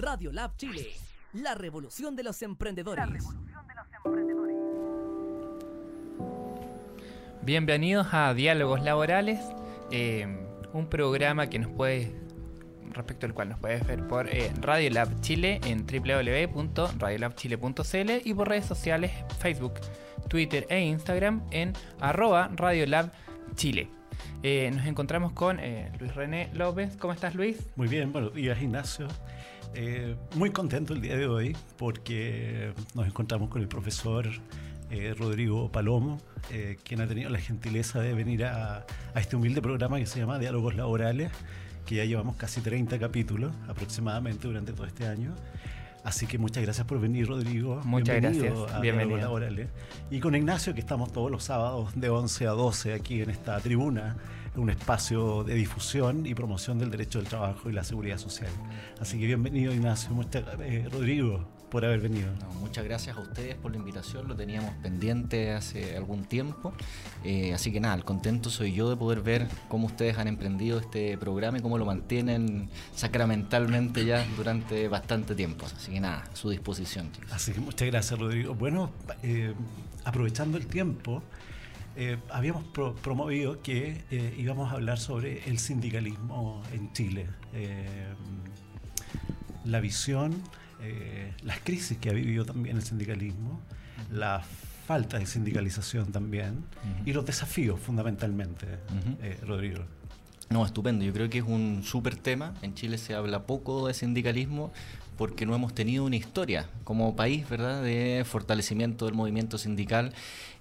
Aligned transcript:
Radio 0.00 0.32
Lab 0.32 0.56
Chile, 0.56 0.88
la 1.34 1.54
revolución 1.54 2.16
de 2.16 2.22
los 2.22 2.40
emprendedores. 2.40 3.22
Bienvenidos 7.42 8.06
a 8.12 8.32
Diálogos 8.32 8.82
Laborales, 8.82 9.40
eh, 9.90 10.26
un 10.72 10.88
programa 10.88 11.50
que 11.50 11.58
nos 11.58 11.70
puede, 11.70 12.18
respecto 12.92 13.26
al 13.26 13.34
cual 13.34 13.50
nos 13.50 13.58
puedes 13.58 13.86
ver 13.86 14.06
por 14.06 14.26
eh, 14.28 14.50
Radio 14.62 14.88
Lab 14.88 15.20
Chile 15.20 15.60
en 15.66 15.84
www.radiolabchile.cl 15.86 18.10
y 18.24 18.32
por 18.32 18.48
redes 18.48 18.64
sociales 18.64 19.12
Facebook, 19.38 19.74
Twitter 20.28 20.66
e 20.70 20.80
Instagram 20.80 21.42
en 21.50 21.74
arroba 22.00 22.50
Radiolab 22.54 23.12
Chile. 23.54 23.90
Eh, 24.42 24.70
nos 24.74 24.86
encontramos 24.86 25.32
con 25.32 25.60
eh, 25.60 25.92
Luis 25.98 26.14
René 26.14 26.48
López. 26.54 26.96
¿Cómo 26.96 27.12
estás, 27.12 27.34
Luis? 27.34 27.58
Muy 27.76 27.88
bien, 27.88 28.12
buenos 28.12 28.32
días, 28.32 28.60
Ignacio. 28.62 29.06
Eh, 29.74 30.16
muy 30.34 30.50
contento 30.50 30.94
el 30.94 31.00
día 31.00 31.16
de 31.16 31.26
hoy 31.26 31.56
porque 31.78 32.72
nos 32.94 33.06
encontramos 33.06 33.48
con 33.50 33.62
el 33.62 33.68
profesor 33.68 34.28
eh, 34.90 35.14
Rodrigo 35.16 35.70
Palomo, 35.70 36.18
eh, 36.50 36.76
quien 36.82 37.00
ha 37.00 37.06
tenido 37.06 37.30
la 37.30 37.38
gentileza 37.38 38.00
de 38.00 38.12
venir 38.12 38.44
a, 38.44 38.84
a 39.14 39.20
este 39.20 39.36
humilde 39.36 39.62
programa 39.62 39.98
que 39.98 40.06
se 40.06 40.18
llama 40.18 40.38
Diálogos 40.38 40.74
Laborales, 40.74 41.30
que 41.86 41.94
ya 41.94 42.04
llevamos 42.04 42.36
casi 42.36 42.60
30 42.60 42.98
capítulos 42.98 43.52
aproximadamente 43.68 44.48
durante 44.48 44.72
todo 44.72 44.86
este 44.86 45.06
año. 45.06 45.34
Así 46.02 46.26
que 46.26 46.38
muchas 46.38 46.62
gracias 46.62 46.86
por 46.86 46.98
venir, 46.98 47.28
Rodrigo. 47.28 47.80
Muchas 47.84 48.20
Bienvenido 48.20 48.62
gracias. 48.62 48.74
a 48.74 48.80
Bienvenido. 48.80 49.18
Diálogos 49.18 49.40
Laborales. 49.40 49.68
Y 50.10 50.18
con 50.20 50.34
Ignacio, 50.34 50.74
que 50.74 50.80
estamos 50.80 51.12
todos 51.12 51.30
los 51.30 51.44
sábados 51.44 51.92
de 51.94 52.08
11 52.08 52.46
a 52.46 52.50
12 52.50 52.94
aquí 52.94 53.20
en 53.20 53.30
esta 53.30 53.60
tribuna, 53.60 54.16
un 54.60 54.70
espacio 54.70 55.42
de 55.44 55.54
difusión 55.54 56.26
y 56.26 56.34
promoción 56.34 56.78
del 56.78 56.90
derecho 56.90 57.18
del 57.18 57.28
trabajo 57.28 57.70
y 57.70 57.72
la 57.72 57.82
seguridad 57.82 58.18
social. 58.18 58.50
Así 59.00 59.18
que 59.18 59.26
bienvenido, 59.26 59.72
Ignacio. 59.72 60.10
Muchas, 60.10 60.44
eh, 60.60 60.86
Rodrigo, 60.92 61.48
por 61.70 61.84
haber 61.84 62.00
venido. 62.00 62.28
No, 62.40 62.50
muchas 62.60 62.84
gracias 62.84 63.16
a 63.16 63.20
ustedes 63.20 63.54
por 63.54 63.70
la 63.70 63.78
invitación, 63.78 64.28
lo 64.28 64.34
teníamos 64.36 64.74
pendiente 64.82 65.52
hace 65.52 65.96
algún 65.96 66.24
tiempo, 66.24 66.72
Eh, 67.22 67.52
así 67.54 67.70
que 67.70 67.80
nada, 67.80 67.94
el 67.94 68.04
contento 68.04 68.48
soy 68.50 68.72
yo 68.72 68.88
de 68.88 68.96
poder 68.96 69.20
ver 69.20 69.46
cómo 69.68 69.86
ustedes 69.86 70.16
han 70.18 70.26
emprendido 70.26 70.78
este 70.78 71.16
programa 71.18 71.58
y 71.58 71.60
cómo 71.60 71.76
lo 71.78 71.84
mantienen 71.84 72.70
sacramentalmente 72.94 74.04
ya 74.04 74.26
durante 74.36 74.88
bastante 74.88 75.34
tiempo, 75.34 75.66
así 75.66 75.92
que 75.92 76.00
nada, 76.00 76.24
a 76.32 76.36
su 76.36 76.50
disposición. 76.50 77.12
chicos. 77.12 77.32
Así 77.32 77.52
que 77.52 77.60
muchas 77.60 77.88
gracias, 77.88 78.18
Rodrigo. 78.18 78.54
Bueno, 78.54 78.90
eh, 79.22 79.54
aprovechando 80.04 80.56
el 80.58 80.66
tiempo, 80.66 81.22
eh, 81.96 82.18
habíamos 82.30 82.64
pro- 82.64 82.94
promovido 82.94 83.60
que 83.62 84.04
eh, 84.10 84.34
íbamos 84.38 84.70
a 84.70 84.74
hablar 84.74 84.98
sobre 84.98 85.48
el 85.48 85.58
sindicalismo 85.58 86.62
en 86.72 86.92
Chile. 86.92 87.26
Eh, 87.54 87.86
la 89.64 89.80
visión, 89.80 90.34
las 91.42 91.60
crisis 91.60 91.98
que 91.98 92.08
ha 92.08 92.12
vivido 92.14 92.46
también 92.46 92.76
el 92.76 92.82
sindicalismo, 92.82 93.60
la 94.10 94.42
falta 94.86 95.18
de 95.18 95.26
sindicalización 95.26 96.10
también 96.10 96.64
y 97.04 97.12
los 97.12 97.26
desafíos 97.26 97.78
fundamentalmente, 97.78 98.66
Rodrigo. 99.46 99.84
No, 100.48 100.64
estupendo. 100.66 101.04
Yo 101.04 101.12
creo 101.12 101.28
que 101.30 101.38
es 101.38 101.44
un 101.44 101.82
súper 101.84 102.16
tema. 102.16 102.54
En 102.62 102.74
Chile 102.74 102.98
se 102.98 103.14
habla 103.14 103.44
poco 103.46 103.86
de 103.86 103.94
sindicalismo 103.94 104.72
porque 105.20 105.44
no 105.44 105.54
hemos 105.54 105.74
tenido 105.74 106.06
una 106.06 106.16
historia 106.16 106.70
como 106.82 107.14
país, 107.14 107.46
¿verdad?, 107.46 107.82
de 107.82 108.24
fortalecimiento 108.24 109.04
del 109.04 109.12
movimiento 109.12 109.58
sindical 109.58 110.14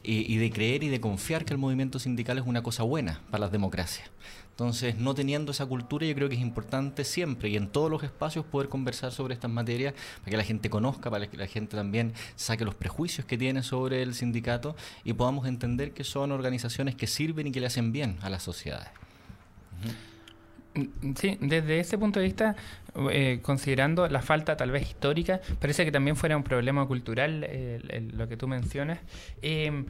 y, 0.03 0.29
y 0.29 0.35
de 0.35 0.51
creer 0.51 0.83
y 0.83 0.89
de 0.89 0.99
confiar 0.99 1.45
que 1.45 1.53
el 1.53 1.57
movimiento 1.57 1.97
sindical 1.97 2.37
es 2.39 2.45
una 2.45 2.61
cosa 2.61 2.83
buena 2.83 3.21
para 3.31 3.39
las 3.39 3.53
democracias. 3.53 4.11
Entonces, 4.49 4.97
no 4.97 5.15
teniendo 5.15 5.53
esa 5.53 5.65
cultura, 5.65 6.05
yo 6.05 6.13
creo 6.13 6.27
que 6.27 6.35
es 6.35 6.41
importante 6.41 7.05
siempre 7.05 7.47
y 7.47 7.55
en 7.55 7.69
todos 7.69 7.89
los 7.89 8.03
espacios 8.03 8.43
poder 8.43 8.67
conversar 8.67 9.13
sobre 9.13 9.33
estas 9.33 9.49
materias 9.49 9.93
para 10.19 10.31
que 10.31 10.35
la 10.35 10.43
gente 10.43 10.69
conozca, 10.69 11.09
para 11.09 11.29
que 11.29 11.37
la 11.37 11.47
gente 11.47 11.77
también 11.77 12.11
saque 12.35 12.65
los 12.65 12.75
prejuicios 12.75 13.25
que 13.25 13.37
tiene 13.37 13.63
sobre 13.63 14.01
el 14.01 14.13
sindicato 14.13 14.75
y 15.05 15.13
podamos 15.13 15.47
entender 15.47 15.93
que 15.93 16.03
son 16.03 16.33
organizaciones 16.33 16.95
que 16.95 17.07
sirven 17.07 17.47
y 17.47 17.53
que 17.53 17.61
le 17.61 17.67
hacen 17.67 17.93
bien 17.93 18.17
a 18.21 18.29
las 18.29 18.43
sociedades. 18.43 18.89
Mm, 19.85 20.08
Sí, 21.15 21.37
desde 21.41 21.79
ese 21.79 21.97
punto 21.97 22.19
de 22.19 22.25
vista, 22.25 22.55
eh, 23.11 23.39
considerando 23.41 24.07
la 24.07 24.21
falta 24.21 24.57
tal 24.57 24.71
vez 24.71 24.83
histórica, 24.83 25.41
parece 25.59 25.85
que 25.85 25.91
también 25.91 26.15
fuera 26.15 26.37
un 26.37 26.43
problema 26.43 26.85
cultural 26.87 27.47
lo 28.13 28.27
que 28.27 28.37
tú 28.37 28.47
mencionas. 28.47 28.99
Eh, 29.41 29.85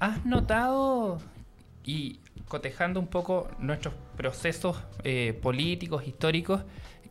¿Has 0.00 0.24
notado, 0.26 1.20
y 1.84 2.18
cotejando 2.48 3.00
un 3.00 3.06
poco 3.06 3.48
nuestros 3.58 3.94
procesos 4.16 4.76
eh, 5.02 5.38
políticos, 5.42 6.06
históricos, 6.06 6.62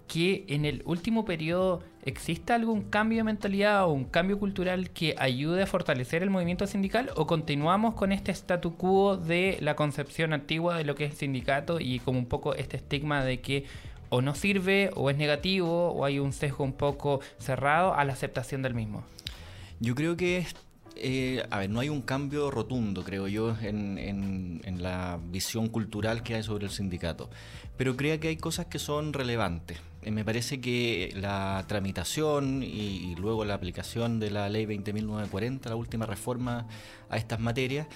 que 0.08 0.46
en 0.48 0.66
el 0.66 0.82
último 0.86 1.26
periodo 1.26 1.82
exista 2.06 2.56
algún 2.56 2.84
cambio 2.84 3.20
de 3.20 3.24
mentalidad 3.24 3.86
o 3.86 3.90
un 3.94 4.04
cambio 4.06 4.38
cultural 4.38 4.90
que 4.92 5.16
ayude 5.18 5.64
a 5.64 5.68
fortalecer 5.68 6.22
el 6.24 6.30
movimiento 6.30 6.68
sindical 6.68 7.12
o 7.16 7.26
continuamos 7.26 7.94
con 7.96 8.12
este 8.12 8.32
statu 8.32 8.76
quo 8.76 9.16
de 9.18 9.58
la 9.62 9.76
concepción 9.76 10.34
antigua 10.34 10.78
de 10.78 10.84
lo 10.84 10.96
que 10.96 11.06
es 11.06 11.12
el 11.12 11.18
sindicato 11.18 11.80
y 11.80 12.00
como 12.00 12.20
un 12.20 12.26
poco 12.26 12.54
este 12.56 12.78
estigma 12.78 13.24
de 13.24 13.40
que 13.40 13.66
o 14.10 14.22
no 14.22 14.36
sirve 14.36 14.92
o 14.96 15.10
es 15.10 15.18
negativo 15.18 15.92
o 15.92 16.06
hay 16.06 16.20
un 16.20 16.34
sesgo 16.34 16.64
un 16.64 16.74
poco 16.74 17.22
cerrado 17.40 17.96
a 17.96 18.04
la 18.06 18.14
aceptación 18.14 18.62
del 18.62 18.74
mismo? 18.76 19.04
Yo 19.80 19.96
creo 19.96 20.16
que, 20.16 20.38
es, 20.38 20.54
eh, 20.98 21.44
a 21.50 21.60
ver, 21.60 21.70
no 21.70 21.80
hay 21.80 21.90
un 21.90 22.02
cambio 22.02 22.52
rotundo, 22.52 23.04
creo 23.04 23.28
yo, 23.28 23.56
en, 23.62 23.98
en- 23.98 24.62
en 24.66 24.84
la 24.84 25.20
visión 25.32 25.68
cultural 25.68 26.22
que 26.22 26.36
hay 26.36 26.44
sobre 26.44 26.66
el 26.66 26.72
sindicato. 26.72 27.30
Pero 27.76 27.96
creo 27.98 28.20
que 28.20 28.28
hay 28.28 28.38
cosas 28.38 28.68
que 28.68 28.78
son 28.78 29.14
relevantes. 29.14 29.80
Eh, 30.06 30.12
me 30.12 30.24
parece 30.26 30.60
que 30.62 31.14
la 31.16 31.64
tramitación 31.68 32.64
y, 32.64 32.68
y 33.12 33.16
luego 33.16 33.46
la 33.46 33.54
aplicación 33.54 34.20
de 34.20 34.32
la 34.32 34.50
ley 34.50 34.66
20.940, 34.66 35.66
la 35.70 35.76
última 35.76 36.06
reforma 36.06 36.66
a 37.10 37.18
estas 37.18 37.40
materias, 37.40 37.88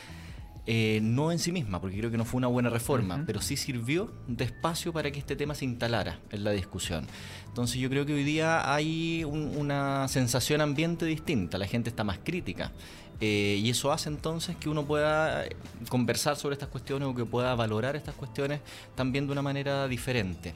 eh, 0.70 1.00
no 1.02 1.32
en 1.32 1.40
sí 1.40 1.54
misma, 1.54 1.80
porque 1.80 1.98
creo 1.98 2.12
que 2.12 2.18
no 2.18 2.26
fue 2.26 2.40
una 2.40 2.48
buena 2.48 2.70
reforma, 2.70 3.24
pero 3.26 3.40
sí 3.42 3.56
sirvió 3.56 4.12
de 4.28 4.44
espacio 4.44 4.92
para 4.92 5.10
que 5.12 5.20
este 5.20 5.38
tema 5.38 5.56
se 5.56 5.64
instalara 5.64 6.20
en 6.30 6.44
la 6.44 6.52
discusión. 6.52 7.08
Entonces 7.48 7.78
yo 7.80 7.90
creo 7.90 8.06
que 8.06 8.14
hoy 8.14 8.26
día 8.26 8.74
hay 8.74 9.24
un- 9.24 9.56
una 9.58 10.08
sensación 10.10 10.60
ambiente 10.60 11.06
distinta, 11.06 11.58
la 11.58 11.68
gente 11.68 11.90
está 11.90 12.04
más 12.04 12.20
crítica. 12.24 12.72
eh, 13.20 13.60
y 13.64 13.72
eso 13.72 13.92
hace 13.92 14.10
entonces 14.10 14.56
que 14.58 14.70
uno 14.70 14.86
pueda 14.86 15.44
conversar 15.90 16.36
sobre 16.36 16.54
estas 16.54 16.70
cuestiones 16.70 17.08
o 17.08 17.16
que 17.16 17.26
pueda 17.26 17.56
valorar 17.56 17.96
estas 17.96 18.14
cuestiones 18.14 18.60
también 18.94 19.26
de 19.26 19.32
una 19.32 19.42
manera 19.42 19.88
diferente. 19.88 20.54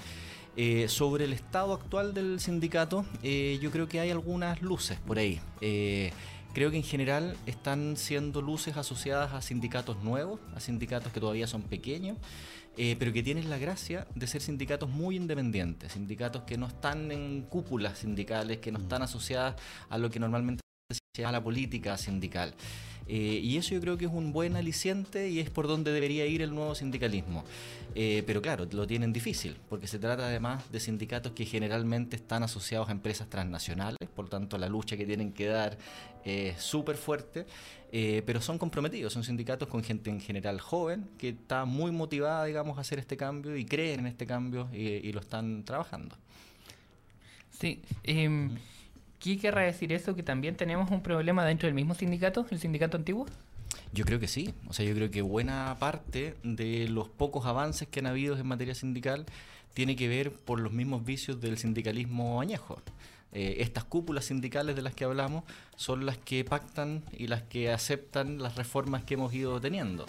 Eh, 0.58 0.90
sobre 0.90 1.24
el 1.24 1.34
estado 1.34 1.74
actual 1.74 2.14
del 2.14 2.42
sindicato, 2.42 3.06
eh, 3.24 3.58
yo 3.62 3.72
creo 3.72 3.88
que 3.88 4.02
hay 4.02 4.10
algunas 4.10 4.62
luces 4.62 5.00
por 5.00 5.18
ahí. 5.18 5.40
Eh, 5.62 6.12
creo 6.54 6.72
que 6.72 6.78
en 6.78 6.84
general 6.84 7.38
están 7.46 7.96
siendo 7.96 8.42
luces 8.42 8.76
asociadas 8.76 9.34
a 9.34 9.42
sindicatos 9.42 10.04
nuevos, 10.04 10.42
a 10.54 10.60
sindicatos 10.60 11.14
que 11.14 11.22
todavía 11.22 11.48
son 11.48 11.64
pequeños, 11.64 12.18
pero 12.76 13.14
que 13.14 13.22
tienen 13.22 13.50
la 13.50 13.58
gracia 13.58 14.08
de 14.16 14.28
ser 14.28 14.42
sindicatos 14.42 14.90
muy 14.90 15.16
independientes, 15.16 15.92
sindicatos 15.92 16.44
que 16.44 16.58
no 16.58 16.68
están 16.68 17.12
en 17.12 17.44
cúpulas 17.44 18.00
sindicales, 18.00 18.60
que 18.60 18.72
no 18.72 18.80
están 18.80 19.02
asociadas 19.02 19.56
a 19.90 19.98
lo 19.98 20.10
que 20.10 20.20
normalmente 20.20 20.62
se 20.90 21.22
llama 21.22 21.34
la 21.34 21.44
política 21.44 21.98
sindical. 21.98 22.54
Eh, 23.08 23.40
y 23.44 23.58
eso 23.58 23.74
yo 23.74 23.82
creo 23.82 23.98
que 23.98 24.06
es 24.06 24.12
un 24.12 24.32
buen 24.32 24.56
aliciente 24.56 25.30
y 25.30 25.40
es 25.40 25.50
por 25.50 25.68
donde 25.68 25.92
debería 25.92 26.26
ir 26.26 26.42
el 26.42 26.54
nuevo 26.54 26.76
sindicalismo. 26.76 27.44
Eh, 27.96 28.24
pero 28.26 28.42
claro, 28.42 28.68
lo 28.72 28.88
tienen 28.88 29.12
difícil, 29.12 29.58
porque 29.70 29.88
se 29.88 30.00
trata 30.00 30.28
además 30.28 30.72
de 30.72 30.80
sindicatos 30.80 31.34
que 31.34 31.46
generalmente 31.46 32.16
están 32.16 32.44
asociados 32.44 32.90
a 32.90 32.92
empresas 32.92 33.30
transnacionales, 33.30 33.98
por 34.16 34.30
tanto 34.30 34.58
la 34.58 34.70
lucha 34.70 34.96
que 34.96 35.06
tienen 35.06 35.34
que 35.34 35.48
dar 35.48 35.78
es 36.24 36.62
súper 36.62 36.96
fuerte, 36.96 37.46
eh, 37.92 38.24
pero 38.26 38.40
son 38.40 38.58
comprometidos, 38.58 39.12
son 39.12 39.24
sindicatos 39.24 39.68
con 39.68 39.84
gente 39.84 40.10
en 40.10 40.22
general 40.22 40.62
joven, 40.62 41.10
que 41.18 41.30
está 41.30 41.66
muy 41.66 41.92
motivada, 41.92 42.46
digamos, 42.46 42.78
a 42.78 42.82
hacer 42.82 43.00
este 43.00 43.18
cambio 43.18 43.58
y 43.58 43.66
creen 43.66 44.02
en 44.02 44.08
este 44.08 44.26
cambio 44.26 44.70
y, 44.72 44.88
y 44.88 45.12
lo 45.12 45.20
están 45.20 45.66
trabajando. 45.66 46.16
Sí. 47.60 47.82
em, 48.04 48.58
¿Qué 49.22 49.38
querrá 49.38 49.62
decir 49.62 49.94
eso? 49.94 50.16
¿Que 50.16 50.24
también 50.24 50.56
tenemos 50.56 50.90
un 50.90 51.04
problema 51.04 51.46
dentro 51.46 51.68
del 51.68 51.76
mismo 51.76 51.94
sindicato, 51.94 52.44
el 52.50 52.60
sindicato 52.60 52.98
antiguo? 52.98 53.28
Yo 53.94 54.04
creo 54.04 54.20
que 54.20 54.28
sí. 54.28 54.56
O 54.68 54.74
sea, 54.74 54.84
yo 54.84 54.96
creo 54.96 55.12
que 55.12 55.22
buena 55.22 55.78
parte 55.80 56.36
de 56.42 56.90
los 56.90 57.08
pocos 57.08 57.46
avances 57.46 57.88
que 57.88 58.00
han 58.00 58.08
habido 58.08 58.36
en 58.36 58.48
materia 58.48 58.74
sindical 58.74 59.28
tiene 59.76 59.96
que 59.96 60.08
ver 60.08 60.32
por 60.32 60.60
los 60.60 60.74
mismos 60.74 61.06
vicios 61.06 61.40
del 61.40 61.60
sindicalismo 61.60 62.42
añejo. 62.42 62.82
Eh, 63.32 63.58
estas 63.60 63.84
cúpulas 63.84 64.26
sindicales 64.26 64.76
de 64.76 64.82
las 64.82 64.96
que 64.96 65.04
hablamos 65.06 65.44
son 65.76 66.08
las 66.08 66.18
que 66.18 66.44
pactan 66.44 67.04
y 67.16 67.28
las 67.28 67.44
que 67.44 67.72
aceptan 67.72 68.42
las 68.42 68.56
reformas 68.56 69.04
que 69.04 69.14
hemos 69.14 69.32
ido 69.36 69.62
teniendo. 69.62 70.08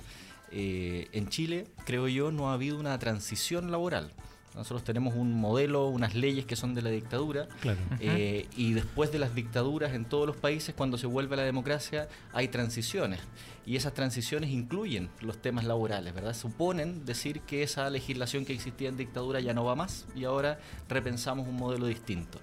Eh, 0.53 1.09
en 1.13 1.29
Chile, 1.29 1.67
creo 1.85 2.09
yo, 2.09 2.33
no 2.33 2.51
ha 2.51 2.55
habido 2.55 2.81
una 2.81 2.99
transición 2.99 3.71
laboral. 3.71 4.11
Nosotros 4.55 4.85
tenemos 4.85 5.15
un 5.15 5.33
modelo, 5.41 5.89
unas 5.89 6.15
leyes 6.15 6.45
que 6.45 6.57
son 6.57 6.75
de 6.75 6.83
la 6.83 6.91
dictadura, 6.91 7.49
Claro. 7.61 7.79
eh, 8.01 8.47
y 8.57 8.75
después 8.75 9.11
de 9.11 9.19
las 9.19 9.35
dictaduras 9.35 9.95
en 9.95 10.05
todos 10.05 10.27
los 10.27 10.37
países, 10.37 10.75
cuando 10.75 10.99
se 10.99 11.07
vuelve 11.07 11.35
a 11.35 11.39
la 11.39 11.45
democracia, 11.45 12.09
hay 12.35 12.49
transiciones. 12.49 13.21
Y 13.65 13.77
esas 13.77 13.95
transiciones 13.95 14.51
incluyen 14.51 15.09
los 15.21 15.41
temas 15.41 15.65
laborales, 15.65 16.13
¿verdad? 16.15 16.35
Suponen 16.35 17.05
decir 17.07 17.41
que 17.41 17.63
esa 17.63 17.89
legislación 17.89 18.45
que 18.45 18.53
existía 18.53 18.89
en 18.91 18.97
dictadura 18.99 19.41
ya 19.41 19.55
no 19.55 19.65
va 19.65 19.75
más 19.75 20.05
y 20.15 20.25
ahora 20.25 20.59
repensamos 20.89 21.49
un 21.49 21.57
modelo 21.57 21.87
distinto. 21.87 22.39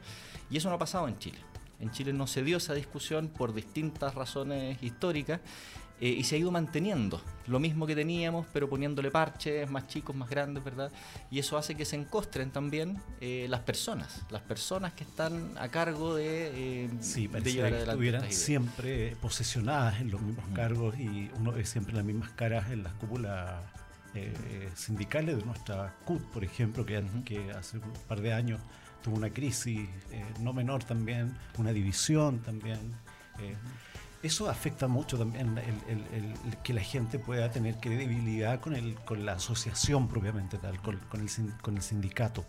Y 0.50 0.58
eso 0.58 0.70
no 0.70 0.76
ha 0.76 0.80
pasado 0.80 1.08
en 1.08 1.20
Chile. 1.20 1.38
En 1.80 1.92
Chile 1.92 2.12
no 2.12 2.26
se 2.28 2.44
dio 2.44 2.58
esa 2.58 2.74
discusión 2.74 3.28
por 3.30 3.54
distintas 3.54 4.16
razones 4.16 4.82
históricas 4.84 5.40
eh, 6.01 6.07
y 6.07 6.24
se 6.24 6.36
ha 6.36 6.38
ido 6.38 6.51
manteniendo 6.51 7.22
lo 7.48 7.60
mismo 7.60 7.86
que 7.86 7.96
teníamos, 7.96 8.46
pero 8.54 8.69
poniéndole 8.69 9.12
parches 9.12 9.69
más 9.69 9.88
chicos, 9.88 10.16
más 10.16 10.30
grandes, 10.30 10.63
¿verdad? 10.63 10.92
Y 11.30 11.40
eso 11.40 11.57
hace 11.57 11.75
que 11.75 11.84
se 11.84 11.96
encostren 11.98 12.51
también 12.51 13.01
eh, 13.19 13.48
las 13.50 13.62
personas, 13.62 14.24
las 14.30 14.42
personas 14.42 14.94
que 14.94 15.04
están 15.04 15.57
a 15.57 15.68
cargo 15.68 16.16
de, 16.16 16.86
eh, 16.86 16.90
sí, 17.01 17.28
de 17.28 17.51
llevar 17.51 17.72
que 17.74 17.84
estuvieran 17.84 18.31
siempre 18.31 19.18
posesionadas 19.22 20.00
en 20.00 20.12
los 20.12 20.22
mismos 20.22 20.46
cargos 20.54 20.98
y 20.98 21.30
uno 21.38 21.51
ve 21.51 21.66
siempre 21.66 21.94
las 21.94 22.06
mismas 22.06 22.30
caras 22.31 22.69
en 22.72 22.84
las 22.84 22.94
cúpulas 22.94 23.62
sindicales 24.75 25.38
de 25.38 25.45
nuestra 25.45 25.95
CUT, 26.04 26.22
por 26.31 26.44
ejemplo, 26.44 26.86
que, 26.86 27.04
que 27.25 27.52
hace 27.52 27.78
un 27.78 27.94
par 28.07 28.22
de 28.22 28.34
años 28.34 28.60
tuvo 29.04 29.16
una 29.16 29.30
crisis 29.30 29.88
no 30.40 30.52
menor 30.52 30.84
también, 30.84 31.38
una 31.57 31.72
división 31.72 32.40
también. 32.40 32.80
Eso 34.21 34.50
afecta 34.50 34.88
mucho 34.88 35.18
también 35.18 35.57
el, 35.57 36.57
que 36.62 36.74
la 36.74 36.81
gente 36.81 37.19
pueda 37.19 37.51
tener 37.51 37.75
credibilidad 37.75 38.60
con, 38.60 38.75
el, 38.75 38.95
con 38.95 39.25
la 39.25 39.33
asociación 39.33 40.10
propiamente 40.10 40.57
tal, 40.57 40.81
con, 40.81 40.95
el, 40.95 41.30
con 41.62 41.75
el 41.77 41.81
sindicato. 41.81 42.44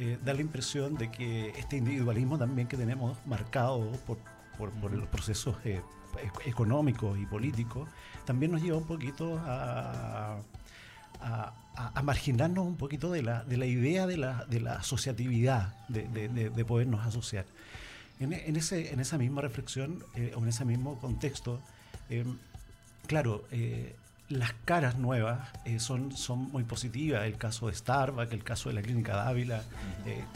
Eh, 0.00 0.18
da 0.24 0.32
la 0.32 0.40
impresión 0.40 0.94
de 0.94 1.10
que 1.10 1.50
este 1.50 1.76
individualismo 1.76 2.38
también 2.38 2.68
que 2.68 2.76
tenemos 2.76 3.18
marcado 3.26 3.90
por, 4.06 4.18
por, 4.56 4.92
los 4.92 5.08
procesos 5.08 5.56
eh, 5.64 5.80
económicos 6.46 7.18
y 7.18 7.26
políticos, 7.26 7.88
también 8.24 8.52
nos 8.52 8.62
lleva 8.62 8.78
un 8.78 8.86
poquito 8.86 9.38
a, 9.44 10.38
a, 11.20 12.02
marginarnos 12.02 12.64
un 12.64 12.76
poquito 12.76 13.10
de 13.10 13.22
la, 13.22 13.44
de 13.44 13.56
la 13.56 13.66
idea 13.66 14.06
de 14.06 14.16
la, 14.16 14.44
de 14.46 14.60
la 14.60 14.74
asociatividad, 14.74 15.74
de, 15.88 16.08
de, 16.08 16.50
de 16.50 16.64
podernos 16.64 17.06
asociar. 17.06 17.46
En, 18.20 18.56
ese, 18.56 18.92
en 18.92 19.00
esa 19.00 19.16
misma 19.16 19.42
reflexión 19.42 20.02
eh, 20.14 20.32
o 20.36 20.42
en 20.42 20.48
ese 20.48 20.64
mismo 20.64 20.98
contexto, 20.98 21.60
eh, 22.10 22.24
claro, 23.06 23.44
eh, 23.52 23.94
las 24.28 24.52
caras 24.64 24.98
nuevas 24.98 25.48
son, 25.78 26.12
son 26.12 26.50
muy 26.50 26.64
positivas. 26.64 27.24
El 27.24 27.38
caso 27.38 27.68
de 27.68 27.74
Starbucks, 27.74 28.32
el 28.32 28.44
caso 28.44 28.68
de 28.68 28.74
la 28.74 28.82
Clínica 28.82 29.16
Dávila, 29.16 29.62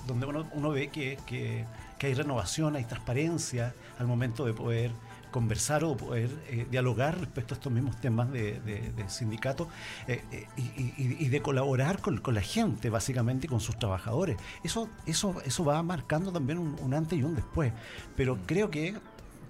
donde 0.07 0.27
uno, 0.27 0.49
uno 0.53 0.71
ve 0.71 0.89
que, 0.89 1.19
que, 1.27 1.67
que, 1.99 2.07
hay 2.07 2.15
renovación, 2.15 2.77
hay 2.77 2.85
transparencia 2.85 3.75
al 3.99 4.07
momento 4.07 4.47
de 4.47 4.55
poder 4.55 4.93
conversar 5.33 5.83
o 5.83 5.97
poder 5.97 6.31
eh, 6.49 6.67
dialogar 6.71 7.19
respecto 7.19 7.55
a 7.55 7.57
estos 7.57 7.73
mismos 7.73 8.01
temas 8.01 8.31
de, 8.31 8.61
sindicato 9.09 9.69
eh, 10.07 10.23
eh, 10.31 10.47
y, 10.57 11.29
de 11.29 11.43
colaborar 11.43 12.01
con, 12.01 12.21
la 12.33 12.41
gente, 12.41 12.91
básicamente, 12.91 13.49
con 13.49 13.59
sus 13.59 13.77
trabajadores. 13.77 14.37
Eso, 14.63 14.89
eso, 15.07 15.35
eso 15.45 15.65
va 15.65 15.83
marcando 15.83 16.31
también 16.31 16.59
un, 16.59 16.95
antes 16.95 17.19
y 17.19 17.25
un 17.25 17.35
después. 17.35 17.73
Pero 18.17 18.39
creo 18.47 18.71
que 18.71 18.95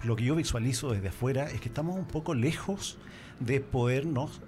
lo 0.03 0.15
que 0.15 0.23
yo 0.23 0.35
visualizo 0.35 0.91
desde 0.91 1.09
afuera 1.09 1.51
es 1.51 1.61
que 1.61 1.67
estamos 1.67 1.95
un 1.95 2.05
poco 2.05 2.33
lejos 2.33 2.97
de 3.39 3.59
podernos, 3.59 4.41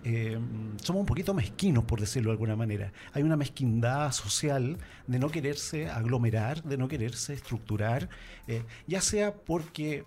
somos 0.82 1.02
un 1.02 1.06
poquito 1.06 1.34
mezquinos, 1.34 1.84
por 1.84 2.00
decirlo 2.00 2.30
de 2.30 2.34
alguna 2.34 2.56
manera. 2.56 2.94
Hay 3.14 3.24
una 3.24 3.36
mezquindad 3.36 4.12
social 4.14 4.78
de 5.08 5.20
no 5.20 5.30
quererse 5.30 5.90
aglomerar, 5.90 6.64
de 6.64 6.78
no 6.78 6.88
quererse 6.88 7.34
estructurar, 7.34 8.08
ya 8.88 9.02
sea 9.02 9.34
porque 9.34 10.06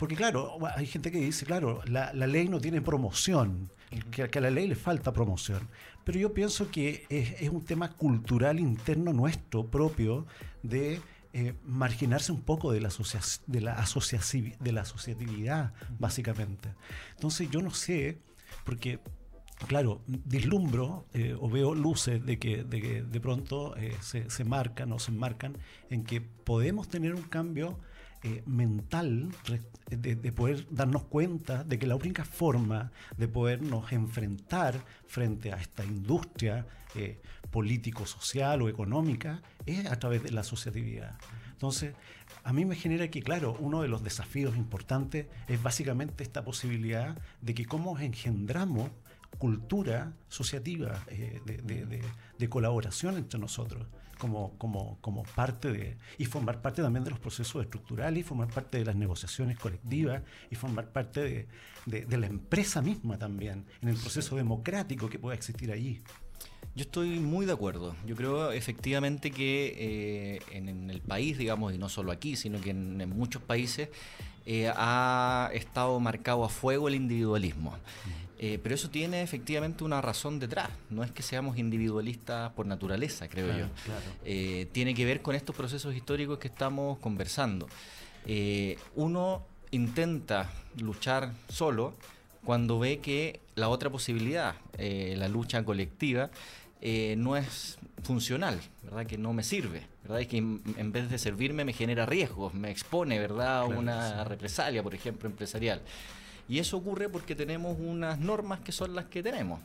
porque 0.00 0.16
claro, 0.16 0.56
hay 0.76 0.86
gente 0.86 1.12
que 1.12 1.18
dice, 1.18 1.44
claro, 1.44 1.82
la, 1.84 2.10
ley 2.14 2.48
no 2.48 2.58
tiene 2.58 2.80
promoción, 2.80 3.70
que, 4.10 4.22
a 4.22 4.40
la 4.40 4.48
ley 4.48 4.66
le 4.66 4.74
falta 4.74 5.12
promoción. 5.12 5.68
Pero 6.04 6.18
yo 6.18 6.32
pienso 6.32 6.70
que 6.70 7.04
es, 7.10 7.50
un 7.50 7.62
tema 7.66 7.92
cultural 7.92 8.58
interno 8.58 9.12
nuestro, 9.12 9.66
propio, 9.66 10.26
de 10.62 11.02
eh, 11.34 11.52
marginarse 11.66 12.32
un 12.32 12.40
poco 12.40 12.72
de 12.72 12.80
la, 12.80 12.88
de 13.46 13.60
la, 13.60 13.84
de 14.58 14.72
la 14.72 14.80
asociatividad, 14.80 15.74
básicamente. 15.98 16.70
Entonces 17.16 17.50
yo 17.50 17.60
no 17.60 17.70
sé, 17.70 18.16
porque 18.64 19.00
claro, 19.66 20.00
dislumbro 20.06 21.04
eh, 21.12 21.36
o 21.38 21.50
veo 21.50 21.74
luces 21.74 22.24
de 22.24 22.38
que 22.38 22.64
de, 22.64 23.02
de 23.02 23.20
pronto 23.20 23.76
eh, 23.76 23.94
se, 24.00 24.30
se, 24.30 24.44
marcan 24.44 24.92
o 24.92 24.98
se 24.98 25.10
enmarcan 25.10 25.58
en 25.90 26.04
que 26.04 26.22
podemos 26.22 26.88
tener 26.88 27.14
un 27.14 27.24
cambio 27.24 27.78
eh, 28.22 28.42
mental 28.46 29.30
de, 29.86 30.32
poder 30.32 30.66
darnos 30.70 31.04
cuenta 31.04 31.64
de 31.64 31.78
que 31.78 31.86
la 31.86 31.96
única 31.96 32.24
forma 32.24 32.92
de 33.16 33.28
podernos 33.28 33.92
enfrentar 33.92 34.84
frente 35.06 35.52
a 35.52 35.56
esta 35.56 35.84
industria 35.84 36.66
eh, 36.94 37.20
político-social 37.50 38.62
o 38.62 38.68
económica 38.68 39.42
es 39.66 39.86
a 39.86 39.98
través 39.98 40.22
de 40.22 40.32
la 40.32 40.42
asociatividad. 40.42 41.18
Entonces, 41.52 41.94
a 42.44 42.52
mí 42.52 42.64
me 42.64 42.76
genera 42.76 43.08
que, 43.08 43.22
claro, 43.22 43.56
uno 43.58 43.82
de 43.82 43.88
los 43.88 44.02
desafíos 44.02 44.56
importantes 44.56 45.26
es 45.48 45.62
básicamente 45.62 46.22
esta 46.22 46.44
posibilidad 46.44 47.18
de 47.40 47.54
que 47.54 47.66
cómo 47.66 47.98
engendramos 47.98 48.90
cultura 49.40 50.12
asociativa 50.28 51.02
eh, 51.08 51.40
de, 52.38 52.48
colaboración 52.48 53.16
entre 53.16 53.40
nosotros 53.40 53.86
como, 54.18 54.52
como, 54.58 54.98
como 55.00 55.22
parte 55.22 55.72
de, 55.72 55.96
y 56.18 56.26
formar 56.26 56.60
parte 56.60 56.82
también 56.82 57.04
de 57.04 57.10
los 57.10 57.18
procesos 57.18 57.64
estructurales, 57.64 58.20
y 58.20 58.22
formar 58.22 58.48
parte 58.48 58.78
de 58.78 58.84
las 58.84 58.94
negociaciones 58.94 59.58
colectivas, 59.58 60.22
y 60.50 60.56
formar 60.56 60.92
parte 60.92 61.48
de, 61.86 62.18
la 62.18 62.26
empresa 62.26 62.82
misma 62.82 63.18
también, 63.18 63.64
en 63.80 63.88
el 63.88 63.96
proceso 63.96 64.36
democrático 64.36 65.08
que 65.08 65.18
pueda 65.18 65.34
existir 65.34 65.72
allí. 65.72 66.02
Yo 66.74 66.82
estoy 66.82 67.18
muy 67.18 67.46
de 67.46 67.52
acuerdo. 67.52 67.96
Yo 68.06 68.14
creo 68.14 68.52
efectivamente 68.52 69.30
que 69.30 69.74
eh, 69.78 70.40
en, 70.52 70.90
el 70.90 71.00
país, 71.00 71.38
digamos, 71.38 71.72
y 71.72 71.78
no 71.78 71.88
solo 71.88 72.12
aquí, 72.12 72.36
sino 72.36 72.60
que 72.60 72.70
en, 72.70 73.08
muchos 73.08 73.40
países, 73.40 73.88
eh, 74.44 74.70
ha 74.76 75.50
estado 75.54 75.98
marcado 75.98 76.44
a 76.44 76.50
fuego 76.50 76.88
el 76.88 76.94
individualismo. 76.94 77.74
Eh, 78.42 78.58
pero 78.62 78.74
eso 78.74 78.88
tiene 78.88 79.20
efectivamente 79.20 79.84
una 79.84 80.00
razón 80.00 80.38
detrás. 80.38 80.70
No 80.88 81.04
es 81.04 81.10
que 81.10 81.22
seamos 81.22 81.58
individualistas 81.58 82.50
por 82.52 82.64
naturaleza, 82.64 83.28
creo 83.28 83.54
yo. 83.54 83.66
Eh, 84.24 84.66
tiene 84.72 84.94
que 84.94 85.04
ver 85.04 85.20
con 85.20 85.34
estos 85.34 85.54
procesos 85.54 85.94
históricos 85.94 86.38
que 86.38 86.48
estamos 86.48 86.98
conversando. 87.00 87.68
Eh, 88.24 88.78
uno 88.94 89.44
intenta 89.72 90.50
luchar 90.78 91.34
solo 91.50 91.92
cuando 92.42 92.78
ve 92.78 93.00
que 93.00 93.40
la 93.56 93.68
otra 93.68 93.90
posibilidad, 93.90 94.54
la 94.78 95.28
lucha 95.28 95.62
colectiva, 95.62 96.30
no 97.18 97.36
es 97.36 97.78
funcional, 98.02 98.58
¿verdad? 98.84 99.04
Que 99.04 99.18
no 99.18 99.34
me 99.34 99.42
sirve, 99.42 99.82
¿verdad? 100.02 100.20
Y 100.20 100.26
que 100.26 100.38
en 100.38 100.92
vez 100.92 101.10
de 101.10 101.18
servirme 101.18 101.66
me 101.66 101.74
genera 101.74 102.06
riesgos, 102.06 102.54
me 102.54 102.70
expone, 102.70 103.18
¿verdad? 103.18 103.58
a 103.58 103.64
una 103.66 104.24
represalia, 104.24 104.82
por 104.82 104.94
ejemplo, 104.94 105.28
empresarial. 105.28 105.82
Y 106.50 106.58
eso 106.58 106.76
ocurre 106.76 107.08
porque 107.08 107.36
tenemos 107.36 107.78
unas 107.78 108.18
normas 108.18 108.58
que 108.58 108.72
son 108.72 108.96
las 108.96 109.04
que 109.04 109.22
tenemos. 109.22 109.60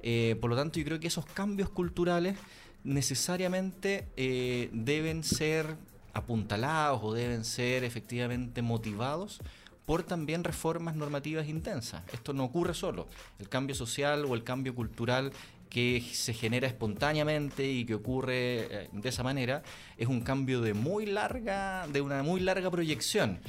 Eh, 0.00 0.36
por 0.40 0.48
lo 0.48 0.54
tanto, 0.54 0.78
yo 0.78 0.84
creo 0.84 1.00
que 1.00 1.08
esos 1.08 1.26
cambios 1.26 1.68
culturales 1.70 2.38
necesariamente 2.84 4.06
eh, 4.16 4.70
deben 4.72 5.24
ser 5.24 5.74
apuntalados 6.14 7.00
o 7.02 7.12
deben 7.12 7.44
ser 7.44 7.82
efectivamente 7.82 8.62
motivados 8.62 9.40
por 9.84 10.04
también 10.04 10.44
reformas 10.44 10.94
normativas 10.94 11.48
intensas. 11.48 12.04
Esto 12.12 12.32
no 12.32 12.44
ocurre 12.44 12.74
solo. 12.74 13.08
El 13.40 13.48
cambio 13.48 13.74
social 13.74 14.24
o 14.24 14.36
el 14.36 14.44
cambio 14.44 14.72
cultural 14.72 15.32
que 15.68 16.00
se 16.12 16.32
genera 16.32 16.68
espontáneamente 16.68 17.68
y 17.68 17.84
que 17.84 17.94
ocurre 17.94 18.84
eh, 18.84 18.88
de 18.92 19.08
esa 19.08 19.24
manera 19.24 19.64
es 19.96 20.06
un 20.06 20.20
cambio 20.20 20.60
de 20.60 20.74
muy 20.74 21.06
larga 21.06 21.88
de 21.88 22.00
una 22.00 22.22
muy 22.22 22.40
larga 22.40 22.70
proyección 22.70 23.40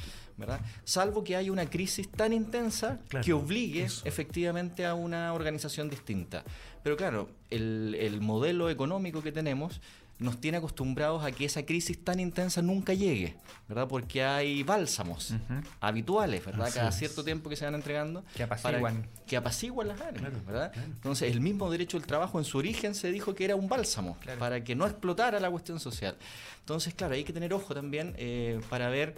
Salvo 0.84 1.24
que 1.24 1.36
haya 1.36 1.52
una 1.52 1.68
crisis 1.68 2.10
tan 2.10 2.32
intensa 2.32 2.98
que 3.24 3.32
obligue 3.32 3.86
efectivamente 4.04 4.86
a 4.86 4.94
una 4.94 5.32
organización 5.32 5.88
distinta. 5.88 6.44
Pero 6.82 6.96
claro, 6.96 7.28
el, 7.50 8.18
modelo 8.20 8.70
económico 8.70 9.22
que 9.22 9.32
tenemos 9.32 9.80
nos 10.18 10.40
tiene 10.40 10.58
acostumbrados 10.58 11.24
a 11.24 11.32
que 11.32 11.44
esa 11.44 11.64
crisis 11.64 11.98
tan 12.04 12.20
intensa 12.20 12.62
nunca 12.62 12.94
llegue, 12.94 13.34
¿verdad? 13.68 13.88
Porque 13.88 14.22
hay 14.22 14.62
bálsamos 14.62 15.34
habituales, 15.80 16.44
¿verdad? 16.44 16.70
Cada 16.72 16.92
cierto 16.92 17.24
tiempo 17.24 17.50
que 17.50 17.56
se 17.56 17.64
van 17.64 17.74
entregando. 17.74 18.24
Que 18.36 18.44
apaciguan. 18.44 19.08
que 19.26 19.36
apaciguan 19.36 19.88
las 19.88 20.00
áreas, 20.00 20.46
¿verdad? 20.46 20.72
Entonces, 20.76 21.32
el 21.32 21.40
mismo 21.40 21.68
derecho 21.70 21.98
del 21.98 22.06
trabajo 22.06 22.38
en 22.38 22.44
su 22.44 22.58
origen 22.58 22.94
se 22.94 23.10
dijo 23.10 23.34
que 23.34 23.44
era 23.44 23.56
un 23.56 23.68
bálsamo, 23.68 24.16
para 24.38 24.62
que 24.62 24.76
no 24.76 24.86
explotara 24.86 25.40
la 25.40 25.50
cuestión 25.50 25.80
social. 25.80 26.16
Entonces, 26.60 26.94
claro, 26.94 27.14
hay 27.14 27.24
que 27.24 27.32
tener 27.32 27.52
ojo 27.52 27.74
también 27.74 28.14
eh, 28.16 28.60
para 28.70 28.88
ver 28.90 29.16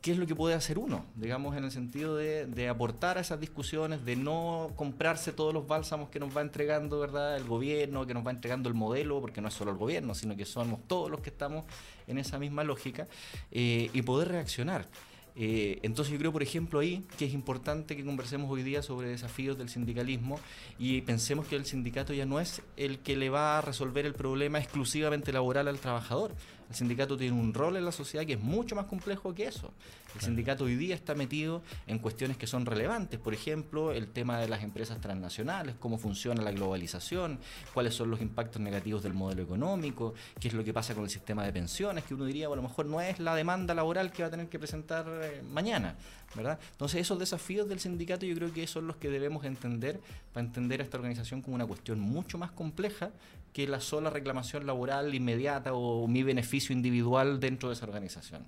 qué 0.00 0.12
es 0.12 0.18
lo 0.18 0.26
que 0.26 0.34
puede 0.34 0.54
hacer 0.54 0.78
uno, 0.78 1.04
digamos, 1.16 1.56
en 1.56 1.64
el 1.64 1.70
sentido 1.70 2.16
de, 2.16 2.68
aportar 2.68 3.18
a 3.18 3.20
esas 3.20 3.40
discusiones, 3.40 4.04
de 4.04 4.16
no 4.16 4.70
comprarse 4.76 5.32
todos 5.32 5.52
los 5.52 5.66
bálsamos 5.66 6.08
que 6.08 6.20
nos 6.20 6.36
va 6.36 6.40
entregando, 6.40 7.00
¿verdad?, 7.00 7.36
el 7.36 7.44
gobierno, 7.44 8.06
que 8.06 8.14
nos 8.14 8.26
va 8.26 8.30
entregando 8.30 8.68
el 8.68 8.74
modelo, 8.74 9.20
porque 9.20 9.40
no 9.40 9.48
es 9.48 9.54
solo 9.54 9.70
el 9.70 9.76
gobierno, 9.76 10.14
sino 10.14 10.36
que 10.36 10.44
somos 10.44 10.80
todos 10.86 11.10
los 11.10 11.20
que 11.20 11.30
estamos 11.30 11.64
en 12.06 12.18
esa 12.18 12.38
misma 12.38 12.64
lógica, 12.64 13.08
eh, 13.50 13.90
y 13.92 14.02
poder 14.02 14.28
reaccionar. 14.28 14.88
Eh, 15.36 15.80
entonces 15.82 16.12
yo 16.12 16.18
creo, 16.18 16.32
por 16.32 16.42
ejemplo, 16.42 16.78
ahí 16.78 17.04
que 17.18 17.24
es 17.24 17.34
importante 17.34 17.96
que 17.96 18.04
conversemos 18.04 18.50
hoy 18.50 18.62
día 18.62 18.82
sobre 18.82 19.08
desafíos 19.08 19.58
del 19.58 19.68
sindicalismo 19.68 20.38
y 20.78 21.00
pensemos 21.00 21.46
que 21.46 21.56
el 21.56 21.66
sindicato 21.66 22.12
ya 22.12 22.24
no 22.24 22.38
es 22.38 22.62
el 22.76 23.00
que 23.00 23.16
le 23.16 23.30
va 23.30 23.58
a 23.58 23.60
resolver 23.60 24.06
el 24.06 24.14
problema 24.14 24.58
exclusivamente 24.60 25.32
laboral 25.32 25.66
al 25.66 25.78
trabajador. 25.80 26.34
El 26.68 26.74
sindicato 26.74 27.16
tiene 27.16 27.38
un 27.38 27.52
rol 27.52 27.76
en 27.76 27.84
la 27.84 27.92
sociedad 27.92 28.24
que 28.24 28.34
es 28.34 28.40
mucho 28.40 28.74
más 28.74 28.86
complejo 28.86 29.34
que 29.34 29.46
eso. 29.46 29.72
El 30.14 30.20
sindicato 30.20 30.64
hoy 30.64 30.76
día 30.76 30.94
está 30.94 31.14
metido 31.14 31.62
en 31.86 31.98
cuestiones 31.98 32.36
que 32.36 32.46
son 32.46 32.66
relevantes, 32.66 33.18
por 33.18 33.34
ejemplo, 33.34 33.90
el 33.92 34.08
tema 34.08 34.38
de 34.38 34.48
las 34.48 34.62
empresas 34.62 35.00
transnacionales, 35.00 35.74
cómo 35.80 35.98
funciona 35.98 36.40
la 36.42 36.52
globalización, 36.52 37.40
cuáles 37.72 37.94
son 37.94 38.10
los 38.10 38.20
impactos 38.20 38.62
negativos 38.62 39.02
del 39.02 39.12
modelo 39.12 39.42
económico, 39.42 40.14
qué 40.38 40.48
es 40.48 40.54
lo 40.54 40.62
que 40.62 40.72
pasa 40.72 40.94
con 40.94 41.02
el 41.02 41.10
sistema 41.10 41.44
de 41.44 41.52
pensiones, 41.52 42.04
que 42.04 42.14
uno 42.14 42.26
diría, 42.26 42.46
bueno, 42.46 42.60
a 42.60 42.62
lo 42.62 42.68
mejor 42.68 42.86
no 42.86 43.00
es 43.00 43.18
la 43.18 43.34
demanda 43.34 43.74
laboral 43.74 44.12
que 44.12 44.22
va 44.22 44.28
a 44.28 44.30
tener 44.30 44.48
que 44.48 44.58
presentar 44.58 45.04
eh, 45.08 45.42
mañana, 45.50 45.96
¿verdad? 46.36 46.60
Entonces, 46.70 47.00
esos 47.00 47.18
desafíos 47.18 47.68
del 47.68 47.80
sindicato 47.80 48.24
yo 48.24 48.36
creo 48.36 48.52
que 48.52 48.66
son 48.68 48.86
los 48.86 48.96
que 48.96 49.10
debemos 49.10 49.44
entender 49.44 50.00
para 50.32 50.46
entender 50.46 50.80
a 50.80 50.84
esta 50.84 50.96
organización 50.96 51.42
como 51.42 51.56
una 51.56 51.66
cuestión 51.66 51.98
mucho 51.98 52.38
más 52.38 52.52
compleja 52.52 53.10
que 53.54 53.68
la 53.68 53.80
sola 53.80 54.10
reclamación 54.10 54.66
laboral 54.66 55.14
inmediata 55.14 55.72
o 55.72 56.06
mi 56.08 56.22
beneficio 56.24 56.74
individual 56.74 57.40
dentro 57.40 57.70
de 57.70 57.76
esa 57.76 57.86
organización. 57.86 58.42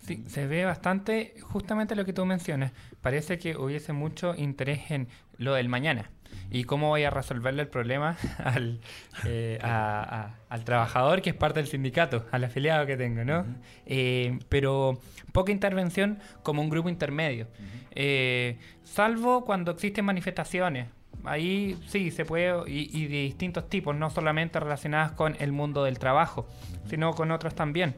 Sí, 0.00 0.24
se 0.26 0.46
ve 0.46 0.64
bastante 0.64 1.34
justamente 1.42 1.94
lo 1.94 2.06
que 2.06 2.14
tú 2.14 2.24
mencionas. 2.24 2.72
Parece 3.02 3.38
que 3.38 3.56
hubiese 3.56 3.92
mucho 3.92 4.34
interés 4.34 4.90
en 4.90 5.08
lo 5.36 5.54
del 5.54 5.68
mañana 5.68 6.10
y 6.50 6.64
cómo 6.64 6.88
voy 6.88 7.04
a 7.04 7.10
resolverle 7.10 7.62
el 7.62 7.68
problema 7.68 8.16
al, 8.38 8.80
eh, 9.26 9.58
al 9.62 10.64
trabajador 10.64 11.20
que 11.20 11.30
es 11.30 11.36
parte 11.36 11.60
del 11.60 11.68
sindicato, 11.68 12.26
al 12.30 12.44
afiliado 12.44 12.86
que 12.86 12.96
tengo, 12.96 13.24
¿no? 13.24 13.44
Eh, 13.84 14.38
pero 14.48 14.98
poca 15.32 15.52
intervención 15.52 16.18
como 16.42 16.62
un 16.62 16.70
grupo 16.70 16.88
intermedio. 16.88 17.46
Eh, 17.90 18.56
salvo 18.84 19.44
cuando 19.44 19.72
existen 19.72 20.06
manifestaciones. 20.06 20.88
Ahí 21.30 21.78
sí 21.86 22.10
se 22.10 22.24
puede, 22.24 22.70
y, 22.70 22.90
y, 22.92 23.06
de 23.06 23.22
distintos 23.22 23.68
tipos, 23.68 23.94
no 23.94 24.10
solamente 24.10 24.58
relacionadas 24.60 25.12
con 25.12 25.36
el 25.38 25.52
mundo 25.52 25.84
del 25.84 25.98
trabajo, 25.98 26.46
sino 26.88 27.12
con 27.12 27.30
otros 27.30 27.54
también 27.54 27.94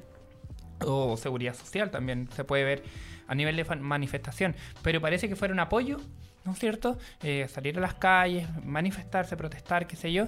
o 0.86 1.16
seguridad 1.16 1.54
social 1.54 1.90
también 1.90 2.28
se 2.32 2.44
puede 2.44 2.64
ver 2.64 2.82
a 3.26 3.34
nivel 3.34 3.56
de 3.56 3.64
manifestación, 3.76 4.56
pero 4.82 5.00
parece 5.00 5.28
que 5.28 5.36
fuera 5.36 5.54
un 5.54 5.60
apoyo, 5.60 5.98
¿no 6.44 6.52
es 6.52 6.58
cierto? 6.58 6.98
Eh, 7.22 7.46
salir 7.48 7.78
a 7.78 7.80
las 7.80 7.94
calles, 7.94 8.48
manifestarse, 8.64 9.36
protestar, 9.36 9.86
qué 9.86 9.96
sé 9.96 10.12
yo, 10.12 10.26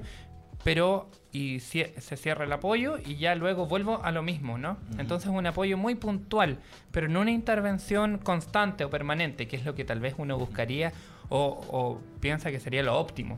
pero 0.63 1.11
y 1.33 1.61
se 1.61 2.17
cierra 2.17 2.45
el 2.45 2.53
apoyo 2.53 2.99
y 2.99 3.17
ya 3.17 3.35
luego 3.35 3.67
vuelvo 3.67 4.05
a 4.05 4.13
lo 4.13 4.23
mismo, 4.23 4.59
¿no? 4.59 4.77
Entonces 4.99 5.31
un 5.31 5.47
apoyo 5.47 5.77
muy 5.77 5.95
puntual, 5.95 6.59
pero 6.93 7.09
no 7.09 7.23
una 7.23 7.33
intervención 7.33 8.19
constante 8.19 8.85
o 8.85 8.91
permanente, 8.91 9.49
que 9.49 9.57
es 9.57 9.65
lo 9.65 9.75
que 9.75 9.85
tal 9.85 9.99
vez 9.99 10.15
uno 10.19 10.39
buscaría 10.39 10.93
o, 11.33 12.01
piensa 12.21 12.51
que 12.51 12.61
sería 12.61 12.83
lo 12.83 12.99
óptimo. 12.99 13.37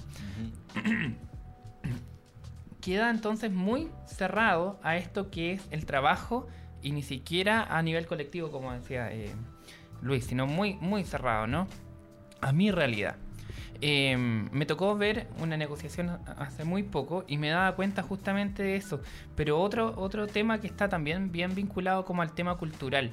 Queda 2.80 3.10
entonces 3.10 3.50
muy 3.50 3.88
cerrado 4.06 4.78
a 4.82 4.96
esto 4.96 5.30
que 5.30 5.52
es 5.52 5.62
el 5.70 5.86
trabajo 5.86 6.46
y 6.82 6.92
ni 6.92 7.02
siquiera 7.02 7.62
a 7.62 7.80
nivel 7.82 8.06
colectivo, 8.06 8.50
como 8.50 8.72
decía 8.72 9.10
eh, 9.12 9.32
Luis, 10.02 10.26
sino 10.26 10.46
muy, 10.46 10.74
muy 10.74 11.04
cerrado, 11.04 11.46
¿no? 11.46 11.66
A 12.42 12.52
mi 12.52 12.70
realidad. 12.70 13.16
Em, 13.80 14.50
me 14.52 14.66
tocó 14.66 14.96
ver 14.96 15.26
una 15.38 15.56
negociación 15.56 16.18
hace 16.38 16.64
muy 16.64 16.82
poco 16.82 17.24
y 17.26 17.38
me 17.38 17.48
daba 17.48 17.74
cuenta 17.74 18.02
justamente 18.02 18.62
de 18.62 18.76
eso. 18.76 19.00
Pero 19.34 19.60
otro, 19.60 19.94
otro 19.96 20.26
tema 20.26 20.60
que 20.60 20.66
está 20.66 20.88
también 20.88 21.32
bien 21.32 21.54
vinculado 21.54 22.04
como 22.04 22.22
al 22.22 22.32
tema 22.32 22.56
cultural, 22.56 23.12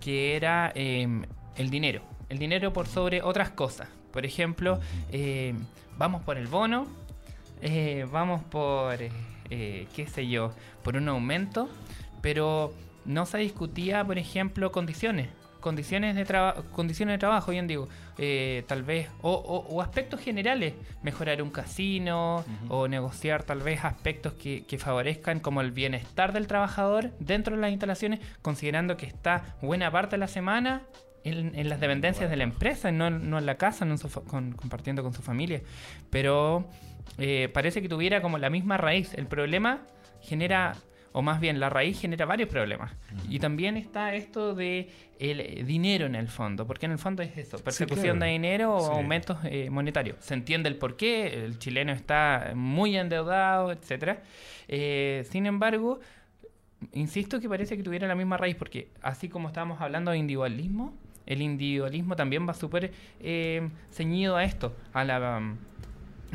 que 0.00 0.36
era 0.36 0.72
em, 0.74 1.24
el 1.56 1.70
dinero. 1.70 2.02
El 2.28 2.38
dinero 2.38 2.72
por 2.72 2.86
sobre 2.86 3.22
otras 3.22 3.50
cosas. 3.50 3.88
Por 4.12 4.26
ejemplo, 4.26 4.80
em, 5.10 5.56
vamos 5.96 6.22
por 6.22 6.36
el 6.36 6.46
bono, 6.46 6.86
eh, 7.60 8.06
vamos 8.10 8.42
por, 8.44 8.96
eh, 9.00 9.86
qué 9.94 10.06
sé 10.06 10.28
yo, 10.28 10.52
por 10.82 10.96
un 10.96 11.08
aumento, 11.08 11.68
pero 12.20 12.72
no 13.04 13.26
se 13.26 13.38
discutía, 13.38 14.04
por 14.04 14.18
ejemplo, 14.18 14.72
condiciones. 14.72 15.28
Condiciones 15.60 16.16
de, 16.16 16.24
condiciones 16.72 17.14
de 17.14 17.18
trabajo, 17.18 17.52
bien 17.52 17.68
digo, 17.68 17.88
eh, 18.18 18.64
tal 18.66 18.82
vez, 18.82 19.08
o, 19.22 19.80
aspectos 19.80 20.20
generales, 20.20 20.74
mejorar 21.04 21.40
un 21.40 21.50
casino 21.50 22.44
o 22.68 22.88
negociar 22.88 23.44
tal 23.44 23.60
vez 23.60 23.84
aspectos 23.84 24.32
que, 24.32 24.76
favorezcan 24.78 25.38
como 25.38 25.60
el 25.60 25.70
bienestar 25.70 26.32
del 26.32 26.48
trabajador 26.48 27.12
dentro 27.20 27.54
de 27.54 27.62
las 27.62 27.70
instalaciones, 27.70 28.18
considerando 28.42 28.96
que 28.96 29.06
está 29.06 29.54
buena 29.62 29.88
parte 29.92 30.16
de 30.16 30.18
la 30.18 30.26
semana 30.26 30.82
en, 31.24 31.68
las 31.68 31.80
dependencias 31.80 32.30
de 32.30 32.36
la 32.36 32.44
empresa, 32.44 32.92
no, 32.92 33.10
no 33.10 33.38
en 33.38 33.46
la 33.46 33.56
casa, 33.56 33.84
no 33.84 33.96
compartiendo 34.26 35.02
con 35.02 35.12
su 35.12 35.22
familia. 35.22 35.62
Pero 36.10 36.68
eh, 37.18 37.48
parece 37.52 37.82
que 37.82 37.88
tuviera 37.88 38.22
como 38.22 38.38
la 38.38 38.50
misma 38.50 38.76
raíz. 38.76 39.14
El 39.14 39.26
problema 39.26 39.82
genera 40.20 40.76
o 41.12 41.22
más 41.22 41.40
bien 41.40 41.60
la 41.60 41.68
raíz 41.68 42.00
genera 42.00 42.24
varios 42.26 42.48
problemas. 42.48 42.92
Y 43.28 43.38
también 43.38 43.76
está 43.76 44.14
esto 44.14 44.54
de 44.54 44.88
el 45.18 45.66
dinero 45.66 46.06
en 46.06 46.14
el 46.14 46.28
fondo, 46.28 46.66
porque 46.66 46.86
en 46.86 46.92
el 46.92 46.98
fondo 46.98 47.22
es 47.22 47.36
eso, 47.36 47.58
persecución 47.58 48.18
de 48.18 48.26
dinero 48.26 48.74
o 48.74 48.92
aumentos 48.92 49.38
eh, 49.44 49.70
monetarios. 49.70 50.16
Se 50.20 50.34
entiende 50.34 50.68
el 50.68 50.76
por 50.76 50.96
qué, 50.96 51.44
el 51.44 51.58
chileno 51.58 51.92
está 51.92 52.52
muy 52.54 52.96
endeudado, 52.96 53.70
etcétera. 53.70 54.22
Eh, 54.68 55.24
sin 55.30 55.46
embargo, 55.46 56.00
insisto 56.92 57.40
que 57.40 57.48
parece 57.48 57.76
que 57.76 57.82
tuviera 57.82 58.08
la 58.08 58.14
misma 58.14 58.36
raíz, 58.36 58.56
porque 58.56 58.88
así 59.02 59.28
como 59.28 59.48
estábamos 59.48 59.80
hablando 59.80 60.10
de 60.10 60.18
individualismo, 60.18 60.96
el 61.26 61.42
individualismo 61.42 62.16
también 62.16 62.48
va 62.48 62.54
súper 62.54 62.92
eh, 63.20 63.68
ceñido 63.90 64.36
a 64.36 64.44
esto, 64.44 64.74
a, 64.92 65.04
la, 65.04 65.56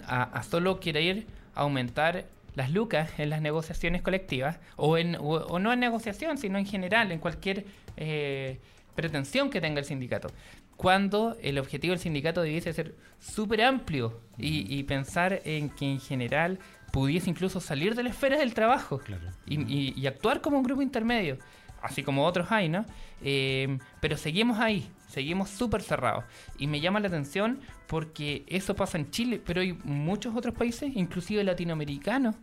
a, 0.06 0.24
a 0.24 0.44
solo 0.44 0.80
querer 0.80 1.26
aumentar 1.56 2.26
las 2.58 2.72
lucas 2.72 3.12
en 3.20 3.30
las 3.30 3.40
negociaciones 3.40 4.02
colectivas, 4.02 4.60
o, 4.78 4.98
en, 4.98 5.16
o, 5.20 5.60
no 5.60 5.72
en 5.72 5.80
negociación, 5.80 6.40
sino 6.40 6.58
en 6.58 6.66
general, 6.66 7.12
en 7.12 7.20
cualquier 7.20 7.66
eh, 7.98 8.60
pretensión 8.96 9.52
que 9.52 9.62
tenga 9.62 9.80
el 9.80 9.86
sindicato. 9.86 10.30
Cuando 10.76 11.38
el 11.44 11.60
objetivo 11.60 11.92
del 11.92 12.00
sindicato 12.00 12.42
debiese 12.42 12.74
ser 12.74 12.96
súper 13.20 13.62
amplio 13.62 14.22
y, 14.40 14.82
pensar 14.84 15.40
en 15.46 15.70
que 15.70 15.86
en 15.86 16.00
general 16.00 16.58
pudiese 16.92 17.30
incluso 17.30 17.60
salir 17.60 17.94
de 17.94 18.02
la 18.02 18.10
esfera 18.10 18.40
del 18.40 18.56
trabajo 18.56 19.02
y, 19.46 20.08
actuar 20.08 20.42
como 20.42 20.58
un 20.58 20.64
grupo 20.64 20.82
intermedio, 20.82 21.38
así 21.82 22.04
como 22.04 22.26
otros 22.26 22.52
hay, 22.52 22.70
¿no? 22.70 22.86
Eh, 23.22 23.78
pero 24.00 24.18
seguimos 24.18 24.60
ahí, 24.60 24.90
seguimos 25.08 25.50
súper 25.50 25.82
cerrados. 25.82 26.24
Y 26.58 26.68
me 26.68 26.80
llama 26.80 27.00
la 27.00 27.08
atención 27.08 27.60
porque 27.88 28.44
eso 28.48 28.76
pasa 28.76 28.98
en 28.98 29.10
Chile, 29.10 29.42
pero 29.44 29.62
hay 29.62 29.74
muchos 29.84 30.36
otros 30.36 30.54
países, 30.54 30.92
inclusive 30.96 31.44
latinoamericanos, 31.44 32.36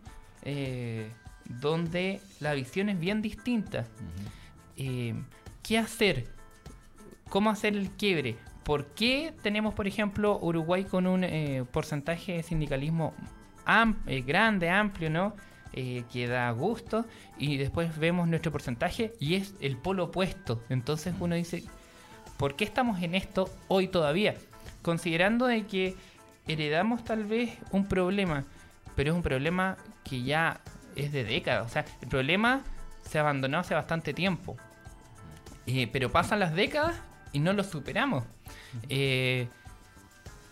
eh, 0.43 1.09
donde 1.45 2.19
la 2.39 2.53
visión 2.53 2.89
es 2.89 2.99
bien 2.99 3.21
distinta. 3.21 3.85
Eh, 4.77 5.13
¿Qué 5.63 5.77
hacer? 5.77 6.27
¿Cómo 7.29 7.49
hacer 7.49 7.75
el 7.75 7.91
quiebre? 7.91 8.37
¿Por 8.63 8.87
qué 8.87 9.33
tenemos, 9.43 9.73
por 9.73 9.87
ejemplo, 9.87 10.39
Uruguay 10.41 10.85
con 10.85 11.05
un 11.05 11.23
eh, 11.23 11.63
porcentaje 11.71 12.33
de 12.33 12.43
sindicalismo 12.43 13.13
grande, 14.25 14.69
amplio, 14.69 15.09
¿no? 15.09 15.35
Que 15.75 16.27
da 16.27 16.49
gusto, 16.51 17.05
y 17.37 17.57
después 17.57 17.97
vemos 17.97 18.27
nuestro 18.27 18.51
porcentaje 18.51 19.13
y 19.19 19.35
es 19.35 19.53
el 19.59 19.77
polo 19.77 20.05
opuesto. 20.05 20.63
Entonces 20.69 21.13
uno 21.19 21.35
dice, 21.35 21.63
¿por 22.37 22.55
qué 22.55 22.63
estamos 22.63 23.01
en 23.03 23.13
esto 23.13 23.49
hoy 23.67 23.87
todavía? 23.89 24.35
considerando 24.85 25.47
de 25.47 25.65
que 25.65 25.95
heredamos 26.47 27.03
tal 27.03 27.25
vez 27.25 27.57
un 27.71 27.87
problema, 27.87 28.45
pero 28.95 29.09
es 29.09 29.15
un 29.15 29.23
problema 29.23 29.77
que 30.03 30.21
ya 30.21 30.61
es 30.95 31.11
de 31.11 31.23
décadas. 31.23 31.65
O 31.65 31.69
sea, 31.69 31.85
el 32.01 32.07
problema 32.07 32.61
se 33.01 33.17
abandonó 33.17 33.57
hace 33.57 33.73
bastante 33.73 34.13
tiempo. 34.13 34.55
Eh, 35.65 35.89
pero 35.91 36.11
pasan 36.11 36.39
las 36.39 36.53
décadas 36.53 36.95
y 37.31 37.39
no 37.39 37.51
lo 37.53 37.63
superamos. 37.63 38.23
Eh, 38.87 39.47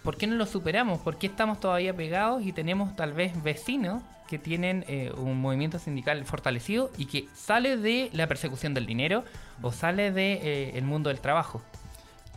¿Por 0.02 0.18
qué 0.18 0.26
no 0.26 0.36
lo 0.36 0.48
superamos? 0.48 1.00
¿Por 1.00 1.20
qué 1.20 1.28
estamos 1.28 1.60
todavía 1.60 1.96
pegados 1.96 2.44
y 2.44 2.52
tenemos 2.52 2.96
tal 2.96 3.14
vez 3.14 3.42
vecinos 3.44 4.02
que 4.34 4.40
tienen 4.40 4.84
eh, 4.88 5.12
un 5.16 5.40
movimiento 5.40 5.78
sindical 5.78 6.26
fortalecido 6.26 6.90
y 6.98 7.06
que 7.06 7.28
sale 7.36 7.78
de 7.78 8.10
la 8.14 8.26
persecución 8.26 8.74
del 8.74 8.88
dinero 8.88 9.24
o 9.62 9.72
sale 9.72 10.12
del 10.12 10.76
el 10.76 10.84
mundo 10.86 11.10
del 11.10 11.20
trabajo? 11.20 11.62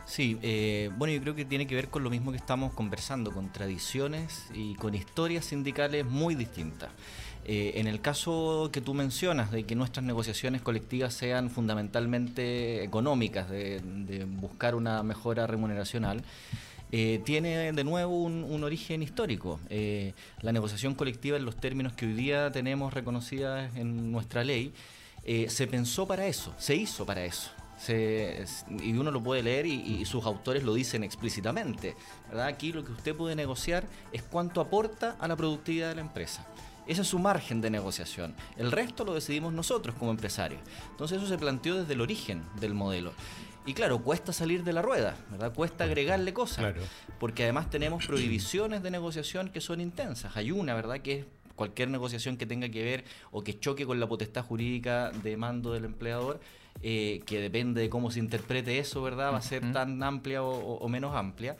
Sí, 0.05 0.37
eh, 0.43 0.91
bueno, 0.95 1.11
yo 1.11 1.21
creo 1.21 1.33
que 1.33 1.43
tiene 1.43 1.65
que 1.65 1.73
ver 1.73 1.87
con 1.87 2.03
lo 2.03 2.11
mismo 2.11 2.29
que 2.29 2.37
estamos 2.37 2.71
conversando, 2.71 3.31
con 3.31 3.51
tradiciones 3.51 4.45
y 4.53 4.75
con 4.75 4.93
historias 4.93 5.45
sindicales 5.45 6.05
muy 6.05 6.35
distintas. 6.35 6.91
Eh, 7.45 7.79
en 7.79 7.87
el 7.87 7.99
caso 7.99 8.69
que 8.71 8.79
tú 8.79 8.93
mencionas, 8.93 9.51
de 9.51 9.63
que 9.63 9.73
nuestras 9.73 10.05
negociaciones 10.05 10.61
colectivas 10.61 11.15
sean 11.15 11.49
fundamentalmente 11.49 12.83
económicas, 12.83 13.49
de, 13.49 13.81
buscar 14.27 14.75
una 14.75 15.01
mejora 15.01 15.47
remuneracional, 15.47 16.23
eh, 16.91 17.21
tiene 17.25 17.71
de 17.73 17.83
nuevo 17.83 18.23
un, 18.23 18.63
origen 18.63 19.03
histórico. 19.03 19.59
la 20.41 20.51
negociación 20.51 20.95
colectiva 20.95 21.37
en 21.37 21.45
los 21.45 21.55
términos 21.55 21.93
que 21.93 22.05
hoy 22.05 22.13
día 22.13 22.51
tenemos 22.51 22.93
reconocidas 22.93 23.75
en 23.75 24.11
nuestra 24.11 24.43
ley, 24.43 24.73
se 25.47 25.67
pensó 25.67 26.07
para 26.07 26.27
eso, 26.27 26.53
se 26.57 26.75
hizo 26.75 27.05
para 27.05 27.25
eso 27.25 27.51
y 27.87 28.93
uno 28.93 29.11
lo 29.11 29.21
puede 29.21 29.43
leer 29.43 29.65
y, 29.65 30.03
sus 30.05 30.25
autores 30.25 30.63
lo 30.63 30.73
dicen 30.73 31.03
explícitamente. 31.03 31.95
Aquí 32.43 32.71
lo 32.71 32.83
que 32.83 32.91
usted 32.91 33.15
puede 33.15 33.35
negociar 33.35 33.85
es 34.11 34.23
cuánto 34.23 34.61
aporta 34.61 35.15
a 35.19 35.27
la 35.27 35.35
productividad 35.35 35.89
de 35.89 35.95
la 35.95 36.01
empresa. 36.01 36.45
Ese 36.87 37.01
es 37.01 37.07
su 37.07 37.19
margen 37.19 37.59
de 37.59 37.69
negociación. 37.69 38.33
El 38.55 38.71
resto 38.71 39.03
lo 39.03 39.13
decidimos 39.13 39.53
nosotros 39.53 39.95
como 39.95 40.11
empresarios. 40.11 40.61
Entonces 40.91 41.17
eso 41.17 41.27
se 41.27 41.37
planteó 41.37 41.75
desde 41.75 41.93
el 41.93 42.01
origen 42.01 42.43
del 42.59 42.73
modelo. 42.73 43.11
Y 43.67 43.73
claro, 43.73 44.01
cuesta 44.01 44.31
salir 44.31 44.63
de 44.63 44.71
la 44.71 44.81
rueda, 44.81 45.17
¿verdad? 45.29 45.53
Cuesta 45.53 45.83
agregarle 45.83 46.33
cosas. 46.33 46.59
Claro. 46.59 46.81
Porque 47.19 47.43
además 47.43 47.69
tenemos 47.69 48.07
prohibiciones 48.07 48.81
de 48.81 48.89
negociación 48.91 49.49
que 49.49 49.59
son 49.59 49.81
intensas. 49.81 50.37
Hay 50.37 50.51
una, 50.51 50.73
¿verdad? 50.73 51.01
Que 51.01 51.19
es 51.19 51.25
cualquier 51.55 51.89
negociación 51.89 52.37
que 52.37 52.45
tenga 52.45 52.69
que 52.69 52.81
ver 52.81 53.03
o 53.29 53.43
que 53.43 53.59
choque 53.59 53.85
con 53.85 53.99
la 53.99 54.07
potestad 54.07 54.45
jurídica 54.45 55.11
de 55.11 55.35
mando 55.35 55.73
del 55.73 55.83
empleador, 55.83 56.39
eh, 56.81 57.21
que 57.25 57.41
depende 57.41 57.81
de 57.81 57.89
cómo 57.89 58.09
se 58.09 58.19
interprete 58.19 58.79
eso, 58.79 59.01
¿verdad? 59.01 59.33
Va 59.33 59.37
a 59.39 59.41
ser 59.41 59.69
tan 59.73 60.01
amplia 60.01 60.43
o, 60.43 60.77
o 60.77 60.87
menos 60.87 61.13
amplia. 61.13 61.57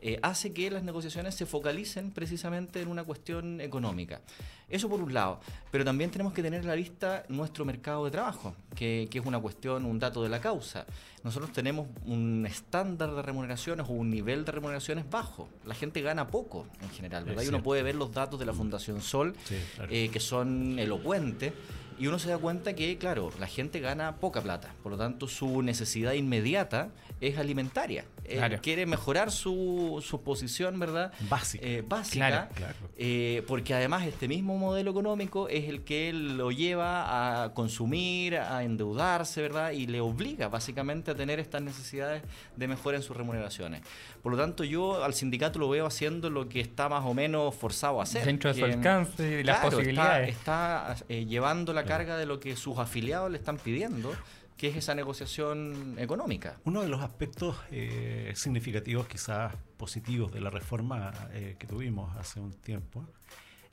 Eh, 0.00 0.20
hace 0.22 0.52
que 0.52 0.70
las 0.70 0.84
negociaciones 0.84 1.34
se 1.34 1.44
focalicen 1.44 2.12
precisamente 2.12 2.80
en 2.80 2.88
una 2.88 3.02
cuestión 3.02 3.60
económica. 3.60 4.20
Eso 4.68 4.88
por 4.88 5.00
un 5.00 5.12
lado, 5.12 5.40
pero 5.72 5.84
también 5.84 6.10
tenemos 6.10 6.32
que 6.32 6.40
tener 6.40 6.62
a 6.62 6.66
la 6.66 6.74
vista 6.76 7.24
nuestro 7.28 7.64
mercado 7.64 8.04
de 8.04 8.12
trabajo, 8.12 8.54
que, 8.76 9.08
que, 9.10 9.18
es 9.18 9.26
una 9.26 9.40
cuestión, 9.40 9.84
un 9.84 9.98
dato 9.98 10.22
de 10.22 10.28
la 10.28 10.40
causa. 10.40 10.86
Nosotros 11.24 11.52
tenemos 11.52 11.88
un 12.06 12.46
estándar 12.46 13.12
de 13.12 13.22
remuneraciones 13.22 13.86
o 13.88 13.92
un 13.92 14.08
nivel 14.08 14.44
de 14.44 14.52
remuneraciones 14.52 15.08
bajo. 15.10 15.48
La 15.64 15.74
gente 15.74 16.00
gana 16.00 16.28
poco 16.28 16.66
en 16.80 16.90
general, 16.90 17.24
¿verdad? 17.24 17.42
Y 17.42 17.48
uno 17.48 17.62
puede 17.62 17.82
ver 17.82 17.96
los 17.96 18.12
datos 18.12 18.38
de 18.38 18.46
la 18.46 18.52
Fundación 18.52 19.00
Sol, 19.00 19.34
sí, 19.44 19.56
claro. 19.74 19.92
eh, 19.92 20.10
que 20.10 20.20
son 20.20 20.78
elocuentes. 20.78 21.52
Y 21.98 22.06
uno 22.06 22.18
se 22.18 22.30
da 22.30 22.38
cuenta 22.38 22.74
que, 22.74 22.96
claro, 22.98 23.30
la 23.40 23.46
gente 23.46 23.80
gana 23.80 24.16
poca 24.16 24.40
plata, 24.40 24.72
por 24.82 24.92
lo 24.92 24.98
tanto 24.98 25.26
su 25.26 25.62
necesidad 25.62 26.12
inmediata 26.12 26.90
es 27.20 27.38
alimentaria. 27.38 28.04
Claro. 28.28 28.56
Eh, 28.56 28.60
quiere 28.62 28.86
mejorar 28.86 29.30
su, 29.30 30.04
su, 30.06 30.22
posición, 30.22 30.78
¿verdad? 30.78 31.12
Básica. 31.28 31.66
Eh, 31.66 31.82
básica. 31.86 32.48
Claro. 32.54 32.74
Eh, 32.96 33.42
porque 33.48 33.74
además 33.74 34.06
este 34.06 34.28
mismo 34.28 34.58
modelo 34.58 34.90
económico 34.90 35.48
es 35.48 35.68
el 35.68 35.82
que 35.82 36.12
lo 36.12 36.50
lleva 36.50 37.44
a 37.44 37.54
consumir, 37.54 38.36
a 38.36 38.62
endeudarse, 38.64 39.40
¿verdad? 39.40 39.70
Y 39.72 39.86
le 39.86 40.00
obliga 40.00 40.48
básicamente 40.48 41.10
a 41.10 41.14
tener 41.14 41.40
estas 41.40 41.62
necesidades 41.62 42.22
de 42.56 42.68
mejora 42.68 42.98
en 42.98 43.02
sus 43.02 43.16
remuneraciones. 43.16 43.82
Por 44.22 44.32
lo 44.32 44.38
tanto, 44.38 44.62
yo 44.62 45.02
al 45.02 45.14
sindicato 45.14 45.58
lo 45.58 45.68
veo 45.68 45.86
haciendo 45.86 46.28
lo 46.28 46.48
que 46.48 46.60
está 46.60 46.88
más 46.88 47.04
o 47.04 47.14
menos 47.14 47.54
forzado 47.54 48.00
a 48.00 48.02
hacer. 48.02 48.24
Dentro 48.24 48.52
de 48.52 48.60
su 48.60 48.64
alcance 48.66 49.40
y 49.40 49.44
las 49.44 49.60
claro, 49.60 49.76
posibilidades. 49.76 50.28
Está, 50.36 50.92
está 50.92 51.06
llevando 51.08 51.72
la 51.72 51.84
carga 51.88 52.16
de 52.16 52.26
lo 52.26 52.38
que 52.38 52.56
sus 52.56 52.78
afiliados 52.78 53.30
le 53.30 53.38
están 53.38 53.56
pidiendo 53.56 54.14
que 54.58 54.68
es 54.68 54.76
esa 54.76 54.94
negociación 54.94 55.94
económica. 55.98 56.58
Uno 56.64 56.82
de 56.82 56.88
los 56.88 57.00
aspectos 57.00 57.56
eh, 57.70 58.32
significativos, 58.34 59.06
quizás 59.06 59.54
positivos, 59.76 60.32
de 60.32 60.40
la 60.40 60.50
reforma 60.50 61.12
eh, 61.32 61.54
que 61.58 61.66
tuvimos 61.68 62.16
hace 62.16 62.40
un 62.40 62.52
tiempo, 62.52 63.06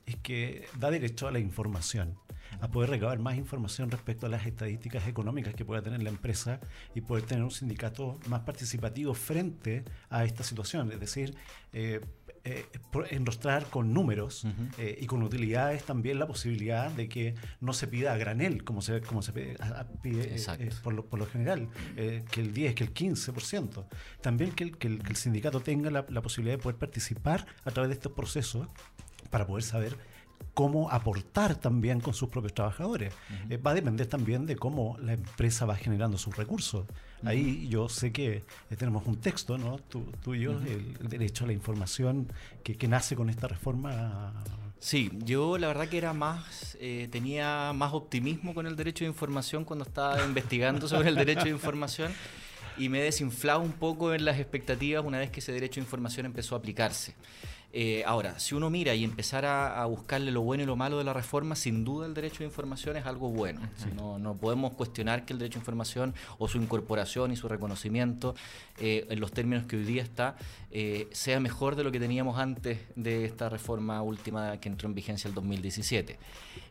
es 0.06 0.16
que 0.16 0.66
da 0.78 0.92
derecho 0.92 1.26
a 1.26 1.32
la 1.32 1.40
información, 1.40 2.16
a 2.60 2.68
poder 2.70 2.90
recabar 2.90 3.18
más 3.18 3.36
información 3.36 3.90
respecto 3.90 4.26
a 4.26 4.28
las 4.28 4.46
estadísticas 4.46 5.08
económicas 5.08 5.54
que 5.54 5.64
pueda 5.64 5.82
tener 5.82 6.04
la 6.04 6.10
empresa 6.10 6.60
y 6.94 7.00
poder 7.00 7.24
tener 7.24 7.42
un 7.42 7.50
sindicato 7.50 8.20
más 8.28 8.42
participativo 8.42 9.12
frente 9.14 9.84
a 10.08 10.24
esta 10.24 10.44
situación. 10.44 10.92
Es 10.92 11.00
decir, 11.00 11.34
eh, 11.72 12.00
eh, 12.48 12.64
enrostrar 13.10 13.66
con 13.66 13.92
números 13.92 14.44
uh 14.44 14.48
-huh. 14.48 14.70
eh, 14.78 14.98
y 15.00 15.06
con 15.06 15.20
utilidades 15.24 15.82
también 15.82 16.20
la 16.20 16.28
posibilidad 16.28 16.92
de 16.92 17.08
que 17.08 17.34
no 17.60 17.72
se 17.72 17.88
pida 17.88 18.12
a 18.12 18.16
granel, 18.16 18.62
como 18.62 18.82
se, 18.82 19.00
como 19.00 19.20
se 19.20 19.32
pide, 19.32 19.56
a, 19.60 19.84
pide 20.00 20.36
eh, 20.36 20.70
por, 20.84 20.94
lo, 20.94 21.04
por, 21.06 21.18
lo, 21.18 21.26
general, 21.26 21.68
que 21.96 22.40
el 22.40 22.54
10, 22.54 22.76
que 22.76 22.84
el 22.84 22.94
15%. 22.94 23.86
También 24.20 24.52
que 24.52 24.62
el, 24.62 24.78
que 24.78 24.86
el, 24.86 25.02
que 25.02 25.10
el 25.10 25.16
sindicato 25.16 25.58
tenga 25.58 25.90
la, 25.90 26.06
la, 26.08 26.22
posibilidad 26.22 26.56
de 26.56 26.62
poder 26.62 26.78
participar 26.78 27.44
a 27.64 27.72
través 27.72 27.88
de 27.88 27.94
estos 27.94 28.12
procesos 28.12 28.68
para 29.28 29.44
poder 29.44 29.64
saber 29.64 29.96
cómo 30.54 30.88
aportar 30.90 31.56
también 31.56 31.98
con 32.00 32.14
sus 32.14 32.28
propios 32.28 32.54
trabajadores. 32.54 33.12
Uh 33.12 33.48
-huh. 33.48 33.66
va 33.66 33.72
a 33.72 33.74
depender 33.74 34.06
también 34.06 34.46
de 34.46 34.54
cómo 34.54 34.96
la 35.00 35.14
empresa 35.14 35.66
va 35.66 35.74
generando 35.74 36.16
sus 36.16 36.36
recursos. 36.36 36.86
Ahí 37.24 37.66
yo 37.68 37.88
sé 37.88 38.12
que 38.12 38.44
eh, 38.70 38.76
tenemos 38.76 39.06
un 39.06 39.16
texto, 39.16 39.58
¿no? 39.58 39.78
Tú, 39.78 40.12
tú 40.22 40.34
y 40.34 40.42
yo, 40.42 40.52
uh 40.52 40.54
-huh. 40.54 40.66
el, 40.66 40.96
el, 41.00 41.08
derecho 41.08 41.44
a 41.44 41.46
la 41.46 41.52
información 41.52 42.30
que, 42.62 42.76
que, 42.76 42.88
nace 42.88 43.16
con 43.16 43.30
esta 43.30 43.48
reforma. 43.48 44.32
Sí, 44.78 45.10
yo 45.24 45.56
la 45.58 45.68
verdad 45.68 45.88
que 45.88 45.98
era 45.98 46.12
más, 46.12 46.76
eh, 46.80 47.08
tenía 47.10 47.72
más 47.74 47.94
optimismo 47.94 48.54
con 48.54 48.66
el 48.66 48.76
derecho 48.76 49.04
de 49.04 49.08
información 49.08 49.64
cuando 49.64 49.84
estaba 49.84 50.22
investigando 50.24 50.86
sobre 50.86 51.08
el 51.08 51.14
derecho 51.14 51.44
de 51.44 51.50
información 51.50 52.12
y 52.76 52.88
me 52.88 53.00
he 53.00 53.04
desinflado 53.04 53.60
un 53.60 53.72
poco 53.72 54.12
en 54.12 54.24
las 54.24 54.38
expectativas 54.38 55.04
una 55.04 55.18
vez 55.18 55.30
que 55.30 55.40
ese 55.40 55.52
derecho 55.52 55.76
de 55.76 55.84
información 55.84 56.26
empezó 56.26 56.54
a 56.54 56.58
aplicarse. 56.58 57.14
Eh, 57.72 58.02
ahora, 58.06 58.38
si 58.38 58.54
uno 58.54 58.70
mira 58.70 58.94
y 58.94 59.04
empezara 59.04 59.82
a 59.82 59.86
buscarle 59.86 60.30
lo 60.30 60.40
bueno 60.42 60.62
y 60.62 60.66
lo 60.66 60.76
malo 60.76 60.98
de 60.98 61.04
la 61.04 61.12
reforma, 61.12 61.54
sin 61.56 61.84
duda 61.84 62.06
el 62.06 62.14
derecho 62.14 62.38
de 62.38 62.46
información 62.46 62.96
es 62.96 63.06
algo 63.06 63.28
bueno. 63.28 63.60
No, 63.94 64.34
podemos 64.34 64.72
cuestionar 64.72 65.24
que 65.24 65.32
el 65.32 65.38
derecho 65.38 65.58
de 65.58 65.62
información 65.62 66.14
o 66.38 66.48
su 66.48 66.58
incorporación 66.58 67.32
y 67.32 67.36
su 67.36 67.48
reconocimiento 67.48 68.34
eh, 68.78 69.06
en 69.10 69.20
los 69.20 69.32
términos 69.32 69.66
que 69.66 69.76
hoy 69.76 69.84
día 69.84 70.02
está 70.02 70.36
eh, 70.70 71.08
sea 71.12 71.40
mejor 71.40 71.76
de 71.76 71.84
lo 71.84 71.92
que 71.92 72.00
teníamos 72.00 72.38
antes 72.38 72.78
de 72.96 73.24
esta 73.24 73.48
reforma 73.48 74.02
última 74.02 74.58
que 74.58 74.68
entró 74.68 74.88
en 74.88 74.94
vigencia 74.94 75.28
el 75.28 75.34
2017. 75.34 76.18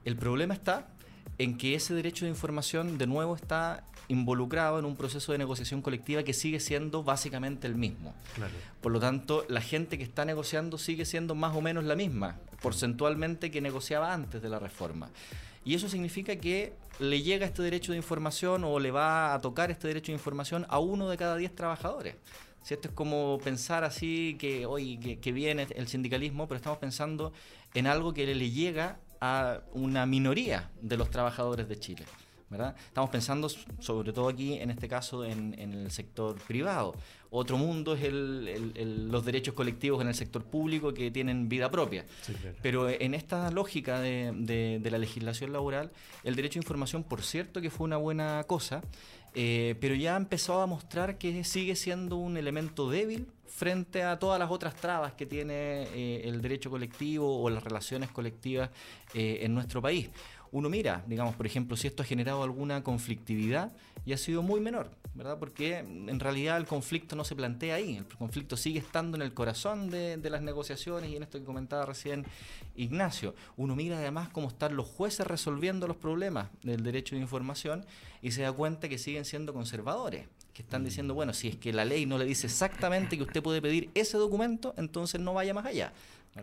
El 0.05 0.15
problema 0.15 0.53
está 0.53 0.88
en 1.37 1.57
que 1.57 1.75
ese 1.75 1.93
derecho 1.93 2.25
de 2.25 2.31
información 2.31 2.97
de 2.97 3.07
nuevo 3.07 3.35
está 3.35 3.83
involucrado 4.07 4.79
en 4.79 4.85
un 4.85 4.95
proceso 4.95 5.31
de 5.31 5.37
negociación 5.37 5.81
colectiva 5.81 6.23
que 6.23 6.33
sigue 6.33 6.59
siendo 6.59 7.03
básicamente 7.03 7.67
el 7.67 7.75
mismo. 7.75 8.13
Claro. 8.35 8.53
Por 8.81 8.91
lo 8.91 8.99
tanto, 8.99 9.45
la 9.49 9.61
gente 9.61 9.97
que 9.97 10.03
está 10.03 10.25
negociando 10.25 10.77
sigue 10.77 11.05
siendo 11.05 11.35
más 11.35 11.55
o 11.55 11.61
menos 11.61 11.83
la 11.83 11.95
misma, 11.95 12.39
porcentualmente 12.61 13.51
que 13.51 13.61
negociaba 13.61 14.13
antes 14.13 14.41
de 14.41 14.49
la 14.49 14.59
reforma. 14.59 15.09
Y 15.63 15.73
eso 15.73 15.89
significa 15.89 16.35
que 16.35 16.73
le 16.99 17.23
llega 17.23 17.45
este 17.45 17.63
derecho 17.63 17.91
de 17.91 17.97
información 17.97 18.63
o 18.63 18.79
le 18.79 18.91
va 18.91 19.33
a 19.33 19.41
tocar 19.41 19.71
este 19.71 19.87
derecho 19.87 20.11
de 20.11 20.17
información 20.17 20.65
a 20.69 20.79
uno 20.79 21.09
de 21.09 21.17
cada 21.17 21.35
diez 21.35 21.53
trabajadores. 21.55 22.15
Si 22.61 22.73
esto 22.73 22.87
es 22.87 22.93
como 22.93 23.39
pensar 23.43 23.83
así 23.83 24.37
que 24.39 24.65
hoy 24.65 24.97
que, 24.97 25.19
que 25.19 25.31
viene 25.31 25.67
el 25.75 25.87
sindicalismo, 25.87 26.47
pero 26.47 26.57
estamos 26.57 26.79
pensando 26.79 27.33
en 27.73 27.87
algo 27.87 28.13
que 28.13 28.25
le 28.33 28.51
llega 28.51 28.99
a 29.21 29.62
una 29.73 30.06
minoría 30.06 30.69
de 30.82 30.97
los 30.97 31.10
trabajadores 31.10 31.67
de 31.67 31.80
Chile. 31.80 32.06
¿verdad? 32.49 32.75
Estamos 32.78 33.10
pensando 33.10 33.49
sobre 33.49 34.13
todo 34.13 34.30
aquí, 34.30 34.54
en 34.54 34.69
este 34.69 34.88
caso, 34.88 35.25
en, 35.25 35.56
en 35.60 35.73
el 35.73 35.91
sector 35.91 36.36
privado. 36.36 36.95
Otro 37.32 37.58
mundo 37.58 37.95
es 37.95 38.04
el, 38.04 38.47
el, 38.47 38.71
el, 38.75 39.12
los 39.12 39.25
derechos 39.25 39.54
colectivos 39.56 40.01
en 40.01 40.08
el 40.08 40.15
sector 40.15 40.43
público 40.43 40.93
que 40.93 41.12
tienen 41.12 41.49
vida 41.49 41.69
propia. 41.71 42.06
Sí, 42.21 42.34
claro. 42.34 42.56
Pero 42.62 42.89
en 42.89 43.13
esta 43.13 43.49
lógica 43.51 43.99
de, 43.99 44.32
de, 44.36 44.80
de, 44.82 44.91
la 44.91 44.97
legislación 44.97 45.51
laboral, 45.51 45.91
el 46.23 46.36
derecho 46.36 46.60
a 46.60 46.62
información, 46.62 47.04
por 47.04 47.23
cierto, 47.23 47.62
que 47.62 47.69
fue 47.69 47.86
una 47.86 47.97
buena 47.97 48.43
cosa, 48.47 48.84
eh, 49.34 49.75
pero 49.82 49.95
ya 49.95 50.15
empezó 50.15 50.62
a 50.62 50.65
mostrar 50.65 51.17
que 51.17 51.43
sigue 51.43 51.75
siendo 51.75 52.15
un 52.15 52.38
elemento 52.38 52.89
débil 52.89 53.28
frente 53.47 54.03
a 54.03 54.17
todas 54.19 54.39
las 54.39 54.49
otras 54.49 54.75
trabas 54.75 55.13
que 55.13 55.25
tiene 55.25 55.84
eh, 55.93 56.21
el 56.25 56.41
derecho 56.41 56.69
colectivo 56.69 57.41
o 57.41 57.49
las 57.49 57.63
relaciones 57.63 58.12
colectivas 58.12 58.69
eh, 59.13 59.39
en 59.41 59.53
nuestro 59.53 59.81
país 59.81 60.10
uno 60.55 60.69
mira, 60.69 61.03
digamos, 61.05 61.36
por 61.36 61.45
ejemplo, 61.45 61.75
si 61.75 61.88
esto 61.88 62.01
ha 62.01 62.05
generado 62.05 62.41
alguna 62.41 62.81
conflictividad 62.81 63.73
y 64.05 64.13
ha 64.13 64.17
sido 64.17 64.41
muy 64.41 64.62
menor, 64.62 64.89
¿verdad? 65.13 65.38
Porque 65.38 65.79
en 65.79 66.17
realidad 66.17 66.55
el 66.55 66.65
conflicto 66.65 67.17
no 67.17 67.25
se 67.25 67.36
plantea 67.36 67.75
ahí, 67.75 67.97
el 67.97 68.05
conflicto 68.05 68.55
sigue 68.55 68.79
estando 68.79 69.17
en 69.17 69.21
el 69.21 69.34
corazón 69.34 69.89
de, 69.89 70.15
de 70.15 70.29
las 70.29 70.41
negociaciones 70.41 71.10
y 71.10 71.17
en 71.17 71.23
esto 71.23 71.39
que 71.39 71.43
comentaba 71.43 71.86
recién 71.86 72.25
Ignacio. 72.73 73.36
Uno 73.58 73.75
mira 73.75 73.97
además 73.97 74.29
cómo 74.29 74.47
están 74.47 74.77
los 74.77 74.88
jueces 74.88 75.27
resolviendo 75.27 75.89
los 75.89 75.97
problemas 75.97 76.47
del 76.63 76.84
derecho 76.84 77.15
de 77.15 77.21
información 77.21 77.86
y 78.21 78.31
se 78.31 78.43
da 78.43 78.53
cuenta 78.53 78.88
que 78.88 78.97
siguen 78.97 79.25
siendo 79.25 79.53
conservadores 79.53 80.25
que 80.55 80.61
están 80.61 80.85
diciendo, 80.85 81.13
bueno, 81.13 81.33
si 81.33 81.49
es 81.49 81.57
que 81.57 81.73
la 81.73 81.83
ley 81.83 82.05
no 82.05 82.17
le 82.17 82.23
dice 82.23 82.47
exactamente 82.47 83.17
que 83.17 83.23
usted 83.23 83.43
puede 83.43 83.61
pedir 83.61 83.89
ese 83.93 84.17
documento, 84.17 84.73
entonces 84.77 85.19
no 85.19 85.33
vaya 85.33 85.53
más 85.53 85.65
allá. 85.65 85.91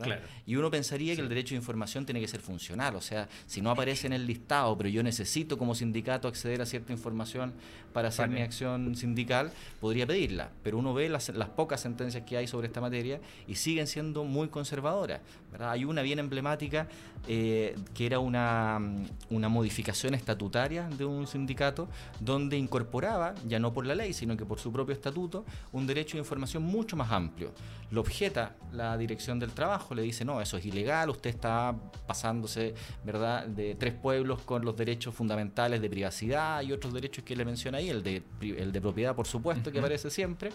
Claro. 0.01 0.23
Y 0.47 0.57
uno 0.57 0.71
pensaría 0.71 1.13
sí. 1.13 1.17
que 1.17 1.23
el 1.23 1.29
derecho 1.29 1.51
de 1.51 1.57
información 1.57 2.07
tiene 2.07 2.19
que 2.19 2.27
ser 2.27 2.41
funcional, 2.41 2.97
o 2.97 3.03
sea, 3.03 3.29
si 3.47 3.61
no 3.61 3.71
aparece 3.71 4.07
en 4.07 4.15
el 4.15 4.27
listado, 4.27 4.77
pero 4.79 4.89
yo 4.89 5.03
necesito 5.03 5.59
como 5.59 5.75
sindicato 5.75 6.29
acceder 6.29 6.63
a 6.63 6.67
cierta 6.67 6.93
información 6.93 7.53
para 7.93 8.09
hacer 8.09 8.29
vale. 8.29 8.41
mi 8.41 8.43
acción 8.43 8.97
sindical, 8.97 9.53
podría 9.81 10.07
pedirla. 10.07 10.51
Pero 10.63 10.79
uno 10.79 10.95
ve 10.95 11.11
las, 11.11 11.29
las, 11.29 11.51
pocas 11.51 11.83
sentencias 11.83 12.25
que 12.25 12.39
hay 12.39 12.47
sobre 12.47 12.69
esta 12.69 12.81
materia 12.81 13.21
y 13.47 13.57
siguen 13.57 13.87
siendo 13.87 14.25
muy 14.25 14.49
conservadoras. 14.49 15.21
¿verdad? 15.51 15.73
Hay 15.73 15.85
una 15.85 16.01
bien 16.01 16.19
emblemática 16.19 16.89
eh, 17.29 17.77
que 17.93 18.07
era 18.07 18.19
una, 18.19 18.81
una 19.29 19.49
modificación 19.51 20.15
estatutaria 20.15 20.89
de 20.89 21.05
un 21.05 21.27
sindicato 21.27 21.89
donde 22.19 22.57
incorporaba, 22.57 23.35
ya 23.47 23.59
no 23.59 23.75
por 23.75 23.85
la 23.85 23.95
ley, 23.95 24.15
sino 24.15 24.39
que 24.39 24.47
por 24.47 24.59
su 24.59 24.73
propio 24.73 24.95
estatuto, 24.95 25.45
un 25.73 25.87
derecho 25.87 26.17
de 26.17 26.21
información 26.21 26.63
mucho 26.63 26.97
más 26.97 27.13
amplio. 27.13 27.53
Lo 27.91 28.01
objeta 28.01 28.57
la 28.73 28.97
dirección 28.97 29.39
del 29.39 29.53
trabajo 29.53 29.82
le 29.91 30.03
dice, 30.03 30.25
no, 30.25 30.41
eso 30.41 30.57
es 30.57 30.65
ilegal, 30.65 31.11
usted 31.11 31.31
está 31.31 31.75
pasándose, 32.07 32.75
¿verdad?, 33.05 33.47
de 33.47 33.75
tres 33.75 33.95
pueblos 33.95 34.43
con 34.43 34.65
los 34.65 34.77
derechos 34.77 35.15
fundamentales 35.15 35.81
de 35.81 35.91
privacidad 35.91 36.63
y 36.63 36.73
otros 36.73 36.95
derechos 36.95 37.25
que 37.25 37.37
le 37.37 37.45
menciona 37.45 37.79
ahí, 37.79 37.89
el 37.89 38.03
de, 38.03 38.23
el 38.41 38.73
de 38.73 38.81
propiedad, 38.81 39.15
por 39.15 39.27
supuesto, 39.27 39.71
que 39.73 39.79
aparece 39.79 40.11
siempre. 40.11 40.51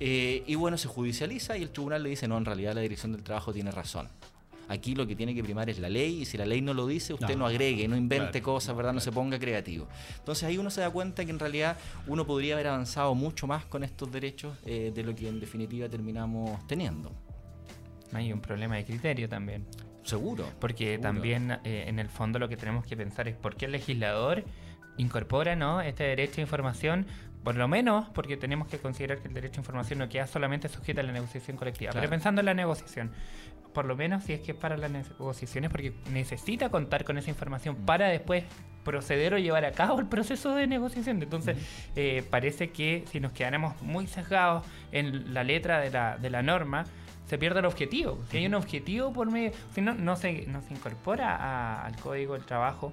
Eh, 0.00 0.42
y 0.46 0.54
bueno, 0.54 0.76
se 0.78 0.88
judicializa 0.88 1.56
y 1.56 1.62
el 1.62 1.70
tribunal 1.70 2.02
le 2.02 2.10
dice, 2.10 2.26
no, 2.26 2.36
en 2.36 2.44
realidad 2.44 2.74
la 2.74 2.80
dirección 2.80 3.12
del 3.12 3.22
trabajo 3.22 3.52
tiene 3.52 3.70
razón. 3.70 4.08
Aquí 4.68 4.94
lo 4.94 5.06
que 5.06 5.14
tiene 5.14 5.34
que 5.34 5.42
primar 5.42 5.68
es 5.68 5.78
la 5.78 5.88
ley 5.88 6.22
y 6.22 6.24
si 6.24 6.38
la 6.38 6.46
ley 6.46 6.62
no 6.62 6.72
lo 6.72 6.86
dice, 6.86 7.12
usted 7.12 7.36
no, 7.36 7.46
agregue, 7.46 7.86
no 7.86 7.96
invente 7.96 8.40
cosas, 8.40 8.74
¿verdad? 8.74 8.92
No 8.92 9.00
se 9.00 9.12
ponga 9.12 9.38
creativo. 9.38 9.86
Entonces 10.18 10.44
ahí 10.44 10.58
uno 10.58 10.70
se 10.70 10.80
da 10.80 10.90
cuenta 10.90 11.24
que 11.24 11.30
en 11.30 11.38
realidad 11.38 11.76
uno 12.06 12.26
podría 12.26 12.54
haber 12.54 12.68
avanzado 12.68 13.14
mucho 13.14 13.46
más 13.46 13.66
con 13.66 13.84
estos 13.84 14.10
derechos 14.10 14.56
eh, 14.64 14.90
de 14.94 15.02
lo 15.02 15.14
que 15.14 15.28
en 15.28 15.38
definitiva 15.38 15.88
terminamos 15.88 16.66
teniendo. 16.66 17.12
Hay 18.14 18.32
un 18.32 18.40
problema 18.40 18.76
de 18.76 18.84
criterio 18.84 19.28
también. 19.28 19.66
Seguro. 20.02 20.46
Porque 20.60 20.98
también 20.98 21.58
eh, 21.64 21.84
en 21.86 21.98
el 21.98 22.08
fondo 22.08 22.38
lo 22.38 22.48
que 22.48 22.56
tenemos 22.56 22.84
que 22.84 22.96
pensar 22.96 23.28
es 23.28 23.36
por 23.36 23.56
qué 23.56 23.66
el 23.66 23.72
legislador 23.72 24.44
incorpora 24.96 25.56
¿no? 25.56 25.80
este 25.80 26.04
derecho 26.04 26.40
a 26.40 26.42
información, 26.42 27.06
por 27.42 27.56
lo 27.56 27.68
menos 27.68 28.08
porque 28.10 28.36
tenemos 28.36 28.68
que 28.68 28.78
considerar 28.78 29.18
que 29.18 29.28
el 29.28 29.34
derecho 29.34 29.60
a 29.60 29.62
información 29.62 29.98
no 29.98 30.08
queda 30.08 30.26
solamente 30.26 30.68
sujeto 30.68 31.00
a 31.00 31.04
la 31.04 31.12
negociación 31.12 31.56
colectiva. 31.56 31.92
Pero 31.92 32.08
pensando 32.08 32.40
en 32.40 32.46
la 32.46 32.54
negociación, 32.54 33.12
por 33.72 33.86
lo 33.86 33.96
menos 33.96 34.24
si 34.24 34.34
es 34.34 34.40
que 34.40 34.52
es 34.52 34.58
para 34.58 34.76
las 34.76 34.90
negociaciones, 34.90 35.70
porque 35.70 35.92
necesita 36.10 36.68
contar 36.68 37.04
con 37.04 37.18
esa 37.18 37.30
información 37.30 37.76
mm. 37.80 37.84
para 37.84 38.08
después 38.08 38.44
proceder 38.84 39.34
o 39.34 39.38
llevar 39.38 39.64
a 39.64 39.72
cabo 39.72 39.98
el 39.98 40.06
proceso 40.06 40.54
de 40.54 40.66
negociación. 40.66 41.22
Entonces, 41.22 41.56
eh, 41.96 42.22
parece 42.30 42.70
que 42.70 43.04
si 43.10 43.18
nos 43.18 43.32
quedáramos 43.32 43.80
muy 43.82 44.06
sesgados 44.06 44.64
en 44.92 45.32
la 45.34 45.42
letra 45.42 45.80
de 45.80 45.90
la, 45.90 46.18
de 46.18 46.30
la 46.30 46.42
norma, 46.42 46.84
se 47.26 47.38
pierde 47.38 47.60
el 47.60 47.66
objetivo. 47.66 48.18
Si 48.30 48.38
hay 48.38 48.46
un 48.46 48.54
objetivo 48.54 49.12
por 49.12 49.30
medio, 49.30 49.52
si 49.74 49.80
no, 49.80 49.94
no, 49.94 50.16
se, 50.16 50.46
no 50.46 50.62
se 50.62 50.74
incorpora 50.74 51.84
al 51.84 51.96
código 51.96 52.34
del 52.34 52.44
trabajo 52.44 52.92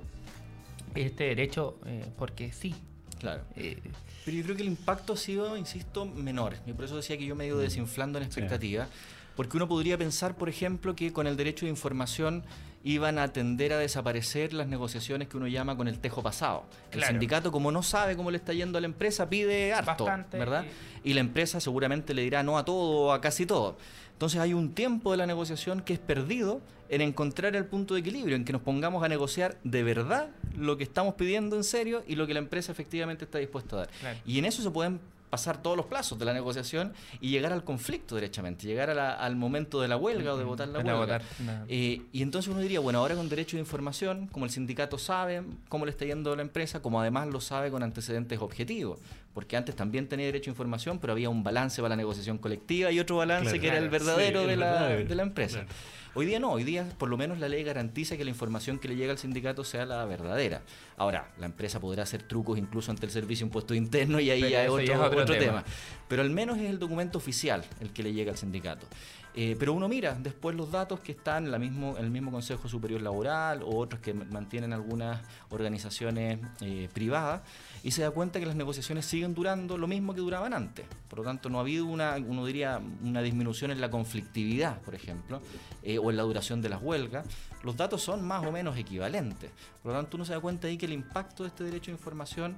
este 0.96 1.26
derecho 1.26 1.78
eh, 1.86 2.06
porque 2.18 2.52
sí. 2.52 2.76
Claro. 3.20 3.44
Eh, 3.56 3.80
Pero 4.26 4.38
yo 4.38 4.44
creo 4.44 4.56
que 4.56 4.64
el 4.64 4.68
impacto 4.68 5.14
ha 5.14 5.18
sido, 5.18 5.56
insisto, 5.58 6.06
menor. 6.06 6.56
Y 6.66 6.74
por 6.74 6.86
eso 6.86 6.96
decía 6.96 7.18
que 7.18 7.26
yo 7.26 7.36
me 7.36 7.44
he 7.44 7.48
ido 7.48 7.60
desinflando 7.60 8.18
en 8.18 8.26
expectativa. 8.26 8.88
Porque 9.36 9.58
uno 9.58 9.68
podría 9.68 9.98
pensar, 9.98 10.36
por 10.36 10.50
ejemplo, 10.50 10.96
que 10.96 11.14
con 11.14 11.28
el 11.28 11.38
derecho 11.38 11.66
de 11.66 11.70
información 11.70 12.44
iban 12.84 13.20
a 13.20 13.32
tender 13.32 13.74
a 13.74 13.78
desaparecer 13.78 14.54
las 14.54 14.68
negociaciones 14.68 15.28
que 15.28 15.38
uno 15.38 15.48
llama 15.48 15.78
con 15.78 15.88
el 15.88 16.00
tejo 16.00 16.24
pasado. 16.24 16.66
El 16.92 17.04
sindicato, 17.04 17.52
como 17.52 17.72
no 17.72 17.84
sabe 17.84 18.16
cómo 18.16 18.32
le 18.32 18.38
está 18.38 18.54
yendo 18.54 18.78
a 18.78 18.82
la 18.82 18.88
empresa, 18.88 19.30
pide 19.30 19.74
harto, 19.74 20.06
¿verdad? 20.32 20.66
Y... 21.04 21.12
y 21.12 21.14
la 21.14 21.20
empresa 21.20 21.60
seguramente 21.60 22.14
le 22.14 22.24
dirá 22.24 22.44
no 22.44 22.58
a 22.58 22.66
todo 22.66 23.08
o 23.08 23.12
a 23.12 23.22
casi 23.22 23.46
todo. 23.46 23.78
Entonces 24.14 24.40
hay 24.40 24.54
un 24.54 24.74
tiempo 24.74 25.12
de 25.12 25.18
la 25.18 25.26
negociación 25.26 25.82
que 25.82 25.94
es 25.94 26.00
perdido 26.00 26.62
en 26.90 27.02
encontrar 27.02 27.56
el 27.56 27.66
punto 27.66 27.94
de 27.94 28.02
equilibrio, 28.02 28.36
en 28.36 28.46
que 28.46 28.54
nos 28.54 28.62
pongamos 28.62 29.04
a 29.04 29.08
negociar 29.08 29.58
de 29.64 29.82
verdad 29.82 30.30
lo 30.58 30.78
que 30.78 30.84
estamos 30.84 31.16
pidiendo 31.16 31.56
en 31.56 31.64
serio 31.64 32.04
y 32.06 32.16
lo 32.16 32.28
que 32.28 32.34
la 32.34 32.40
empresa 32.40 32.72
efectivamente 32.72 33.26
está 33.26 33.38
dispuesta 33.38 33.78
a 33.78 33.80
dar. 33.80 33.90
Y 34.26 34.38
en 34.40 34.46
eso 34.46 34.62
se 34.62 34.70
pueden 34.70 35.00
pasar 35.32 35.62
todos 35.62 35.78
los 35.78 35.88
plazos 35.88 36.20
de 36.20 36.26
la 36.26 36.34
negociación 36.34 36.94
y 37.22 37.30
llegar 37.30 37.54
al 37.54 37.64
conflicto 37.64 38.16
derechamente, 38.16 38.68
llegar 38.68 38.92
al 38.92 39.36
momento 39.38 39.82
de 39.82 39.88
la 39.88 39.96
huelga 39.96 40.34
o 40.34 40.38
de 40.38 40.44
votar 40.44 40.68
la 40.68 40.80
huelga. 40.80 41.22
Eh, 41.70 42.02
y 42.12 42.22
entonces 42.22 42.52
uno 42.52 42.60
diría, 42.60 42.82
bueno, 42.82 43.00
ahora 43.00 43.16
con 43.16 43.30
derecho 43.30 43.56
de 43.56 43.62
información, 43.62 44.28
como 44.28 44.46
el 44.46 44.52
sindicato 44.52 44.98
sabe 44.98 45.42
cómo 45.70 45.86
le 45.86 45.92
está 45.92 46.06
yendo 46.06 46.34
a 46.34 46.36
la 46.36 46.42
empresa, 46.42 46.82
como 46.82 47.00
además 47.00 47.30
lo 47.30 47.40
sabe 47.40 47.72
con 47.72 47.82
antecedentes 47.82 48.40
objetivos, 48.40 49.00
porque 49.34 49.56
antes 49.56 49.74
también 49.74 50.08
tenía 50.08 50.26
derecho 50.26 50.50
a 50.50 50.52
información, 50.52 51.00
pero 51.00 51.14
había 51.14 51.30
un 51.30 51.44
balance 51.44 51.82
para 51.82 51.90
la 51.90 51.96
negociación 51.96 52.38
colectiva 52.38 52.92
y 52.92 53.00
otro 53.00 53.16
balance 53.16 53.58
que 53.58 53.68
era 53.68 53.78
el 53.78 53.90
verdadero, 53.90 54.46
de, 54.46 54.58
la, 54.58 54.90
de, 54.90 55.16
la, 55.16 55.24
empresa. 55.24 55.66
Hoy 56.14 56.26
día 56.26 56.40
no, 56.40 56.52
hoy 56.52 56.66
día 56.66 56.90
por 56.98 57.08
lo 57.08 57.16
menos 57.16 57.40
la 57.40 57.48
ley 57.48 57.64
garantiza 57.64 58.18
que 58.18 58.26
la 58.26 58.32
información 58.32 58.80
que 58.80 58.90
le 58.90 58.98
llega 58.98 59.14
al 59.14 59.18
sindicato 59.18 59.64
sea 59.64 59.86
la 59.86 60.04
verdadera. 60.04 60.62
Ahora, 60.98 61.32
la 61.40 61.46
empresa 61.46 61.80
podrá 61.80 62.04
hacer 62.04 62.24
trucos 62.24 62.58
incluso 62.58 62.92
ante 62.92 63.06
el 63.06 63.12
servicio 63.12 63.46
impuesto 63.46 63.74
interno 63.74 64.20
y 64.20 64.30
ahí 64.30 64.44
hay 64.44 64.68
otro, 64.68 65.26
tema. 65.26 65.64
Pero 66.10 66.22
al 66.22 66.30
menos 66.30 66.58
es 66.58 66.70
el 66.70 66.80
documento 66.80 67.18
oficial 67.18 67.64
el 67.80 67.94
que 67.94 68.04
le 68.04 68.12
llega 68.12 68.32
al 68.32 68.38
sindicato. 68.38 68.88
Eh, 69.34 69.56
pero 69.58 69.72
uno 69.72 69.88
mira 69.88 70.18
después 70.20 70.54
los 70.58 70.70
datos 70.70 71.00
que 71.00 71.14
están 71.14 71.46
en, 71.46 71.52
la 71.52 71.60
mismo, 71.60 71.96
en 71.98 72.04
el 72.04 72.12
mismo 72.12 72.32
Consejo 72.32 72.68
Superior 72.68 73.02
Laboral 73.02 73.64
o 73.64 73.78
otros 73.78 74.02
que 74.02 74.14
mantienen 74.14 74.74
algunas 74.74 75.22
organizaciones 75.50 76.40
eh, 76.60 76.90
privadas 76.94 77.42
y 77.84 77.92
se 77.92 78.04
da 78.04 78.12
cuenta 78.12 78.40
que 78.40 78.46
las 78.46 78.56
negociaciones 78.56 79.06
siguen 79.06 79.34
durando 79.34 79.78
lo 79.78 79.88
mismo 79.88 80.14
que 80.14 80.22
duraban 80.22 80.54
antes. 80.54 80.86
Por 81.10 81.20
lo 81.20 81.26
tanto, 81.26 81.50
no 81.50 81.58
ha 81.58 81.62
habido 81.62 81.86
una, 81.86 82.16
uno 82.16 82.46
diría, 82.46 82.82
una 83.04 83.22
disminución 83.22 83.72
en 83.72 83.82
la 83.82 83.90
conflictividad, 83.90 84.80
por 84.82 84.96
ejemplo, 84.96 85.42
eh, 85.84 85.98
o 85.98 86.12
en 86.12 86.18
la 86.18 86.24
duración 86.24 86.62
de 86.62 86.70
las 86.70 86.82
huelgas. 86.82 87.26
Los 87.64 87.78
datos 87.78 88.02
son 88.02 88.26
más 88.26 88.46
o 88.46 88.52
menos 88.52 88.78
equivalentes. 88.78 89.52
Por 89.82 89.92
lo 89.92 89.98
tanto, 90.00 90.18
uno 90.18 90.26
se 90.26 90.34
da 90.34 90.40
cuenta 90.40 90.68
ahí 90.68 90.78
que 90.78 90.86
el 90.86 90.94
impacto 90.94 91.44
de 91.44 91.50
este 91.50 91.64
derecho 91.64 91.92
a 91.92 91.94
información 91.94 92.52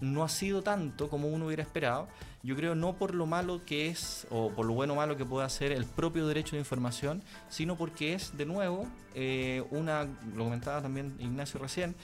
mm. 0.00 0.12
no 0.12 0.24
ha 0.24 0.28
sido 0.28 0.62
tanto 0.62 1.08
como 1.08 1.28
uno 1.28 1.46
hubiera 1.46 1.62
esperado 1.62 2.08
yo 2.42 2.56
creo 2.56 2.74
no 2.74 2.94
por 2.94 3.14
lo 3.14 3.26
malo 3.26 3.64
que 3.64 3.88
es 3.88 4.26
o 4.30 4.50
por 4.50 4.66
lo 4.66 4.74
bueno 4.74 4.94
o 4.94 4.96
malo 4.96 5.16
que 5.16 5.24
pueda 5.24 5.48
ser 5.48 5.72
el 5.72 5.84
propio 5.84 6.26
derecho 6.26 6.56
de 6.56 6.60
información, 6.60 7.22
sino 7.48 7.76
porque 7.76 8.14
es 8.14 8.36
de 8.36 8.46
nuevo 8.46 8.86
eh, 9.14 9.62
una, 9.70 10.08
lo 10.34 10.44
comentaba 10.44 10.82
también 10.82 11.14
Ignacio 11.20 11.60
recién, 11.60 11.94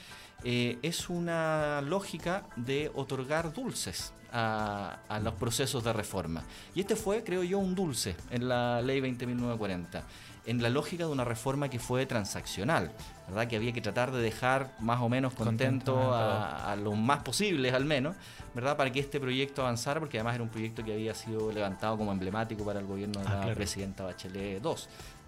eh, 0.43 0.77
es 0.81 1.09
una 1.09 1.81
lógica 1.81 2.43
de 2.55 2.91
otorgar 2.95 3.53
dulces 3.53 4.13
a, 4.31 4.99
a, 5.07 5.19
los 5.19 5.33
procesos 5.33 5.83
de 5.83 5.93
reforma. 5.93 6.43
Y 6.75 6.81
este 6.81 6.95
fue, 6.95 7.23
creo 7.23 7.43
yo, 7.43 7.59
un 7.59 7.75
dulce 7.75 8.15
en 8.29 8.47
la 8.47 8.81
ley 8.81 9.01
20.940 9.01 10.03
en 10.49 10.63
la 10.63 10.69
lógica 10.69 11.05
de 11.05 11.11
una 11.11 11.23
reforma 11.23 11.69
que 11.69 11.77
fue 11.77 12.07
transaccional, 12.07 12.91
¿verdad? 13.27 13.47
Que 13.47 13.55
había 13.55 13.71
que 13.71 13.81
tratar 13.81 14.11
de 14.11 14.19
dejar 14.19 14.73
más 14.79 14.99
o 14.99 15.07
menos 15.07 15.33
contento, 15.35 16.11
a, 16.11 16.75
los 16.75 16.97
más 16.97 17.21
posibles 17.21 17.71
al 17.73 17.85
menos, 17.85 18.15
¿verdad? 18.55 18.75
Para 18.75 18.91
que 18.91 18.99
este 18.99 19.19
proyecto 19.19 19.61
avanzara, 19.61 19.99
porque 19.99 20.17
además 20.17 20.35
era 20.35 20.43
un 20.43 20.49
proyecto 20.49 20.83
que 20.83 20.93
había 20.93 21.13
sido 21.13 21.51
levantado 21.51 21.97
como 21.97 22.11
emblemático 22.11 22.65
para 22.65 22.79
el 22.79 22.87
gobierno 22.87 23.19
de 23.19 23.27
ah, 23.27 23.45
la 23.45 23.53
presidenta 23.53 24.03
Bachelet 24.03 24.63
II. 24.63 24.71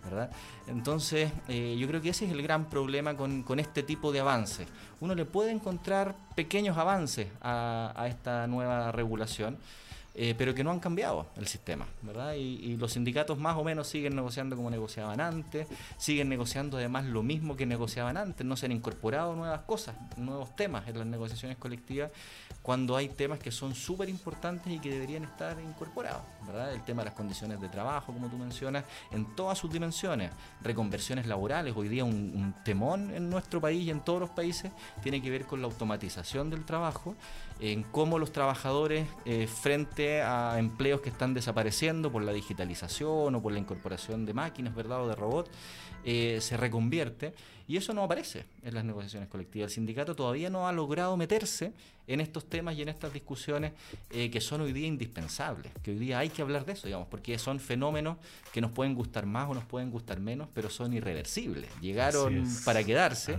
¿Verdad? 0.03 0.29
Entonces, 0.67 1.31
eh, 1.47 1.75
yo 1.79 1.87
creo 1.87 2.01
que 2.01 2.09
ese 2.09 2.25
es 2.25 2.31
el 2.31 2.41
gran 2.41 2.69
problema 2.69 3.15
con, 3.15 3.43
con, 3.43 3.59
este 3.59 3.83
tipo 3.83 4.11
de 4.11 4.19
avances. 4.19 4.67
Uno 4.99 5.15
le 5.15 5.25
puede 5.25 5.51
encontrar 5.51 6.15
pequeños 6.35 6.77
avances 6.77 7.27
a, 7.41 7.93
a 7.95 8.07
esta 8.07 8.47
nueva 8.47 8.91
regulación, 8.91 9.57
eh, 10.13 10.35
pero 10.37 10.53
que 10.53 10.63
no 10.63 10.71
han 10.71 10.79
cambiado 10.79 11.27
el 11.37 11.47
sistema, 11.47 11.87
¿verdad? 12.01 12.33
Y, 12.33 12.75
los 12.75 12.93
sindicatos 12.93 13.37
más 13.37 13.57
o 13.57 13.63
menos 13.63 13.87
siguen 13.87 14.15
negociando 14.15 14.55
como 14.55 14.69
negociaban 14.69 15.21
antes, 15.21 15.67
siguen 15.97 16.29
negociando 16.29 16.77
además 16.77 17.05
lo 17.05 17.21
mismo 17.21 17.55
que 17.55 17.65
negociaban 17.65 18.17
antes, 18.17 18.45
no 18.45 18.57
se 18.57 18.65
han 18.65 18.71
incorporado 18.71 19.35
nuevas 19.35 19.61
cosas, 19.61 19.95
nuevos 20.17 20.55
temas 20.55 20.87
en 20.87 20.97
las 20.97 21.07
negociaciones 21.07 21.57
colectivas, 21.57 22.11
cuando 22.61 22.97
hay 22.97 23.09
temas 23.09 23.39
que 23.39 23.51
son 23.51 23.73
súper 23.75 24.09
importantes 24.09 24.71
y 24.71 24.79
que 24.79 24.89
deberían 24.91 25.23
estar 25.23 25.57
incorporados, 25.59 26.23
¿verdad? 26.45 26.73
El 26.73 26.83
tema 26.83 27.03
de 27.03 27.05
las 27.05 27.15
condiciones 27.15 27.61
de 27.61 27.69
trabajo, 27.69 28.13
como 28.13 28.27
tú 28.27 28.37
mencionas, 28.37 28.83
en 29.11 29.35
todas 29.35 29.57
sus 29.57 29.71
dimensiones, 29.71 30.31
reconversiones 30.61 31.27
laborales, 31.27 31.73
hoy 31.75 31.87
día 31.87 32.03
un 32.03 32.53
temón 32.65 33.13
en 33.13 33.29
nuestro 33.29 33.61
país 33.61 33.85
y 33.85 33.91
en 33.91 34.01
todos 34.01 34.19
los 34.19 34.29
países 34.29 34.71
tiene 35.01 35.21
que 35.21 35.29
ver 35.29 35.45
con 35.45 35.61
la 35.61 35.67
automatización 35.67 36.49
del 36.49 36.65
trabajo 36.65 37.15
en 37.61 37.83
cómo 37.83 38.17
los 38.17 38.31
trabajadores 38.31 39.07
eh, 39.23 39.45
frente 39.47 40.23
a 40.23 40.57
empleos 40.57 40.99
que 41.01 41.09
están 41.09 41.35
desapareciendo 41.35 42.11
por 42.11 42.23
la 42.23 42.33
digitalización 42.33 43.35
o 43.35 43.41
por 43.41 43.53
la 43.53 43.59
incorporación 43.59 44.25
de 44.25 44.33
máquinas, 44.33 44.73
¿verdad? 44.73 45.03
O 45.03 45.07
de 45.07 45.15
robots, 45.15 45.51
eh, 46.03 46.39
se 46.41 46.57
reconvierte. 46.57 47.33
Y 47.67 47.77
eso 47.77 47.93
no 47.93 48.03
aparece 48.03 48.45
en 48.63 48.73
las 48.73 48.83
negociaciones 48.83 49.29
colectivas. 49.29 49.69
El 49.69 49.75
sindicato 49.75 50.15
todavía 50.15 50.49
no 50.49 50.67
ha 50.67 50.71
logrado 50.73 51.15
meterse 51.15 51.71
en 52.07 52.19
estos 52.19 52.49
temas 52.49 52.75
y 52.75 52.81
en 52.81 52.89
estas 52.89 53.13
discusiones 53.13 53.73
eh, 54.09 54.31
que 54.31 54.41
son 54.41 54.61
hoy 54.61 54.73
día 54.73 54.87
indispensables, 54.87 55.71
que 55.83 55.91
hoy 55.91 55.99
día 55.99 56.17
hay 56.17 56.29
que 56.29 56.41
hablar 56.41 56.65
de 56.65 56.73
eso, 56.73 56.87
digamos, 56.87 57.07
porque 57.09 57.37
son 57.37 57.59
fenómenos 57.59 58.17
que 58.51 58.59
nos 58.59 58.71
pueden 58.71 58.95
gustar 58.95 59.27
más 59.27 59.47
o 59.49 59.53
nos 59.53 59.65
pueden 59.65 59.91
gustar 59.91 60.19
menos, 60.19 60.49
pero 60.53 60.69
son 60.71 60.93
irreversibles. 60.93 61.69
Llegaron 61.79 62.43
para 62.65 62.83
quedarse 62.83 63.37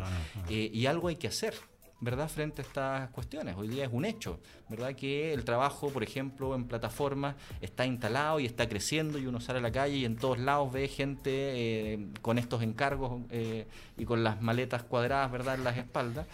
y 0.49 0.87
algo 0.87 1.09
hay 1.09 1.17
que 1.17 1.27
hacer. 1.27 1.55
¿Verdad? 2.03 2.29
Frente 2.29 2.63
a 2.63 2.65
estas 2.65 3.11
cuestiones. 3.11 3.57
Hoy 3.57 3.69
día 3.69 3.85
es 3.85 3.91
un 3.93 4.05
hecho, 4.05 4.41
¿verdad? 4.69 4.95
Que 4.95 5.33
el 5.33 5.45
trabajo, 5.45 5.89
por 5.89 6.03
ejemplo, 6.03 6.57
en 6.57 6.65
plataformas 6.65 7.37
está 7.61 7.87
instalado 7.87 8.41
y 8.41 8.45
está 8.45 8.69
creciendo 8.69 9.19
y 9.19 9.27
uno 9.27 9.41
sale 9.41 9.61
a 9.61 9.63
la 9.63 9.71
calle 9.71 9.99
y 9.99 10.05
en 10.05 10.17
todos 10.17 10.41
lados 10.41 10.73
ve 10.73 10.89
gente 10.89 11.31
eh, 11.31 12.07
con 12.21 12.39
estos 12.39 12.61
encargos 12.63 13.23
eh, 13.31 13.67
y 13.97 14.05
con 14.05 14.25
las 14.25 14.43
maletas 14.43 14.83
cuadradas, 14.83 15.31
¿verdad? 15.31 15.55
En 15.55 15.65
las 15.65 15.77
espaldas. 15.79 16.27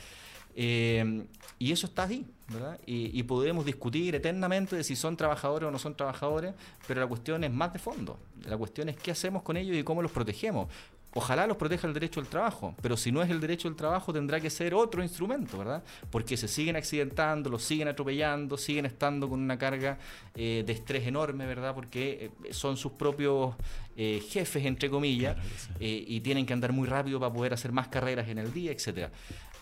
Eh, 0.57 1.26
y 1.59 1.70
eso 1.70 1.87
está 1.87 2.04
ahí, 2.04 2.26
¿verdad? 2.48 2.81
Y, 2.87 3.16
y, 3.18 3.22
podemos 3.24 3.66
discutir 3.66 4.14
eternamente 4.14 4.74
de 4.74 4.83
si 4.83 4.96
son 4.96 5.16
trabajadores 5.18 5.68
o 5.68 5.70
no 5.70 5.78
son 5.78 5.94
trabajadores, 5.96 6.54
pero 6.87 7.00
la 7.00 7.07
cuestión 7.07 7.44
es 7.44 7.52
más 7.52 7.74
de 7.74 7.78
fondo. 7.78 8.18
La 8.46 8.57
cuestión 8.57 8.88
es 8.88 8.96
qué 8.96 9.11
hacemos 9.11 9.42
con 9.42 9.59
ellos 9.59 9.76
y 9.76 9.85
cómo 9.85 10.00
los 10.00 10.11
protegemos. 10.11 10.68
Ojalá 11.14 11.47
los 11.47 11.57
proteja 11.57 11.87
el 11.87 11.94
derecho 11.94 12.21
al 12.21 12.27
trabajo, 12.27 12.75
pero 12.83 12.97
si 12.97 13.11
no 13.11 13.23
es 13.23 13.31
el 13.31 13.40
derecho 13.40 13.66
al 13.66 13.75
trabajo 13.77 14.12
tendrá 14.12 14.40
que 14.40 14.51
ser 14.51 14.75
otro 14.75 15.03
instrumento, 15.03 15.57
¿verdad? 15.57 15.83
Porque 16.11 16.37
se 16.37 16.49
siguen 16.49 16.77
accidentando, 16.77 17.49
los 17.49 17.62
siguen 17.62 17.88
atropellando, 17.88 18.59
siguen 18.59 18.85
estando 18.85 19.27
con 19.29 19.40
una 19.40 19.59
carga 19.59 19.99
eh, 20.35 20.62
de 20.66 20.73
estrés 20.73 21.07
enorme, 21.07 21.47
¿verdad? 21.47 21.75
Porque 21.75 22.31
eh, 22.44 22.53
son 22.53 22.77
sus 22.77 22.92
propios 22.92 23.55
eh, 23.97 24.23
jefes, 24.29 24.64
entre 24.66 24.90
comillas, 24.90 25.37
y 25.81 26.21
tienen 26.21 26.44
que 26.44 26.53
andar 26.53 26.73
muy 26.73 26.87
rápido 26.87 27.18
para 27.18 27.33
poder 27.33 27.55
hacer 27.55 27.73
más 27.73 27.88
carreras 27.88 28.29
en 28.29 28.38
el 28.38 28.53
día, 28.53 28.71
etcétera. 28.71 29.11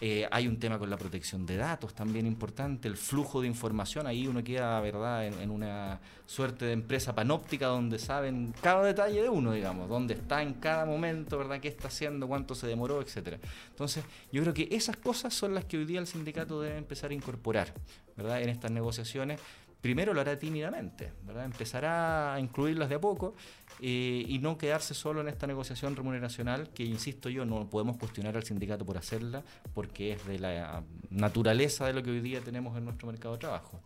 Eh, 0.01 0.29
hay 0.31 0.47
un 0.47 0.59
tema 0.59 0.79
con 0.79 0.91
la 0.91 0.99
protección 0.99 1.47
de 1.47 1.57
datos 1.57 1.95
también 1.95 2.27
importante, 2.27 2.87
el 2.87 2.99
flujo 2.99 3.41
de 3.41 3.47
información, 3.47 4.07
ahí 4.07 4.27
uno 4.27 4.45
queda, 4.45 4.79
¿verdad?, 4.81 5.27
en, 5.27 5.51
una 5.51 6.01
suerte 6.27 6.67
de 6.67 6.73
empresa 6.73 7.15
panóptica 7.15 7.69
donde 7.69 7.99
saben 7.99 8.53
cada 8.61 8.85
detalle 8.85 9.23
de 9.23 9.29
uno, 9.31 9.53
digamos, 9.53 9.89
dónde 9.89 10.13
está 10.15 10.43
en 10.43 10.55
cada 10.55 10.85
momento, 10.85 11.39
¿verdad?, 11.39 11.61
qué 11.61 11.69
está 11.69 11.89
haciendo, 11.89 12.29
cuánto 12.29 12.55
se 12.55 12.67
demoró, 12.67 13.01
etcétera. 13.01 13.39
Entonces, 13.71 14.05
yo 14.31 14.43
creo 14.43 14.53
que 14.53 14.69
esas 14.71 14.99
cosas 14.99 15.33
son 15.33 15.55
las 15.55 15.65
que 15.65 15.79
hoy 15.79 15.87
día 15.87 16.01
el 16.01 16.07
sindicato 16.07 16.61
debe 16.61 16.77
empezar 16.77 17.11
a 17.11 17.15
incorporar, 17.15 17.73
¿verdad?, 18.17 18.43
en 18.43 18.51
estas 18.51 18.71
negociaciones 18.71 19.41
primero 19.87 20.13
lo 20.13 20.21
hará 20.21 20.37
tímidamente, 20.37 21.13
¿verdad? 21.23 21.45
empezará 21.45 22.35
a 22.35 22.41
incluirlas 22.41 22.89
de 22.89 22.97
a 22.97 23.01
poco 23.01 23.37
eh, 23.81 24.25
y 24.27 24.41
no 24.41 24.59
quedarse 24.59 24.95
solo 24.95 25.21
en 25.21 25.29
esta 25.29 25.47
negociación 25.47 25.95
remuneracional 25.95 26.71
que, 26.71 26.83
insisto 26.83 27.29
yo, 27.29 27.45
no 27.45 27.71
podemos 27.71 27.97
cuestionar 27.97 28.37
al 28.37 28.43
sindicato 28.43 28.85
por 28.85 28.99
hacerla 28.99 29.45
porque 29.75 30.15
es 30.15 30.27
de 30.27 30.41
la 30.41 30.83
naturaleza 31.09 31.87
de 31.87 31.93
lo 31.93 32.03
que 32.03 32.11
hoy 32.11 32.21
día 32.21 32.41
tenemos 32.41 32.77
en 32.77 32.85
nuestro 32.85 33.07
mercado 33.07 33.35
de 33.35 33.39
trabajo. 33.39 33.81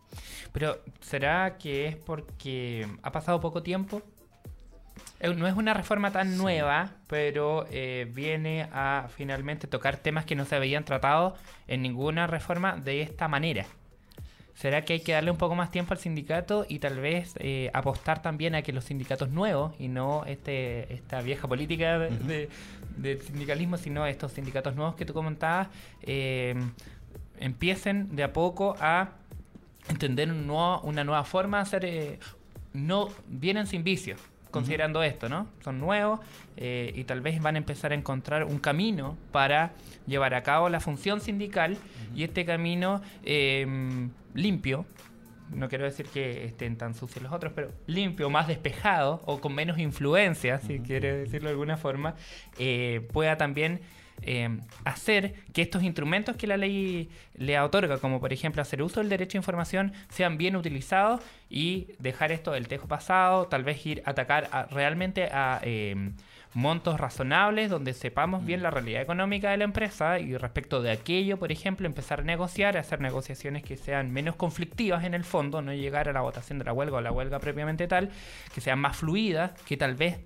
Pero 0.51 0.79
¿será 1.01 1.59
que 1.59 1.85
es 1.85 1.95
porque 1.97 2.87
ha 3.03 3.11
pasado 3.11 3.39
poco 3.39 3.61
tiempo? 3.61 4.01
Eh, 5.19 5.31
no 5.35 5.45
es 5.45 5.55
una 5.55 5.75
reforma 5.75 6.09
tan 6.09 6.35
nueva, 6.35 6.93
pero 7.05 7.67
eh, 7.69 8.09
viene 8.11 8.67
a 8.73 9.07
finalmente 9.15 9.67
tocar 9.67 9.97
temas 9.97 10.25
que 10.25 10.35
no 10.35 10.45
se 10.45 10.55
habían 10.55 10.83
tratado 10.83 11.35
en 11.67 11.83
ninguna 11.83 12.25
reforma 12.25 12.75
de 12.75 13.03
esta 13.03 13.27
manera. 13.27 13.67
¿Será 14.61 14.85
que 14.85 14.93
hay 14.93 14.99
que 14.99 15.13
darle 15.13 15.31
un 15.31 15.37
poco 15.37 15.55
más 15.55 15.71
tiempo 15.71 15.95
al 15.95 15.99
sindicato 15.99 16.67
y 16.69 16.77
tal 16.77 16.99
vez 16.99 17.33
eh, 17.39 17.71
apostar 17.73 18.21
también 18.21 18.53
a 18.53 18.61
que 18.61 18.71
los 18.71 18.83
sindicatos 18.83 19.31
nuevos 19.31 19.73
y 19.79 19.87
no 19.87 20.23
este 20.25 20.93
esta 20.93 21.19
vieja 21.23 21.47
política 21.47 21.97
de, 21.97 22.47
sindicalismo, 23.25 23.77
sino 23.77 24.05
estos 24.05 24.33
sindicatos 24.33 24.75
nuevos 24.75 24.93
que 24.93 25.03
tú 25.03 25.15
comentabas, 25.15 25.69
eh, 26.03 26.53
empiecen 27.39 28.15
de 28.15 28.21
a 28.21 28.33
poco 28.33 28.75
a 28.79 29.13
entender 29.89 30.31
una 30.31 31.03
nueva 31.03 31.23
forma 31.23 31.57
de 31.57 31.63
hacer... 31.63 31.85
Eh, 31.85 32.19
no 32.73 33.09
vienen 33.27 33.65
sin 33.65 33.83
vicios, 33.83 34.21
considerando 34.51 35.01
esto, 35.01 35.27
¿no? 35.27 35.47
Son 35.63 35.79
nuevos 35.79 36.19
eh, 36.55 36.93
y 36.95 37.03
tal 37.05 37.21
vez 37.21 37.41
van 37.41 37.55
a 37.55 37.57
empezar 37.57 37.93
a 37.93 37.95
encontrar 37.95 38.43
un 38.43 38.59
camino 38.59 39.17
para 39.31 39.71
llevar 40.05 40.35
a 40.35 40.43
cabo 40.43 40.69
la 40.69 40.79
función 40.79 41.19
sindical 41.19 41.77
y 42.15 42.23
este 42.23 42.45
camino 42.45 43.01
limpio, 44.33 44.85
no 45.53 45.67
quiero 45.69 45.83
decir 45.83 46.07
que 46.07 46.45
estén 46.45 46.77
tan 46.77 46.93
sucios 46.93 47.23
los 47.23 47.33
otros, 47.33 47.51
pero 47.53 47.71
limpio, 47.87 48.29
más 48.29 48.47
despejado 48.47 49.21
o 49.25 49.41
con 49.41 49.53
menos 49.53 49.77
influencia, 49.77 50.59
si 50.59 50.79
quiere 50.79 51.13
decirlo 51.17 51.49
de 51.49 51.53
alguna 51.53 51.77
forma, 51.77 52.15
eh, 52.57 53.07
pueda 53.11 53.37
también 53.37 53.81
eh, 54.23 54.59
hacer 54.85 55.33
que 55.51 55.61
estos 55.61 55.83
instrumentos 55.83 56.35
que 56.35 56.47
la 56.47 56.57
ley 56.57 57.09
le 57.35 57.59
otorga, 57.59 57.97
como 57.97 58.19
por 58.19 58.31
ejemplo 58.31 58.61
hacer 58.61 58.81
uso 58.81 58.99
del 58.99 59.09
derecho 59.09 59.37
a 59.37 59.39
información, 59.39 59.93
sean 60.09 60.37
bien 60.37 60.55
utilizados 60.55 61.21
y 61.49 61.87
dejar 61.99 62.31
esto 62.31 62.51
del 62.51 62.67
tejo 62.67 62.87
pasado, 62.87 63.47
tal 63.47 63.63
vez 63.63 63.85
ir 63.85 64.03
a 64.05 64.11
atacar 64.11 64.69
realmente 64.71 65.25
a 65.25 65.59
eh, 65.63 66.11
montos 66.53 66.99
razonables 66.99 67.69
donde 67.69 67.93
sepamos 67.93 68.45
bien 68.45 68.59
mm. 68.59 68.63
la 68.63 68.71
realidad 68.71 69.01
económica 69.01 69.51
de 69.51 69.57
la 69.57 69.63
empresa 69.63 70.19
y 70.19 70.35
respecto 70.37 70.81
de 70.81 70.91
aquello, 70.91 71.39
por 71.39 71.51
ejemplo, 71.51 71.87
empezar 71.87 72.21
a 72.21 72.23
negociar, 72.23 72.77
hacer 72.77 72.99
negociaciones 72.99 73.63
que 73.63 73.77
sean 73.77 74.11
menos 74.11 74.35
conflictivas 74.35 75.03
en 75.03 75.13
el 75.13 75.23
fondo, 75.23 75.61
no 75.61 75.73
llegar 75.73 76.09
a 76.09 76.13
la 76.13 76.21
votación 76.21 76.59
de 76.59 76.65
la 76.65 76.73
huelga 76.73 76.97
o 76.97 77.01
la 77.01 77.11
huelga 77.11 77.39
propiamente 77.39 77.87
tal, 77.87 78.09
que 78.53 78.61
sean 78.61 78.79
más 78.79 78.97
fluidas, 78.97 79.51
que 79.63 79.77
tal 79.77 79.95
vez 79.95 80.19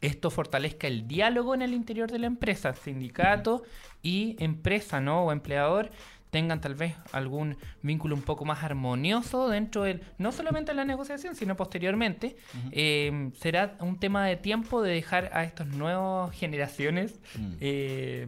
esto 0.00 0.30
fortalezca 0.30 0.86
el 0.86 1.06
diálogo 1.06 1.54
en 1.54 1.62
el 1.62 1.74
interior 1.74 2.10
de 2.10 2.18
la 2.18 2.26
empresa, 2.26 2.74
sindicato 2.74 3.62
y 4.02 4.36
empresa, 4.38 5.00
¿no? 5.00 5.24
O 5.24 5.32
empleador 5.32 5.90
tengan 6.36 6.60
tal 6.60 6.74
vez 6.74 6.94
algún 7.12 7.56
vínculo 7.80 8.14
un 8.14 8.20
poco 8.20 8.44
más 8.44 8.62
armonioso 8.62 9.48
dentro 9.48 9.84
del, 9.84 10.02
no 10.18 10.32
solamente 10.32 10.72
en 10.72 10.76
la 10.76 10.84
negociación, 10.84 11.34
sino 11.34 11.56
posteriormente, 11.56 12.36
eh, 12.72 13.30
será 13.40 13.78
un 13.80 13.98
tema 13.98 14.26
de 14.26 14.36
tiempo 14.36 14.82
de 14.82 14.92
dejar 14.92 15.30
a 15.32 15.44
estas 15.44 15.68
nuevas 15.68 16.36
generaciones 16.36 17.18
mm. 17.38 17.52
eh, 17.62 18.26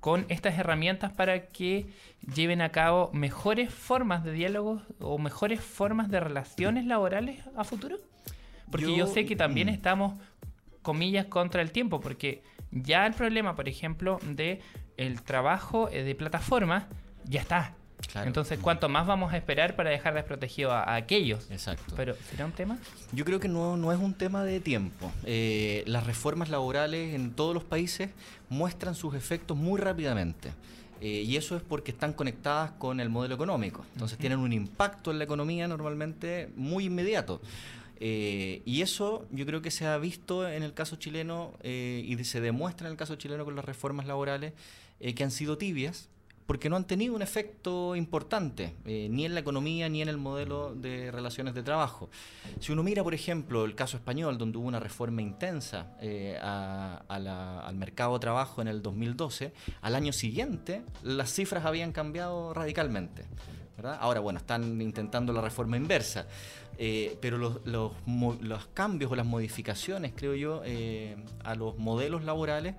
con 0.00 0.26
estas 0.30 0.58
herramientas 0.58 1.12
para 1.12 1.46
que 1.46 1.86
lleven 2.34 2.60
a 2.60 2.70
cabo 2.70 3.10
mejores 3.12 3.72
formas 3.72 4.24
de 4.24 4.32
diálogo 4.32 4.82
o 4.98 5.16
mejores 5.18 5.60
formas 5.60 6.10
de 6.10 6.18
relaciones 6.18 6.86
laborales 6.86 7.38
a 7.54 7.62
futuro. 7.62 8.00
Porque 8.68 8.96
yo, 8.96 9.06
sé 9.06 9.26
que 9.26 9.36
también 9.36 9.68
mm. 9.68 9.74
estamos 9.74 10.18
comillas 10.82 11.26
contra 11.26 11.62
el 11.62 11.70
tiempo, 11.70 12.00
porque 12.00 12.42
ya 12.72 13.06
el 13.06 13.14
problema, 13.14 13.54
por 13.54 13.68
ejemplo, 13.68 14.18
de 14.26 14.60
el 14.96 15.22
trabajo 15.22 15.88
eh, 15.92 16.02
de 16.02 16.16
plataforma 16.16 16.88
ya 17.24 17.40
está. 17.40 17.74
Entonces, 18.16 18.58
¿cuánto 18.60 18.88
más 18.88 19.06
vamos 19.06 19.32
a 19.32 19.36
esperar 19.36 19.76
para 19.76 19.90
dejar 19.90 20.14
desprotegido 20.14 20.72
a, 20.72 20.94
aquellos? 20.94 21.50
Exacto. 21.50 21.94
Pero, 21.96 22.14
¿será 22.30 22.44
un 22.44 22.52
tema? 22.52 22.78
Yo 23.12 23.24
creo 23.24 23.40
que 23.40 23.48
no, 23.48 23.76
no 23.76 23.92
es 23.92 23.98
un 23.98 24.14
tema 24.14 24.44
de 24.44 24.60
tiempo. 24.60 25.10
Eh, 25.24 25.84
las 25.86 26.04
reformas 26.04 26.50
laborales 26.50 27.14
en 27.14 27.32
todos 27.32 27.54
los 27.54 27.64
países 27.64 28.10
muestran 28.50 28.94
sus 28.94 29.14
efectos 29.14 29.56
muy 29.56 29.80
rápidamente. 29.80 30.52
Eh, 31.00 31.22
y 31.26 31.36
eso 31.36 31.56
es 31.56 31.62
porque 31.62 31.92
están 31.92 32.12
conectadas 32.12 32.72
con 32.72 33.00
el 33.00 33.08
modelo 33.08 33.34
económico. 33.34 33.84
Entonces, 33.94 34.18
tienen 34.18 34.38
un 34.38 34.52
impacto 34.52 35.10
en 35.10 35.18
la 35.18 35.24
economía 35.24 35.66
normalmente 35.66 36.50
muy 36.56 36.84
inmediato. 36.84 37.40
Eh, 38.00 38.62
y 38.64 38.82
eso 38.82 39.26
yo 39.30 39.46
creo 39.46 39.62
que 39.62 39.70
se 39.70 39.86
ha 39.86 39.96
visto 39.98 40.48
en 40.48 40.62
el 40.62 40.74
caso 40.74 40.96
chileno 40.96 41.52
eh, 41.62 42.02
y 42.04 42.22
se 42.24 42.40
demuestra 42.40 42.88
en 42.88 42.92
el 42.92 42.98
caso 42.98 43.16
chileno 43.16 43.44
con 43.44 43.54
las 43.54 43.64
reformas 43.64 44.06
laborales 44.06 44.52
eh, 45.00 45.14
que 45.14 45.24
han 45.24 45.30
sido 45.30 45.58
tibias 45.58 46.08
porque 46.46 46.68
no 46.68 46.76
han 46.76 46.86
tenido 46.86 47.14
un 47.14 47.22
efecto 47.22 47.96
importante, 47.96 48.74
ni 48.84 49.24
en 49.24 49.34
la 49.34 49.40
economía 49.40 49.88
ni 49.88 50.02
en 50.02 50.08
el 50.08 50.18
modelo 50.18 50.74
de 50.74 51.10
relaciones 51.10 51.54
de 51.54 51.62
trabajo. 51.62 52.10
Si 52.60 52.72
uno 52.72 52.82
mira, 52.82 53.02
por 53.02 53.14
ejemplo, 53.14 53.64
el 53.64 53.74
caso 53.74 53.96
español, 53.96 54.36
donde 54.36 54.58
hubo 54.58 54.68
una 54.68 54.80
reforma 54.80 55.22
intensa 55.22 55.96
al 56.68 57.76
mercado 57.76 58.14
de 58.14 58.20
trabajo 58.20 58.60
en 58.62 58.68
el 58.68 58.82
2012, 58.82 59.52
al 59.80 59.94
año 59.94 60.12
siguiente 60.12 60.82
las 61.02 61.32
cifras 61.32 61.64
habían 61.64 61.92
cambiado 61.92 62.52
radicalmente. 62.52 63.24
Ahora, 63.82 64.20
bueno, 64.20 64.38
están 64.38 64.80
intentando 64.80 65.32
la 65.32 65.40
reforma 65.40 65.76
inversa. 65.76 66.26
Eh, 66.76 67.16
pero 67.20 67.38
los, 67.38 67.64
los, 67.64 67.92
los, 68.40 68.66
cambios 68.68 69.12
o 69.12 69.14
las 69.14 69.26
modificaciones, 69.26 70.12
creo 70.14 70.34
yo, 70.34 70.62
eh, 70.64 71.16
a 71.44 71.54
los 71.54 71.78
modelos 71.78 72.24
laborales 72.24 72.74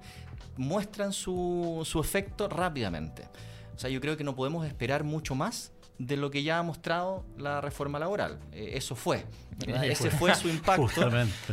muestran 0.58 1.14
su, 1.14 1.82
su 1.86 2.02
efecto 2.02 2.50
rápidamente. 2.50 3.28
O 3.76 3.80
sea, 3.80 3.90
yo 3.90 4.00
creo 4.02 4.18
que 4.18 4.24
no 4.24 4.36
podemos 4.36 4.66
esperar 4.66 5.04
mucho 5.04 5.36
más 5.36 5.72
de 5.98 6.18
lo 6.18 6.30
que 6.30 6.44
ya 6.44 6.60
ha 6.60 6.64
mostrado 6.64 7.26
la 7.38 7.62
reforma 7.62 8.00
laboral. 8.00 8.40
Eh, 8.52 8.72
eso 8.74 8.96
fue. 8.96 9.26
Ese 9.84 10.12
fue 10.12 10.36
su 10.36 10.50
impacto. 10.50 10.86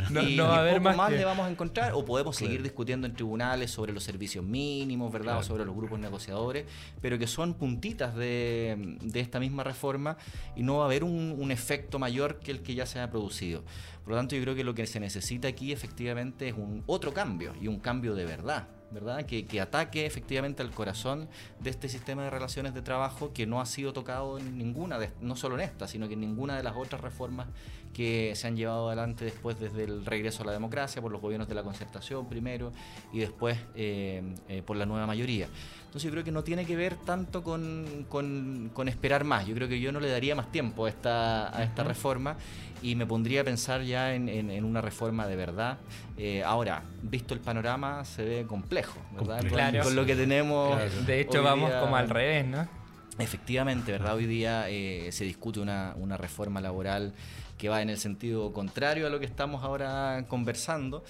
No, 0.09 0.21
y, 0.21 0.35
no 0.35 0.47
poco 0.73 0.95
más, 0.95 1.11
le 1.11 1.23
vamos 1.23 1.47
a 1.47 1.49
encontrar, 1.49 1.93
o 1.93 2.03
podemos 2.03 2.35
seguir 2.35 2.61
discutiendo 2.61 3.07
en 3.07 3.13
tribunales 3.13 3.71
sobre 3.71 3.93
los 3.93 4.03
servicios 4.03 4.43
mínimos, 4.43 5.11
¿verdad? 5.11 5.37
O 5.37 5.43
sobre 5.43 5.65
los 5.65 5.75
grupos 5.75 5.99
negociadores, 5.99 6.65
pero 7.01 7.17
que 7.17 7.27
son 7.27 7.53
puntitas 7.53 8.15
de, 8.15 8.97
de 9.01 9.19
esta 9.19 9.39
misma 9.39 9.63
reforma 9.63 10.17
y 10.55 10.63
no 10.63 10.77
va 10.77 10.83
a 10.83 10.85
haber 10.85 11.03
un, 11.03 11.35
un, 11.37 11.51
efecto 11.51 11.99
mayor 11.99 12.39
que 12.39 12.51
el 12.51 12.61
que 12.61 12.75
ya 12.75 12.85
se 12.85 12.99
ha 12.99 13.09
producido. 13.09 13.63
Por 14.03 14.11
lo 14.11 14.17
tanto, 14.17 14.35
yo 14.35 14.41
creo 14.41 14.55
que 14.55 14.63
lo 14.63 14.73
que 14.73 14.85
se 14.85 14.99
necesita 14.99 15.47
aquí 15.47 15.71
efectivamente 15.71 16.49
es 16.49 16.55
un 16.55 16.83
otro 16.87 17.13
cambio 17.13 17.53
y 17.61 17.67
un 17.67 17.79
cambio 17.79 18.15
de 18.15 18.25
verdad. 18.25 18.67
¿Verdad? 18.93 19.25
Que, 19.25 19.45
que, 19.45 19.61
ataque 19.61 20.05
efectivamente 20.05 20.61
al 20.61 20.71
corazón 20.71 21.27
de 21.59 21.69
este 21.69 21.89
sistema 21.89 22.23
de 22.23 22.29
relaciones 22.29 22.73
de 22.73 22.81
trabajo 22.81 23.33
que 23.33 23.45
no 23.45 23.61
ha 23.61 23.65
sido 23.65 23.93
tocado 23.93 24.37
en 24.37 24.57
ninguna, 24.57 24.99
no 25.21 25.35
solo 25.35 25.55
en 25.55 25.61
esta, 25.61 25.87
sino 25.87 26.07
que 26.07 26.13
en 26.13 26.21
ninguna 26.21 26.55
de 26.55 26.63
las 26.63 26.75
otras 26.75 27.01
reformas 27.01 27.47
que 27.93 28.33
se 28.35 28.47
han 28.47 28.55
llevado 28.57 28.87
adelante 28.87 29.25
después 29.25 29.59
desde 29.59 29.83
el 29.83 30.05
regreso 30.05 30.43
a 30.43 30.47
la 30.47 30.51
democracia, 30.51 31.01
por 31.01 31.11
los 31.11 31.21
gobiernos 31.21 31.47
de 31.47 31.55
la 31.55 31.63
concertación 31.63 32.27
primero 32.27 32.71
y 33.13 33.19
después 33.19 33.57
eh, 33.75 34.35
eh, 34.49 34.63
por 34.65 34.77
la 34.77 34.85
nueva 34.85 35.07
mayoría. 35.07 35.47
Entonces 35.93 36.07
yo 36.07 36.11
creo 36.11 36.23
que 36.23 36.31
no 36.31 36.43
tiene 36.43 36.65
que 36.65 36.75
ver 36.75 36.95
tanto 36.95 37.43
con, 37.43 38.07
con, 38.09 38.87
esperar 38.87 39.23
más, 39.25 39.45
yo 39.45 39.53
creo 39.53 39.67
que 39.69 39.79
yo 39.79 39.91
no 39.91 39.99
le 39.99 40.09
daría 40.09 40.33
más 40.33 40.51
tiempo 40.51 40.87
a 40.87 40.89
esta, 40.89 41.55
a 41.55 41.61
esta 41.61 41.83
reforma 41.83 42.35
y 42.81 42.95
me 42.95 43.05
pondría 43.05 43.41
a 43.41 43.43
pensar 43.43 43.83
ya 43.83 44.15
en, 44.15 44.27
en, 44.27 44.65
una 44.65 44.81
reforma 44.81 45.27
de 45.27 45.35
verdad. 45.35 45.77
Eh, 46.17 46.41
ahora, 46.43 46.81
visto 47.03 47.35
el 47.35 47.41
panorama, 47.41 48.05
se 48.05 48.25
ve 48.25 48.45
complejo, 48.47 48.99
¿verdad? 49.15 49.83
Con, 49.83 49.95
lo 49.95 50.03
que 50.03 50.15
tenemos. 50.15 50.79
De 51.05 51.21
hecho, 51.21 51.43
vamos 51.43 51.71
como 51.71 51.95
al 51.95 52.09
revés, 52.09 52.47
¿no? 52.47 52.67
Efectivamente, 53.19 53.91
¿verdad? 53.91 54.15
Hoy 54.15 54.25
día 54.25 54.67
eh, 54.69 55.11
se 55.11 55.25
discute 55.25 55.59
una, 55.59 55.93
una, 55.97 56.17
reforma 56.17 56.59
laboral 56.59 57.13
que 57.59 57.69
va 57.69 57.83
en 57.83 57.91
el 57.91 57.99
sentido 57.99 58.51
contrario 58.51 59.05
a 59.05 59.11
lo 59.11 59.19
que 59.19 59.27
estamos 59.27 59.63
ahora 59.63 60.25
conversando. 60.27 61.03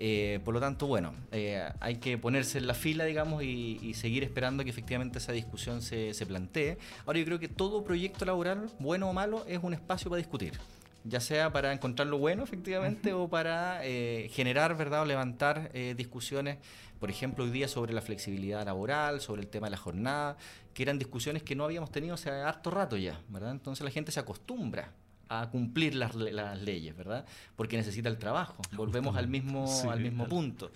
Eh, 0.00 0.38
por 0.44 0.54
lo 0.54 0.60
tanto, 0.60 0.86
bueno, 0.86 1.12
hay 1.80 1.96
que 1.96 2.18
ponerse 2.18 2.58
en 2.58 2.68
la 2.68 2.74
fila, 2.74 3.04
digamos, 3.04 3.42
y, 3.42 3.80
y, 3.82 3.94
seguir 3.94 4.22
esperando 4.22 4.62
que 4.62 4.70
efectivamente 4.70 5.18
esa 5.18 5.32
discusión 5.32 5.82
se, 5.82 6.14
se 6.14 6.24
plantee. 6.24 6.78
Ahora, 7.04 7.18
yo 7.18 7.24
creo 7.24 7.38
que 7.40 7.48
todo 7.48 7.82
proyecto 7.82 8.24
laboral, 8.24 8.70
bueno 8.78 9.10
o 9.10 9.12
malo, 9.12 9.44
es 9.48 9.58
un 9.62 9.74
espacio 9.74 10.08
para 10.08 10.18
discutir. 10.18 10.54
ya 11.04 11.20
sea 11.20 11.52
para 11.52 11.72
encontrar 11.72 12.08
lo 12.08 12.18
bueno 12.18 12.42
efectivamente 12.44 13.12
o 13.12 13.28
para 13.28 13.80
eh, 13.84 14.28
generar, 14.32 14.76
¿verdad? 14.76 15.02
O 15.02 15.04
levantar 15.04 15.70
eh, 15.74 15.94
discusiones, 15.96 16.58
por 17.00 17.10
ejemplo, 17.10 17.44
hoy 17.44 17.50
día 17.50 17.68
sobre 17.68 17.92
la 17.92 18.02
flexibilidad 18.02 18.64
laboral, 18.64 19.20
sobre 19.20 19.42
el 19.42 19.48
tema 19.48 19.66
de 19.66 19.72
la 19.72 19.76
jornada, 19.76 20.36
que 20.74 20.82
eran 20.82 20.98
discusiones 20.98 21.42
que 21.42 21.54
no 21.54 21.64
habíamos 21.64 21.90
tenido 21.90 22.14
hace 22.14 22.30
harto 22.30 22.70
rato 22.70 22.96
ya, 22.96 23.20
¿verdad? 23.28 23.52
Entonces 23.52 23.84
la 23.84 23.90
gente 23.90 24.12
se 24.12 24.20
acostumbra 24.20 24.92
a 25.28 25.50
cumplir 25.50 25.94
las, 25.94 26.14
las, 26.14 26.60
leyes, 26.60 26.96
¿verdad? 26.96 27.26
Porque 27.56 27.76
necesita 27.76 28.08
el 28.08 28.18
trabajo. 28.18 28.62
Volvemos 28.72 29.16
al 29.16 29.28
mismo, 29.28 29.66
al 29.90 30.00
mismo 30.00 30.26
punto. 30.28 30.70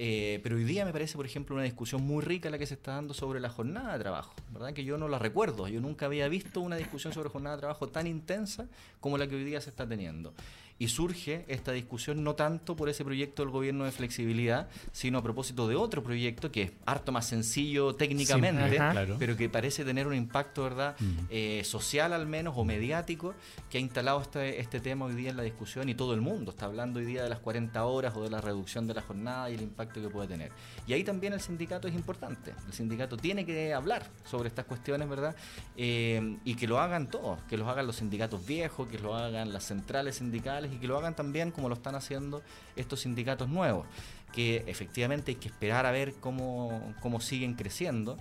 Eh, 0.00 0.38
pero 0.44 0.56
hoy 0.56 0.64
día 0.64 0.84
me 0.84 0.92
parece, 0.92 1.16
por 1.16 1.26
ejemplo, 1.26 1.56
una 1.56 1.64
discusión 1.64 2.02
muy 2.02 2.22
rica 2.22 2.50
la 2.50 2.58
que 2.58 2.66
se 2.66 2.74
está 2.74 2.92
dando 2.92 3.14
sobre 3.14 3.40
la 3.40 3.48
jornada 3.48 3.94
de 3.94 3.98
trabajo, 3.98 4.32
¿verdad? 4.52 4.72
Que 4.72 4.84
yo 4.84 4.96
no 4.96 5.08
la 5.08 5.18
recuerdo. 5.18 5.66
Yo 5.66 5.80
nunca 5.80 6.06
había 6.06 6.28
visto 6.28 6.60
una 6.60 6.76
discusión 6.76 7.12
sobre 7.12 7.28
jornada 7.28 7.56
de 7.56 7.60
trabajo 7.60 7.88
tan 7.88 8.06
intensa 8.06 8.68
como 9.00 9.18
la 9.18 9.26
que 9.26 9.34
hoy 9.34 9.44
día 9.44 9.60
se 9.60 9.70
está 9.70 9.88
teniendo. 9.88 10.34
Y 10.78 10.88
surge 10.88 11.44
esta 11.48 11.72
discusión 11.72 12.22
no 12.22 12.34
tanto 12.34 12.76
por 12.76 12.88
ese 12.88 13.04
proyecto 13.04 13.42
del 13.42 13.50
gobierno 13.50 13.84
de 13.84 13.90
flexibilidad, 13.90 14.68
sino 14.92 15.18
a 15.18 15.22
propósito 15.22 15.66
de 15.66 15.76
otro 15.76 16.02
proyecto 16.02 16.52
que 16.52 16.62
es 16.62 16.72
harto 16.86 17.12
más 17.12 17.26
sencillo 17.26 17.94
técnicamente, 17.94 18.78
pero 19.18 19.36
que 19.36 19.48
parece 19.48 19.84
tener 19.84 20.06
un 20.06 20.14
impacto 20.14 20.62
verdad 20.62 20.96
eh, 21.30 21.62
social 21.64 22.12
al 22.12 22.26
menos 22.26 22.54
o 22.56 22.64
mediático 22.64 23.34
que 23.70 23.78
ha 23.78 23.80
instalado 23.80 24.20
este, 24.20 24.60
este 24.60 24.80
tema 24.80 25.06
hoy 25.06 25.14
día 25.14 25.30
en 25.30 25.36
la 25.36 25.42
discusión 25.42 25.88
y 25.88 25.94
todo 25.94 26.14
el 26.14 26.20
mundo 26.20 26.52
está 26.52 26.66
hablando 26.66 27.00
hoy 27.00 27.06
día 27.06 27.22
de 27.22 27.28
las 27.28 27.40
40 27.40 27.84
horas 27.84 28.14
o 28.16 28.22
de 28.22 28.30
la 28.30 28.40
reducción 28.40 28.86
de 28.86 28.94
la 28.94 29.02
jornada 29.02 29.50
y 29.50 29.54
el 29.54 29.62
impacto 29.62 30.00
que 30.00 30.08
puede 30.08 30.28
tener. 30.28 30.52
Y 30.86 30.92
ahí 30.92 31.04
también 31.04 31.32
el 31.32 31.40
sindicato 31.40 31.88
es 31.88 31.94
importante. 31.94 32.54
El 32.66 32.72
sindicato 32.72 33.16
tiene 33.16 33.44
que 33.44 33.74
hablar 33.74 34.06
sobre 34.24 34.48
estas 34.48 34.64
cuestiones, 34.64 35.08
¿verdad? 35.08 35.34
Eh, 35.76 36.38
y 36.44 36.54
que 36.54 36.66
lo 36.66 36.80
hagan 36.80 37.08
todos, 37.08 37.42
que 37.44 37.56
lo 37.56 37.68
hagan 37.68 37.86
los 37.86 37.96
sindicatos 37.96 38.44
viejos, 38.46 38.88
que 38.88 38.98
lo 38.98 39.14
hagan 39.14 39.52
las 39.52 39.64
centrales 39.64 40.16
sindicales 40.16 40.67
y 40.72 40.76
que 40.78 40.86
lo 40.86 40.98
hagan 40.98 41.14
también 41.14 41.50
como 41.50 41.68
lo 41.68 41.74
están 41.74 41.94
haciendo 41.94 42.42
estos 42.76 43.00
sindicatos 43.00 43.48
nuevos, 43.48 43.86
que 44.32 44.64
efectivamente 44.66 45.32
hay 45.32 45.36
que 45.36 45.48
esperar 45.48 45.86
a 45.86 45.90
ver 45.90 46.14
cómo, 46.20 46.94
cómo 47.00 47.20
siguen 47.20 47.54
creciendo. 47.54 48.16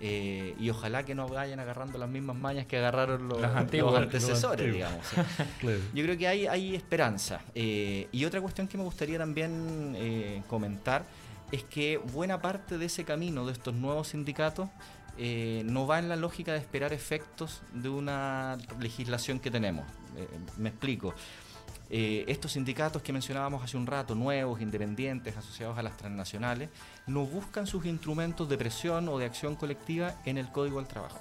Eh, 0.00 0.54
y 0.60 0.70
ojalá 0.70 1.04
que 1.04 1.14
no 1.14 1.28
vayan 1.28 1.58
agarrando 1.58 1.98
las 1.98 2.08
mismas 2.08 2.36
mañas 2.36 2.66
que 2.66 2.76
agarraron 2.76 3.28
los, 3.28 3.42
antecesores, 3.42 4.72
digamos. 4.72 5.04
Yo 5.94 6.04
creo 6.04 6.16
que 6.16 6.28
hay, 6.28 6.46
hay 6.46 6.76
esperanza. 6.76 7.40
Eh, 7.54 8.08
y 8.12 8.24
otra 8.24 8.40
cuestión 8.40 8.68
que 8.68 8.78
me 8.78 8.84
gustaría 8.84 9.18
también 9.18 9.94
eh, 9.96 10.42
comentar 10.46 11.04
es 11.50 11.64
que 11.64 11.98
buena 11.98 12.40
parte 12.40 12.78
de 12.78 12.86
ese 12.86 13.04
camino 13.04 13.44
de 13.46 13.52
estos 13.52 13.74
nuevos 13.74 14.08
sindicatos 14.08 14.68
no 15.64 15.84
va 15.84 15.98
en 15.98 16.08
la 16.08 16.14
lógica 16.14 16.52
de 16.52 16.58
esperar 16.58 16.92
efectos 16.92 17.62
de 17.72 17.88
una 17.88 18.56
legislación 18.78 19.40
que 19.40 19.50
tenemos. 19.50 19.84
me 20.58 20.68
explico. 20.68 21.12
Eh, 21.90 22.24
estos 22.28 22.52
sindicatos 22.52 23.02
que 23.02 23.12
mencionábamos 23.12 23.62
hace 23.62 23.76
un 23.76 23.86
rato, 23.86 24.14
nuevos, 24.14 24.60
independientes, 24.60 25.36
asociados 25.36 25.78
a 25.78 25.82
las 25.82 25.96
transnacionales, 25.96 26.68
no 27.06 27.24
buscan 27.24 27.66
sus 27.66 27.86
instrumentos 27.86 28.48
de 28.48 28.58
presión 28.58 29.08
o 29.08 29.18
de 29.18 29.24
acción 29.24 29.56
colectiva 29.56 30.16
en 30.24 30.36
el 30.36 30.50
Código 30.52 30.78
del 30.78 30.86
Trabajo. 30.86 31.20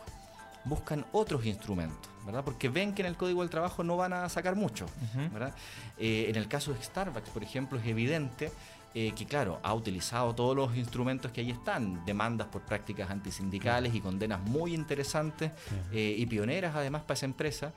Buscan 0.66 1.06
otros 1.14 1.46
instrumentos, 1.46 2.10
¿verdad? 2.26 2.44
Porque 2.44 2.68
ven 2.68 2.94
que 2.94 3.02
en 3.02 3.08
el 3.08 3.16
Código 3.16 3.42
del 3.42 3.50
Trabajo 3.50 3.84
no 3.84 3.96
van 3.96 4.12
a 4.12 4.28
sacar 4.28 4.58
mucho, 4.58 4.86
¿verdad? 5.32 5.56
Eh, 5.98 6.26
en 6.28 6.36
el 6.36 6.50
caso 6.50 6.74
de 6.74 6.84
Starbucks, 6.84 7.30
por 7.30 7.44
ejemplo, 7.44 7.80
es 7.80 7.86
evidente 7.88 8.52
eh, 9.00 9.14
que 9.16 9.28
claro, 9.28 9.60
ha 9.62 9.76
utilizado 9.76 10.34
todos 10.34 10.56
los 10.56 10.76
instrumentos 10.76 11.32
que 11.32 11.42
ahí 11.42 11.52
están, 11.52 12.04
demandas 12.04 12.48
por 12.48 12.64
prácticas 12.64 13.12
antisindicales 13.12 13.94
y 13.94 14.02
condenas 14.02 14.42
muy 14.42 14.74
interesantes 14.74 15.52
eh, 15.92 16.16
y 16.18 16.26
pioneras 16.26 16.76
además 16.76 17.04
para 17.04 17.14
esa 17.14 17.28
empresa, 17.28 17.74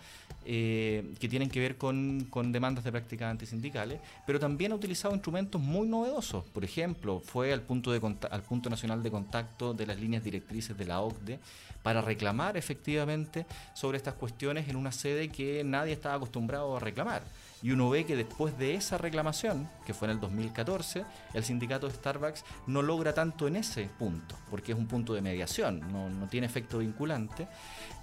eh, 0.46 1.12
que 1.20 1.28
tienen 1.28 1.50
que 1.50 1.60
ver 1.60 1.76
con, 1.76 2.26
demandas 2.50 2.84
de 2.84 2.90
prácticas 2.90 3.30
antisindicales, 3.30 4.00
pero 4.26 4.40
también 4.40 4.72
ha 4.72 4.76
utilizado 4.76 5.12
instrumentos 5.12 5.60
muy 5.60 5.86
novedosos. 5.86 6.42
Por 6.46 6.64
ejemplo, 6.64 7.20
fue 7.20 7.52
al 7.52 7.60
punto, 7.60 7.92
de 7.92 8.00
al 8.30 8.42
punto 8.42 8.70
nacional 8.70 9.02
de 9.02 9.10
contacto 9.10 9.74
de 9.74 9.84
las 9.84 10.00
líneas 10.00 10.24
directrices 10.24 10.78
de 10.78 10.86
la 10.86 11.02
OCDE 11.02 11.38
para 11.82 12.00
reclamar 12.00 12.56
efectivamente 12.56 13.44
sobre 13.74 13.98
estas 13.98 14.14
cuestiones 14.14 14.70
en 14.70 14.76
una 14.76 14.90
sede 14.90 15.28
que 15.28 15.64
nadie 15.64 15.92
estaba 15.92 16.14
acostumbrado 16.14 16.78
a 16.78 16.80
reclamar. 16.80 17.24
Y 17.62 17.72
uno 17.72 17.90
ve 17.90 18.06
que 18.06 18.16
después 18.16 18.56
de 18.58 18.74
esa 18.74 18.98
reclamación, 18.98 19.68
que 19.84 19.94
fue 19.94 20.06
en 20.08 20.12
el 20.12 20.20
2014, 20.20 21.04
el 21.34 21.44
sindicato 21.44 21.88
de 21.88 21.94
Starbucks 21.94 22.44
no 22.66 22.82
logra 22.82 23.12
tanto 23.12 23.46
en 23.46 23.56
ese 23.56 23.90
punto, 23.98 24.36
porque 24.48 24.72
es 24.72 24.78
un 24.78 24.86
punto 24.86 25.12
de 25.12 25.20
mediación, 25.20 25.80
no, 25.92 26.26
tiene 26.28 26.46
efecto 26.46 26.78
vinculante, 26.78 27.48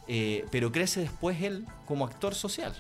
eh, 0.07 0.45
pero 0.51 0.71
crece 0.71 1.01
después 1.01 1.41
él 1.41 1.65
como 1.85 2.05
actor 2.05 2.35
social. 2.35 2.73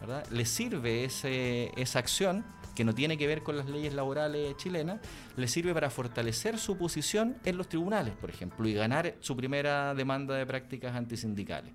¿verdad? 0.00 0.26
Le 0.30 0.44
sirve 0.44 1.04
ese, 1.04 1.70
esa 1.76 2.00
acción 2.00 2.44
que 2.74 2.84
no 2.84 2.94
tiene 2.94 3.16
que 3.16 3.26
ver 3.26 3.42
con 3.42 3.56
las 3.56 3.68
leyes 3.68 3.94
laborales 3.94 4.56
chilenas, 4.56 5.00
le 5.36 5.48
sirve 5.48 5.72
para 5.72 5.90
fortalecer 5.90 6.58
su 6.58 6.76
posición 6.76 7.36
en 7.44 7.56
los 7.56 7.68
tribunales, 7.68 8.14
por 8.14 8.30
ejemplo, 8.30 8.68
y 8.68 8.74
ganar 8.74 9.14
su 9.20 9.36
primera 9.36 9.94
demanda 9.94 10.34
de 10.34 10.44
prácticas 10.44 10.94
antisindicales 10.96 11.72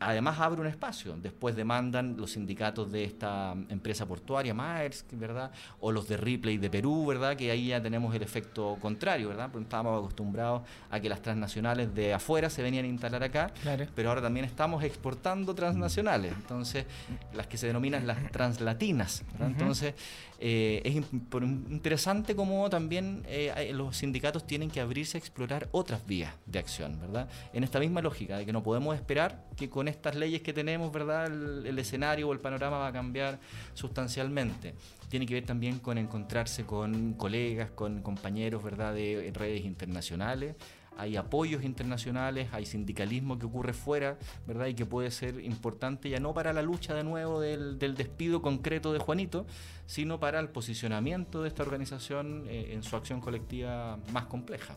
además 0.00 0.38
abre 0.40 0.60
un 0.60 0.66
espacio. 0.66 1.16
Después 1.16 1.56
demandan 1.56 2.16
los 2.16 2.32
sindicatos 2.32 2.90
de 2.92 3.04
esta 3.04 3.54
empresa 3.68 4.06
portuaria, 4.06 4.54
Maersk, 4.54 5.06
¿verdad? 5.12 5.50
O 5.80 5.92
los 5.92 6.08
de 6.08 6.16
Ripley 6.16 6.58
de 6.58 6.70
Perú, 6.70 7.06
¿verdad? 7.06 7.36
Que 7.36 7.50
ahí 7.50 7.68
ya 7.68 7.82
tenemos 7.82 8.14
el 8.14 8.22
efecto 8.22 8.76
contrario, 8.80 9.28
¿verdad? 9.28 9.48
Porque 9.50 9.64
estábamos 9.64 9.98
acostumbrados 9.98 10.62
a 10.90 11.00
que 11.00 11.08
las 11.08 11.22
transnacionales 11.22 11.94
de 11.94 12.14
afuera 12.14 12.50
se 12.50 12.62
venían 12.62 12.84
a 12.84 12.88
instalar 12.88 13.22
acá, 13.22 13.50
pero 13.94 14.08
ahora 14.10 14.22
también 14.22 14.44
estamos 14.44 14.82
exportando 14.84 15.54
transnacionales, 15.54 16.32
entonces 16.34 16.86
las 17.34 17.46
que 17.46 17.56
se 17.56 17.66
denominan 17.66 18.06
las 18.06 18.30
translatinas, 18.30 19.24
¿verdad? 19.32 19.48
Entonces 19.48 19.94
eh, 20.40 20.82
es 20.84 20.94
interesante 20.94 22.36
cómo 22.36 22.70
también 22.70 23.24
eh, 23.26 23.72
los 23.74 23.96
sindicatos 23.96 24.46
tienen 24.46 24.70
que 24.70 24.80
abrirse 24.80 25.16
a 25.16 25.20
explorar 25.20 25.68
otras 25.72 26.06
vías 26.06 26.32
de 26.46 26.60
acción, 26.60 27.00
¿verdad? 27.00 27.28
En 27.52 27.64
esta 27.64 27.80
misma 27.80 28.02
lógica 28.02 28.38
de 28.38 28.46
que 28.46 28.52
no 28.52 28.62
podemos 28.62 28.94
esperar 28.94 29.44
que 29.56 29.68
con 29.68 29.88
estas 29.88 30.14
leyes 30.14 30.42
que 30.42 30.52
tenemos, 30.52 30.92
¿verdad? 30.92 31.26
El, 31.26 31.76
escenario 31.78 32.28
o 32.28 32.32
el 32.32 32.40
panorama 32.40 32.78
va 32.78 32.88
a 32.88 32.92
cambiar 32.92 33.40
sustancialmente. 33.74 34.74
Tiene 35.08 35.26
que 35.26 35.34
ver 35.34 35.44
también 35.44 35.80
con 35.80 35.98
encontrarse 35.98 36.64
con 36.64 37.14
colegas, 37.14 37.70
con 37.70 38.02
compañeros, 38.02 38.62
¿verdad? 38.62 38.94
De 38.94 39.32
redes 39.34 39.64
internacionales 39.64 40.54
hay 40.98 41.16
apoyos 41.16 41.62
internacionales, 41.62 42.48
hay 42.52 42.66
sindicalismo 42.66 43.38
que 43.38 43.46
ocurre 43.46 43.72
fuera, 43.72 44.18
¿verdad? 44.46 44.66
Y 44.66 44.74
que 44.74 44.84
puede 44.84 45.10
ser 45.10 45.42
importante 45.44 46.10
ya 46.10 46.18
no 46.18 46.34
para 46.34 46.52
la 46.52 46.60
lucha 46.60 46.92
de 46.92 47.04
nuevo 47.04 47.40
del, 47.40 47.78
despido 47.78 48.42
concreto 48.42 48.92
de 48.92 48.98
Juanito, 48.98 49.46
sino 49.86 50.18
para 50.18 50.40
el 50.40 50.48
posicionamiento 50.48 51.42
de 51.42 51.48
esta 51.48 51.62
organización 51.62 52.44
eh, 52.48 52.72
en 52.72 52.82
su 52.82 52.96
acción 52.96 53.20
colectiva 53.20 53.98
más 54.12 54.26
compleja. 54.26 54.76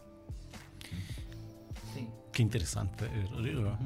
Sí. 1.93 2.07
Qué 2.31 2.43
interesante, 2.43 3.05
eh, 3.05 3.27
Rodrigo. 3.31 3.77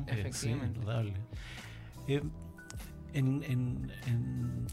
En, 3.15 3.91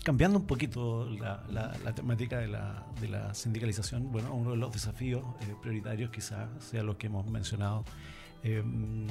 cambiando 0.02 0.38
un 0.38 0.46
poquito 0.46 1.08
la, 1.08 1.94
temática 1.94 2.38
de 2.38 2.48
la, 2.48 3.34
sindicalización, 3.34 4.10
bueno, 4.10 4.34
uno 4.34 4.50
de 4.50 4.56
los 4.56 4.72
desafíos 4.72 5.22
eh, 5.42 5.54
prioritarios 5.60 6.10
quizás 6.10 6.48
sea 6.58 6.82
lo 6.82 6.98
que 6.98 7.06
hemos 7.06 7.24
mencionado. 7.30 7.84
Em, 8.42 9.06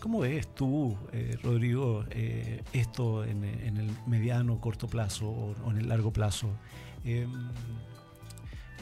¿Cómo 0.00 0.20
ves 0.20 0.52
tú, 0.54 0.96
eh, 1.12 1.36
Rodrigo, 1.42 2.04
eh, 2.10 2.64
esto 2.72 3.22
en, 3.24 3.44
el 3.44 3.90
mediano, 4.06 4.60
corto 4.60 4.88
plazo 4.88 5.28
o, 5.28 5.70
en 5.70 5.76
el 5.76 5.88
largo 5.88 6.10
plazo? 6.10 6.48
Em, 7.04 7.50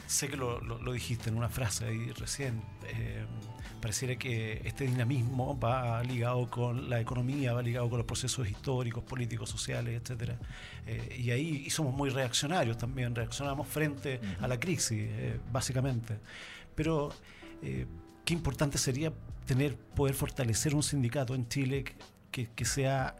sé 0.07 0.29
que 0.29 0.37
lo, 0.37 0.61
dijiste 0.93 1.29
en 1.29 1.35
una 1.35 1.49
frase 1.49 1.85
ahí 1.85 2.11
recién. 2.11 2.61
Em, 3.81 3.91
pareciera 3.91 4.15
que 4.15 4.61
este 4.63 4.85
dinamismo 4.85 5.59
va 5.59 6.03
ligado 6.03 6.49
con 6.49 6.89
la 6.89 6.99
economía, 6.99 7.53
va 7.53 7.61
ligado 7.61 7.89
con 7.89 7.97
los 7.97 8.05
procesos 8.05 8.47
históricos, 8.47 9.03
políticos, 9.03 9.49
sociales, 9.49 10.01
etc. 10.01 10.33
Eh, 10.85 11.17
y 11.19 11.31
ahí 11.31 11.69
somos 11.69 11.93
muy 11.93 12.09
reaccionarios 12.09 12.77
también, 12.77 13.15
reaccionamos 13.15 13.67
frente 13.67 14.19
a 14.39 14.47
la 14.47 14.59
crisis, 14.59 15.09
eh, 15.09 15.39
básicamente. 15.51 16.19
Pero 16.75 17.11
eh, 17.63 17.85
qué 18.23 18.33
importante 18.33 18.77
sería 18.77 19.11
tener, 19.45 19.75
poder 19.75 20.15
fortalecer 20.15 20.75
un 20.75 20.83
sindicato 20.83 21.33
en 21.35 21.47
Chile 21.47 21.83
que, 22.31 22.65
sea 22.65 23.15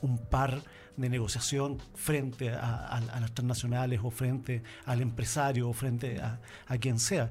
un 0.00 0.18
par 0.18 0.60
de 0.96 1.08
negociación 1.08 1.78
frente 1.94 2.50
a, 2.50 3.00
las 3.20 3.32
transnacionales 3.32 4.00
o 4.02 4.10
frente 4.10 4.64
al 4.84 5.00
empresario 5.00 5.68
o 5.68 5.72
frente 5.72 6.20
a, 6.20 6.40
a 6.66 6.78
quien 6.78 6.98
sea. 6.98 7.30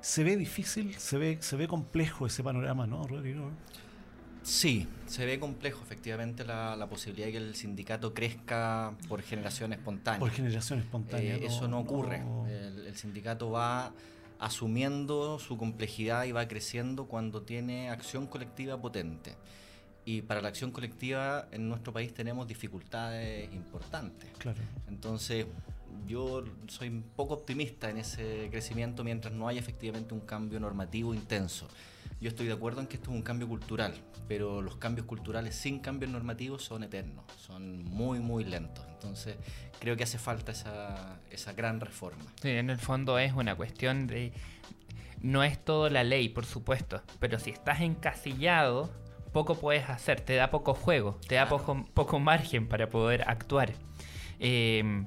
Se 0.00 0.24
ve 0.24 0.36
difícil, 0.36 0.94
se 0.94 1.18
ve, 1.18 1.38
se 1.40 1.56
ve 1.56 1.66
complejo 1.66 2.26
ese 2.26 2.42
panorama, 2.42 2.86
¿no, 2.86 3.06
Rodrigo? 3.06 3.50
Sí, 4.48 4.88
se 5.06 5.26
ve 5.26 5.38
complejo 5.38 5.82
efectivamente 5.82 6.42
la, 6.42 6.86
posibilidad 6.88 7.26
de 7.26 7.32
que 7.32 7.38
el 7.38 7.54
sindicato 7.54 8.14
crezca 8.14 8.94
por 9.06 9.20
generación 9.20 9.74
espontánea. 9.74 10.20
Por 10.20 10.30
generación 10.30 10.78
espontánea. 10.78 11.36
Eh, 11.36 11.46
eso 11.46 11.68
no 11.68 11.80
ocurre. 11.80 12.22
El, 12.48 12.96
sindicato 12.96 13.50
va 13.50 13.92
asumiendo 14.38 15.38
su 15.38 15.58
complejidad 15.58 16.24
y 16.24 16.32
va 16.32 16.48
creciendo 16.48 17.06
cuando 17.06 17.42
tiene 17.42 17.90
acción 17.90 18.26
colectiva 18.26 18.80
potente. 18.80 19.36
y 20.06 20.22
para 20.22 20.40
la 20.40 20.48
acción 20.48 20.70
colectiva 20.70 21.48
en 21.52 21.68
nuestro 21.68 21.92
país 21.92 22.14
tenemos 22.14 22.48
dificultades 22.48 23.52
importantes. 23.52 24.30
Claro. 24.38 24.60
Entonces, 24.88 25.44
yo 26.06 26.44
soy 26.66 27.02
poco 27.16 27.34
optimista 27.34 27.90
en 27.90 27.98
ese 27.98 28.48
crecimiento 28.50 29.04
mientras 29.04 29.34
no 29.34 29.48
haya 29.48 29.60
efectivamente 29.60 30.14
un 30.14 30.20
cambio 30.20 30.60
normativo 30.60 31.14
intenso. 31.14 31.68
Yo 32.20 32.28
estoy 32.28 32.46
de 32.46 32.52
acuerdo 32.52 32.80
en 32.80 32.88
que 32.88 32.96
esto 32.96 33.10
es 33.10 33.16
un 33.16 33.22
cambio 33.22 33.46
cultural, 33.46 33.94
pero 34.26 34.60
los 34.60 34.76
cambios 34.76 35.06
culturales 35.06 35.54
sin 35.54 35.78
cambios 35.78 36.10
normativos 36.10 36.64
son 36.64 36.82
eternos, 36.82 37.24
son 37.36 37.84
muy, 37.84 38.18
muy 38.18 38.44
lentos. 38.44 38.84
Entonces, 38.88 39.36
creo 39.78 39.96
que 39.96 40.02
hace 40.02 40.18
falta 40.18 40.50
esa, 40.50 41.20
esa 41.30 41.52
gran 41.52 41.80
reforma. 41.80 42.24
Sí, 42.42 42.48
en 42.48 42.70
el 42.70 42.78
fondo 42.78 43.18
es 43.18 43.32
una 43.32 43.54
cuestión 43.54 44.06
de... 44.08 44.32
No 45.20 45.44
es 45.44 45.64
todo 45.64 45.90
la 45.90 46.04
ley, 46.04 46.28
por 46.28 46.44
supuesto, 46.44 47.02
pero 47.20 47.38
si 47.38 47.50
estás 47.50 47.80
encasillado, 47.80 48.90
poco 49.32 49.56
puedes 49.56 49.88
hacer, 49.88 50.20
te 50.20 50.34
da 50.34 50.50
poco 50.50 50.74
juego, 50.74 51.18
te 51.28 51.36
da 51.36 51.48
poco, 51.48 51.84
poco 51.94 52.18
margen 52.18 52.68
para 52.68 52.88
poder 52.88 53.22
actuar. 53.28 53.72
Eh, 54.40 55.04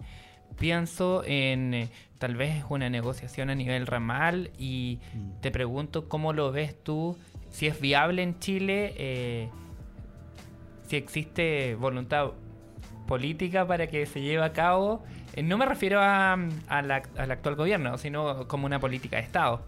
pienso 0.60 1.24
en 1.26 1.74
eh, 1.74 1.90
tal 2.20 2.36
vez 2.36 2.64
una 2.70 2.90
negociación 2.90 3.50
a 3.50 3.56
nivel 3.56 3.88
ramal 3.88 4.52
y 4.58 5.00
Mm. 5.14 5.42
te 5.42 5.52
pregunto 5.52 6.08
cómo 6.08 6.34
lo 6.34 6.52
ves 6.52 6.76
tú, 6.84 7.18
si 7.50 7.68
es 7.68 7.80
viable 7.82 8.22
en 8.24 8.40
Chile, 8.40 8.94
eh, 8.98 9.50
si 10.88 10.96
existe 10.98 11.76
voluntad 11.76 12.32
política 13.08 13.66
para 13.68 13.88
que 13.88 14.06
se 14.06 14.22
lleve 14.22 14.44
a 14.44 14.54
cabo. 14.54 15.04
Eh, 15.34 15.44
no 15.44 15.58
me 15.58 15.66
refiero 15.66 16.00
a, 16.02 16.34
a 16.68 16.82
la- 16.82 17.04
al 17.18 17.32
actual 17.32 17.56
gobierno, 17.56 17.98
sino 17.98 18.48
como 18.48 18.66
una 18.66 18.80
política 18.80 19.18
de 19.18 19.24
Estado. 19.24 19.66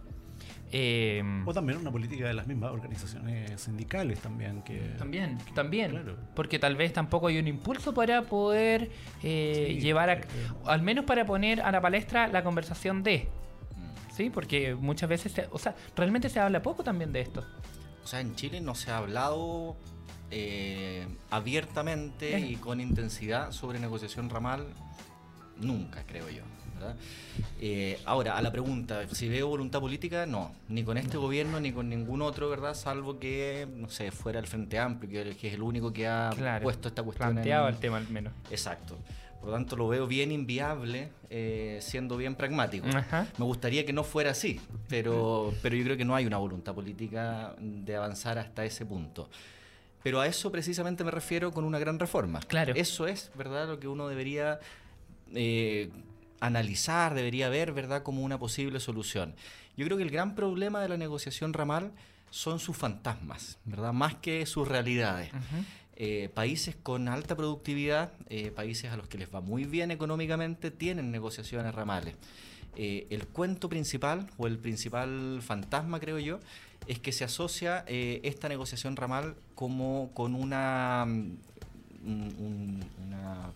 Eh, 0.75 1.21
O 1.45 1.53
también 1.53 1.77
una 1.77 1.91
política 1.91 2.25
de 2.27 2.33
las 2.33 2.47
mismas 2.47 2.71
organizaciones 2.71 3.61
sindicales 3.61 4.19
también 4.19 4.63
que... 4.63 4.79
También, 4.97 5.37
también. 5.53 5.91
Claro. 5.91 6.17
Porque 6.35 6.57
tal 6.57 6.75
vez 6.75 6.91
tampoco 6.91 7.27
hay 7.27 7.37
un 7.37 7.47
impulso 7.47 7.93
para 7.93 8.23
poder 8.23 8.89
eh, 9.21 9.65
Sí, 9.69 9.79
llevar 9.79 10.09
a... 10.09 10.13
eh, 10.13 10.21
eh. 10.21 10.47
Al 10.65 10.81
menos 10.81 11.05
para 11.05 11.25
poner 11.27 11.61
a 11.61 11.71
la 11.71 11.79
palestra 11.79 12.27
la 12.27 12.43
conversación 12.43 13.03
de... 13.03 13.27
Mm. 13.77 14.11
Sí, 14.15 14.29
porque 14.31 14.73
muchas 14.73 15.07
veces... 15.09 15.31
se- 15.31 15.47
o 15.51 15.59
sea, 15.59 15.75
realmente 15.95 16.27
se 16.27 16.39
habla 16.39 16.63
poco 16.63 16.83
también 16.83 17.13
de 17.13 17.21
esto. 17.21 17.45
O 18.03 18.07
sea, 18.07 18.19
en 18.19 18.33
Chile 18.35 18.59
no 18.59 18.73
se 18.73 18.89
ha 18.89 18.97
hablado 18.97 19.77
eh, 20.31 21.05
abiertamente 21.29 22.35
Eh. 22.35 22.39
y 22.39 22.55
con 22.55 22.81
intensidad 22.81 23.51
sobre 23.51 23.77
negociación 23.79 24.27
ramal 24.31 24.65
nunca, 25.57 26.03
creo 26.07 26.27
yo. 26.31 26.41
¿Verdad? 26.83 26.95
Eh, 27.61 27.99
ahora, 28.05 28.37
a 28.37 28.41
la 28.41 28.51
pregunta, 28.51 29.07
si 29.11 29.27
veo 29.29 29.47
voluntad 29.47 29.79
política, 29.79 30.25
no, 30.25 30.51
ni 30.69 30.83
con 30.83 30.97
este 30.97 31.17
gobierno 31.17 31.59
ni 31.59 31.71
con 31.71 31.89
ningún 31.89 32.21
otro, 32.21 32.49
¿verdad? 32.49 32.73
Salvo 32.75 33.19
que, 33.19 33.67
no 33.75 33.89
sé, 33.89 34.11
fuera 34.11 34.39
el 34.39 34.47
Frente 34.47 34.77
Amplio, 34.79 35.23
que, 35.39 35.47
es 35.47 35.53
el 35.53 35.61
único 35.61 35.91
que 35.93 36.07
ha 36.07 36.31
Claro. 36.35 36.63
puesto 36.63 36.87
esta 36.89 37.03
cuestión 37.03 37.29
en- 37.29 37.35
Planteado 37.35 37.67
el 37.69 37.77
tema 37.77 37.97
al 37.97 38.09
menos. 38.09 38.33
Exacto. 38.51 38.97
Por 39.39 39.49
lo 39.49 39.55
tanto, 39.57 39.75
lo 39.75 39.89
veo 39.89 40.07
bien 40.07 40.31
inviable, 40.31 41.09
eh, 41.29 41.79
siendo 41.81 42.15
bien 42.15 42.35
pragmático. 42.35 42.87
Ajá. 42.87 43.27
Me 43.37 43.43
gustaría 43.43 43.85
que 43.85 43.91
no 43.91 44.03
fuera 44.05 44.31
así, 44.31 44.61
pero, 44.87 45.53
pero 45.61 45.75
yo 45.75 45.83
creo 45.83 45.97
que 45.97 46.05
no 46.05 46.15
hay 46.15 46.25
una 46.25 46.37
voluntad 46.37 46.73
política 46.73 47.53
de 47.59 47.95
avanzar 47.95 48.37
hasta 48.37 48.63
ese 48.63 48.85
punto. 48.85 49.29
Pero 50.01 50.21
a 50.21 50.27
eso 50.27 50.49
precisamente 50.51 51.03
me 51.03 51.11
refiero 51.11 51.51
con 51.51 51.63
una 51.65 51.77
gran 51.79 51.97
reforma. 51.99 52.39
Claro. 52.47 52.73
Eso 52.75 53.05
es, 53.07 53.31
¿verdad?, 53.37 53.67
lo 53.67 53.79
que 53.79 53.87
uno 53.89 54.07
debería 54.07 54.59
eh, 55.33 55.89
analizar, 56.45 57.13
debería 57.13 57.49
ver, 57.49 57.71
¿verdad?, 57.71 58.03
como 58.03 58.21
una 58.23 58.37
posible 58.37 58.79
solución. 58.79 59.33
Yo 59.77 59.85
creo 59.85 59.97
que 59.97 60.03
el 60.03 60.11
gran 60.11 60.35
problema 60.35 60.81
de 60.81 60.89
la 60.89 60.97
negociación 60.97 61.53
ramal 61.53 61.91
son 62.29 62.59
sus 62.59 62.75
fantasmas, 62.75 63.57
¿verdad?, 63.65 63.93
más 63.93 64.15
que 64.15 64.45
sus 64.45 64.67
realidades. 64.67 65.31
Eh, 65.95 66.29
países 66.33 66.75
con 66.75 67.07
alta 67.07 67.35
productividad, 67.37 68.11
eh, 68.29 68.51
países 68.51 68.91
a 68.91 68.97
los 68.97 69.07
que 69.07 69.17
les 69.19 69.33
va 69.33 69.41
muy 69.41 69.63
bien 69.65 69.91
económicamente, 69.91 70.71
tienen 70.71 71.11
negociaciones 71.11 71.73
ramales. 71.75 72.15
Eh, 72.75 73.05
el 73.11 73.27
cuento 73.27 73.69
principal, 73.69 74.27
o 74.37 74.47
el 74.47 74.57
principal 74.57 75.39
fantasma, 75.43 75.99
creo 75.99 76.17
yo, 76.19 76.39
es 76.87 76.99
que 76.99 77.11
se 77.11 77.23
asocia 77.23 77.85
esta 77.87 78.49
negociación 78.49 78.95
ramal 78.97 79.35
como 79.55 80.09
con 80.13 80.35
una, 80.35 81.05
mm, 81.07 81.37
un- 82.05 82.35
un- 82.39 82.83
una 83.07 83.51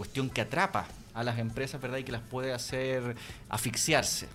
cuestión 0.00 0.30
que 0.30 0.40
atrapa 0.40 0.86
a 1.12 1.22
las 1.22 1.38
empresas, 1.38 1.78
¿verdad? 1.78 1.98
Y 1.98 2.04
que 2.04 2.12
las 2.12 2.22
puede 2.22 2.54
hacer 2.54 3.14
asfixiarse. 3.50 4.28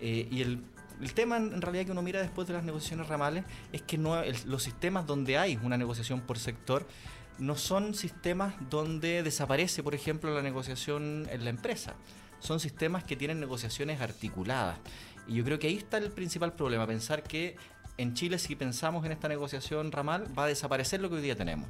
Eh, 0.00 0.28
y 0.30 0.42
el, 0.42 0.62
el 1.00 1.14
tema 1.14 1.38
en 1.38 1.54
en 1.54 1.62
realidad 1.62 1.86
que 1.86 1.92
uno 1.92 2.02
mira 2.02 2.20
después 2.20 2.46
de 2.46 2.52
las 2.52 2.62
negociaciones 2.62 3.08
ramales 3.08 3.44
es 3.72 3.80
que 3.80 3.96
no 3.96 4.20
el- 4.22 4.36
los 4.44 4.62
sistemas 4.62 5.06
donde 5.06 5.38
hay 5.38 5.58
una 5.62 5.78
negociación 5.78 6.20
por 6.20 6.38
sector 6.38 6.86
no 7.38 7.56
son 7.56 7.94
sistemas 7.94 8.52
donde 8.68 9.22
desaparece, 9.22 9.82
por 9.82 9.94
ejemplo, 9.94 10.34
la 10.34 10.42
negociación 10.42 11.26
en 11.30 11.44
la 11.44 11.50
empresa. 11.50 11.94
Son 12.40 12.60
sistemas 12.60 13.02
que 13.04 13.16
tienen 13.16 13.40
negociaciones 13.40 14.00
articuladas. 14.02 14.76
Y 15.26 15.36
yo 15.36 15.44
creo 15.44 15.58
que 15.58 15.68
ahí 15.68 15.76
está 15.78 15.96
el 15.96 16.10
principal 16.10 16.52
problema, 16.52 16.86
pensar 16.86 17.22
que 17.22 17.56
en 17.96 18.12
Chile 18.12 18.38
si 18.38 18.54
pensamos 18.56 19.06
en 19.06 19.12
esta 19.12 19.26
negociación 19.28 19.90
ramal 19.90 20.26
va 20.38 20.44
a 20.44 20.48
desaparecer 20.48 21.00
lo 21.00 21.08
que 21.08 21.14
hoy 21.16 21.22
día 21.22 21.34
tenemos. 21.36 21.66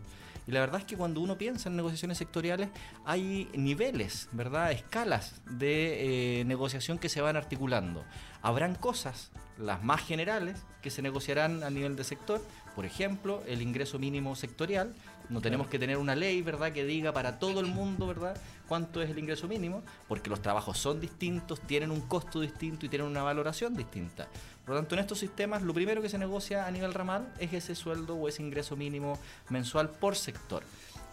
Y 0.47 0.53
la 0.53 0.61
verdad 0.61 0.80
es 0.80 0.86
que 0.86 0.97
cuando 0.97 1.20
uno 1.20 1.36
piensa 1.36 1.68
en 1.68 1.76
negociaciones 1.76 2.18
sectoriales 2.18 2.68
hay 3.05 3.51
niveles, 3.55 4.28
¿verdad? 4.32 4.70
Escalas 4.72 5.40
de 5.51 6.40
eh, 6.40 6.44
negociación 6.44 6.99
que 6.99 7.09
se 7.09 7.20
van 7.20 7.36
articulando. 7.36 8.05
Habrán 8.42 8.76
cosas, 8.76 9.30
las 9.59 9.82
más 9.82 10.03
generales, 10.03 10.64
que 10.82 10.90
se 10.90 11.03
negociarán 11.03 11.64
a 11.64 11.70
nivel 11.70 11.97
de 11.97 12.05
sector. 12.05 12.40
Por 12.76 12.84
ejemplo, 12.84 13.42
el 13.49 13.61
ingreso 13.61 13.99
mínimo 13.99 14.36
sectorial. 14.36 14.94
No 15.28 15.40
tenemos 15.40 15.66
que 15.66 15.80
tener 15.80 15.97
una 15.97 16.14
ley, 16.14 16.42
¿verdad?, 16.42 16.72
que 16.72 16.84
diga 16.84 17.12
para 17.12 17.40
todo 17.40 17.59
el 17.59 17.66
mundo, 17.66 18.07
¿verdad?, 18.07 18.40
cuánto 18.68 19.03
es 19.03 19.11
el 19.11 19.18
ingreso 19.18 19.49
mínimo, 19.49 19.82
porque 20.07 20.30
los 20.30 20.40
trabajos 20.40 20.78
son 20.78 21.01
distintos, 21.01 21.61
tienen 21.62 21.90
un 21.90 22.03
costo 22.03 22.40
distinto 22.40 22.86
y 22.86 22.88
tienen 22.88 23.09
una 23.09 23.24
valoración 23.24 23.74
distinta. 23.74 24.28
Por 24.67 24.75
lo 24.75 24.81
tanto, 24.81 24.97
en 24.97 25.01
estos 25.01 25.21
sistemas, 25.21 25.62
lo 25.62 25.73
primero 25.73 26.03
que 26.03 26.09
se 26.09 26.19
negocia 26.19 26.67
a 26.67 26.71
nivel 26.73 26.93
ramal 26.93 27.33
es 27.39 27.53
ese 27.53 27.77
sueldo 27.77 28.17
o 28.17 28.29
ese 28.29 28.43
ingreso 28.43 28.77
mínimo 28.77 29.17
mensual 29.49 29.89
por 29.89 30.17
sector. 30.17 30.64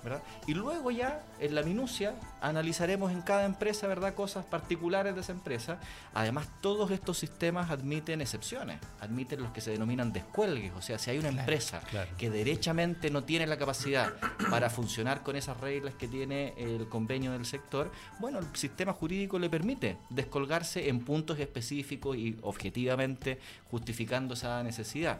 ¿Verdad? 0.03 0.21
Y 0.47 0.53
luego 0.53 0.91
ya, 0.91 1.23
en 1.39 1.55
la 1.55 1.63
minucia, 1.63 2.15
analizaremos 2.41 3.11
en 3.11 3.21
cada 3.21 3.45
empresa, 3.45 3.87
¿verdad?, 3.87 4.13
cosas 4.13 4.45
particulares 4.45 5.15
de 5.15 5.21
esa 5.21 5.31
empresa. 5.31 5.79
Además, 6.13 6.47
todos 6.61 6.91
estos 6.91 7.17
sistemas 7.17 7.71
admiten 7.71 8.21
excepciones, 8.21 8.79
admiten 8.99 9.41
los 9.41 9.51
que 9.51 9.61
se 9.61 9.71
denominan 9.71 10.11
descuelgues. 10.11 10.73
O 10.75 10.81
sea, 10.81 10.99
si 10.99 11.11
hay 11.11 11.19
una 11.19 11.29
empresa 11.29 11.81
claro. 11.89 12.11
que 12.17 12.29
derechamente 12.29 13.09
no 13.09 13.23
tiene 13.23 13.47
la 13.47 13.57
capacidad 13.57 14.13
para 14.49 14.69
funcionar 14.69 15.23
con 15.23 15.35
esas 15.35 15.59
reglas 15.59 15.93
que 15.95 16.07
tiene 16.07 16.53
el 16.57 16.87
convenio 16.87 17.31
del 17.31 17.45
sector, 17.45 17.91
bueno, 18.19 18.39
el 18.39 18.55
sistema 18.55 18.93
jurídico 18.93 19.39
le 19.39 19.49
permite 19.49 19.97
descolgarse 20.09 20.89
en 20.89 21.03
puntos 21.03 21.39
específicos 21.39 22.17
y 22.17 22.37
objetivamente 22.41 23.39
justificando 23.69 24.33
esa 24.33 24.63
necesidad. 24.63 25.19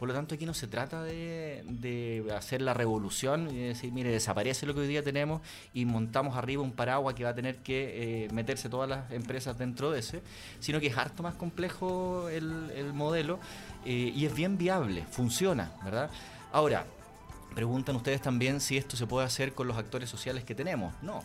Por 0.00 0.08
lo 0.08 0.14
tanto, 0.14 0.34
aquí 0.34 0.46
no 0.46 0.54
se 0.54 0.66
trata 0.66 1.02
de, 1.02 2.24
hacer 2.34 2.62
la 2.62 2.72
revolución 2.72 3.50
y 3.50 3.58
de 3.58 3.68
decir, 3.68 3.92
mire, 3.92 4.10
desaparece 4.10 4.64
lo 4.64 4.72
que 4.72 4.80
hoy 4.80 4.86
día 4.88 5.02
tenemos 5.02 5.42
y 5.74 5.84
montamos 5.84 6.38
arriba 6.38 6.62
un 6.62 6.72
paraguas 6.72 7.14
que 7.14 7.24
va 7.24 7.28
a 7.28 7.34
tener 7.34 7.58
que 7.58 8.24
eh, 8.24 8.28
meterse 8.32 8.70
todas 8.70 8.88
las 8.88 9.10
empresas 9.10 9.58
dentro 9.58 9.90
de 9.90 9.98
ese, 9.98 10.22
sino 10.58 10.80
que 10.80 10.86
es 10.86 10.96
harto 10.96 11.22
más 11.22 11.34
complejo 11.34 12.30
el, 12.30 12.70
el 12.74 12.94
modelo 12.94 13.40
eh, 13.84 14.10
y 14.16 14.24
es 14.24 14.34
bien 14.34 14.56
viable, 14.56 15.04
funciona, 15.10 15.70
¿verdad? 15.84 16.08
Ahora, 16.50 16.86
preguntan 17.54 17.94
ustedes 17.94 18.22
también 18.22 18.62
si 18.62 18.78
esto 18.78 18.96
se 18.96 19.06
puede 19.06 19.26
hacer 19.26 19.52
con 19.52 19.68
los 19.68 19.76
actores 19.76 20.08
sociales 20.08 20.44
que 20.44 20.54
tenemos. 20.54 20.94
No, 21.02 21.22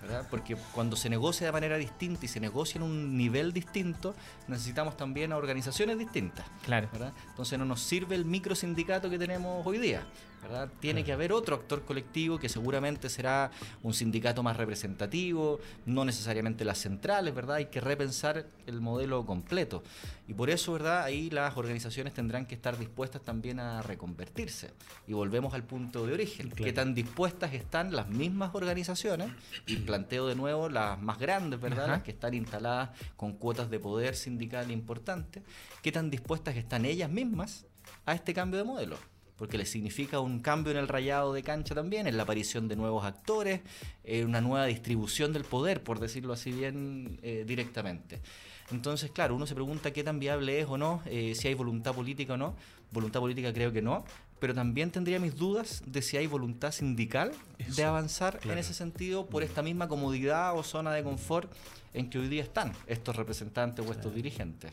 ¿verdad? 0.00 0.26
Porque 0.30 0.56
cuando 0.72 0.96
se 0.96 1.08
negocia 1.08 1.46
de 1.46 1.52
manera 1.52 1.76
distinta 1.76 2.24
y 2.24 2.28
se 2.28 2.40
negocia 2.40 2.78
en 2.78 2.82
un 2.82 3.16
nivel 3.16 3.52
distinto, 3.52 4.14
necesitamos 4.48 4.96
también 4.96 5.32
a 5.32 5.36
organizaciones 5.36 5.98
distintas. 5.98 6.46
Claro. 6.64 6.88
¿verdad? 6.92 7.12
Entonces 7.28 7.58
no 7.58 7.64
nos 7.64 7.80
sirve 7.80 8.14
el 8.14 8.24
microsindicato 8.24 9.10
que 9.10 9.18
tenemos 9.18 9.66
hoy 9.66 9.78
día. 9.78 10.06
¿verdad? 10.42 10.68
Tiene 10.80 11.04
que 11.04 11.12
haber 11.12 11.32
otro 11.32 11.56
actor 11.56 11.84
colectivo 11.84 12.38
que 12.38 12.48
seguramente 12.48 13.08
será 13.08 13.50
un 13.82 13.94
sindicato 13.94 14.42
más 14.42 14.56
representativo, 14.56 15.60
no 15.86 16.04
necesariamente 16.04 16.64
las 16.64 16.78
centrales, 16.78 17.34
¿verdad? 17.34 17.56
Hay 17.56 17.66
que 17.66 17.80
repensar 17.80 18.46
el 18.66 18.80
modelo 18.80 19.24
completo. 19.26 19.82
Y 20.28 20.34
por 20.34 20.50
eso, 20.50 20.72
¿verdad? 20.72 21.02
Ahí 21.04 21.30
las 21.30 21.56
organizaciones 21.56 22.14
tendrán 22.14 22.46
que 22.46 22.54
estar 22.54 22.78
dispuestas 22.78 23.22
también 23.22 23.60
a 23.60 23.82
reconvertirse. 23.82 24.70
Y 25.06 25.12
volvemos 25.12 25.54
al 25.54 25.64
punto 25.64 26.06
de 26.06 26.12
origen. 26.12 26.50
Claro. 26.50 26.64
¿Qué 26.64 26.72
tan 26.72 26.94
dispuestas 26.94 27.52
están 27.54 27.94
las 27.94 28.08
mismas 28.08 28.54
organizaciones? 28.54 29.30
Y 29.66 29.76
planteo 29.86 30.26
de 30.26 30.34
nuevo 30.34 30.68
las 30.68 31.00
más 31.00 31.18
grandes, 31.18 31.60
¿verdad? 31.60 31.84
Ajá. 31.84 31.92
Las 31.92 32.02
que 32.02 32.10
están 32.10 32.34
instaladas 32.34 32.90
con 33.16 33.34
cuotas 33.34 33.70
de 33.70 33.78
poder 33.78 34.14
sindical 34.14 34.70
importantes. 34.70 35.42
¿Qué 35.82 35.92
tan 35.92 36.10
dispuestas 36.10 36.56
están 36.56 36.84
ellas 36.84 37.10
mismas 37.10 37.66
a 38.04 38.14
este 38.14 38.34
cambio 38.34 38.58
de 38.58 38.64
modelo? 38.64 38.98
Porque 39.36 39.58
les 39.58 39.70
significa 39.70 40.20
un 40.20 40.40
cambio 40.40 40.72
en 40.72 40.78
el 40.78 40.88
rayado 40.88 41.32
de 41.32 41.42
cancha 41.42 41.74
también, 41.74 42.06
en 42.06 42.16
la 42.16 42.22
aparición 42.22 42.68
de 42.68 42.76
nuevos 42.76 43.04
actores, 43.04 43.60
en 44.02 44.26
una 44.26 44.40
nueva 44.40 44.66
distribución 44.66 45.32
del 45.32 45.44
poder, 45.44 45.82
por 45.82 46.00
decirlo 46.00 46.32
así 46.32 46.52
bien 46.52 47.18
eh, 47.22 47.44
directamente. 47.46 48.22
Entonces, 48.70 49.10
claro, 49.10 49.36
uno 49.36 49.46
se 49.46 49.54
pregunta 49.54 49.92
qué 49.92 50.02
tan 50.02 50.18
viable 50.18 50.60
es 50.60 50.66
o 50.68 50.76
no, 50.76 51.02
eh, 51.06 51.34
si 51.34 51.48
hay 51.48 51.54
voluntad 51.54 51.94
política 51.94 52.34
o 52.34 52.36
no. 52.36 52.56
Voluntad 52.90 53.20
política 53.20 53.52
creo 53.52 53.72
que 53.72 53.82
no, 53.82 54.04
pero 54.38 54.54
también 54.54 54.90
tendría 54.90 55.18
mis 55.18 55.36
dudas 55.36 55.82
de 55.86 56.02
si 56.02 56.16
hay 56.16 56.26
voluntad 56.26 56.72
sindical 56.72 57.32
de 57.74 57.84
avanzar 57.84 58.38
en 58.44 58.58
ese 58.58 58.74
sentido 58.74 59.26
por 59.26 59.42
esta 59.42 59.62
misma 59.62 59.88
comodidad 59.88 60.56
o 60.56 60.62
zona 60.62 60.92
de 60.92 61.02
confort 61.02 61.50
en 61.94 62.10
que 62.10 62.18
hoy 62.18 62.28
día 62.28 62.42
están 62.42 62.72
estos 62.86 63.16
representantes 63.16 63.86
o 63.86 63.90
estos 63.92 64.14
dirigentes. 64.14 64.70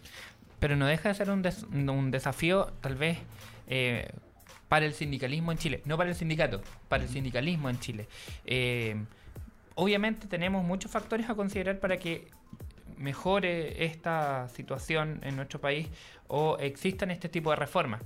Pero 0.59 0.75
no 0.75 0.85
deja 0.85 1.09
de 1.09 1.15
ser 1.15 1.29
un, 1.29 1.41
des- 1.41 1.63
un 1.71 2.11
desafío, 2.11 2.71
tal 2.81 2.95
vez, 2.95 3.17
eh, 3.67 4.09
para 4.67 4.85
el 4.85 4.93
sindicalismo 4.93 5.51
en 5.51 5.57
Chile. 5.57 5.81
No 5.85 5.97
para 5.97 6.09
el 6.09 6.15
sindicato, 6.15 6.61
para 6.89 7.03
el 7.03 7.09
sindicalismo 7.09 7.69
en 7.69 7.79
Chile. 7.79 8.07
Eh, 8.45 8.95
obviamente 9.75 10.27
tenemos 10.27 10.63
muchos 10.63 10.91
factores 10.91 11.29
a 11.29 11.35
considerar 11.35 11.79
para 11.79 11.97
que 11.97 12.27
mejore 12.97 13.85
esta 13.85 14.47
situación 14.49 15.19
en 15.23 15.35
nuestro 15.35 15.59
país 15.59 15.87
o 16.27 16.57
existan 16.59 17.11
este 17.11 17.29
tipo 17.29 17.49
de 17.49 17.55
reformas. 17.57 18.01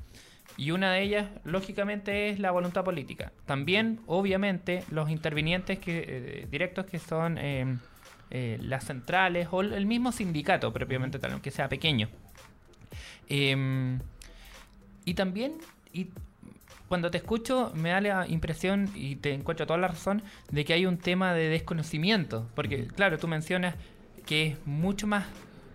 Y 0.56 0.72
una 0.72 0.94
de 0.94 1.04
ellas, 1.04 1.28
lógicamente, 1.44 2.30
es 2.30 2.40
la 2.40 2.52
voluntad 2.52 2.84
política. 2.84 3.32
También, 3.46 4.00
obviamente, 4.08 4.84
los 4.90 5.10
intervinientes 5.10 5.78
que, 5.80 6.06
eh, 6.08 6.48
directos 6.50 6.86
que 6.86 6.98
son 7.00 7.38
eh, 7.38 7.78
eh, 8.32 8.58
las 8.62 8.86
centrales 8.86 9.48
o 9.52 9.62
el 9.62 9.86
mismo 9.86 10.12
sindicato 10.12 10.74
propiamente 10.74 11.20
tal, 11.20 11.34
aunque 11.34 11.52
sea 11.52 11.70
pequeño. 11.70 12.10
Em, 13.30 14.00
y 15.06 15.14
también, 15.14 15.54
y 15.94 16.08
cuando 16.88 17.12
te 17.12 17.18
escucho, 17.18 17.72
me 17.76 17.90
da 17.90 18.02
la 18.02 18.28
impresión, 18.28 18.90
y 18.96 19.18
te 19.18 19.34
encuentro 19.34 19.68
toda 19.68 19.78
la 19.78 19.90
razón, 19.90 20.24
de 20.50 20.66
que 20.66 20.74
hay 20.74 20.86
un 20.86 20.98
tema 20.98 21.34
de 21.34 21.50
desconocimiento. 21.50 22.50
Porque, 22.56 22.88
claro, 22.88 23.18
tú 23.18 23.28
mencionas 23.28 23.76
que 24.26 24.48
es 24.48 24.68
mucho 24.68 25.08
más 25.08 25.26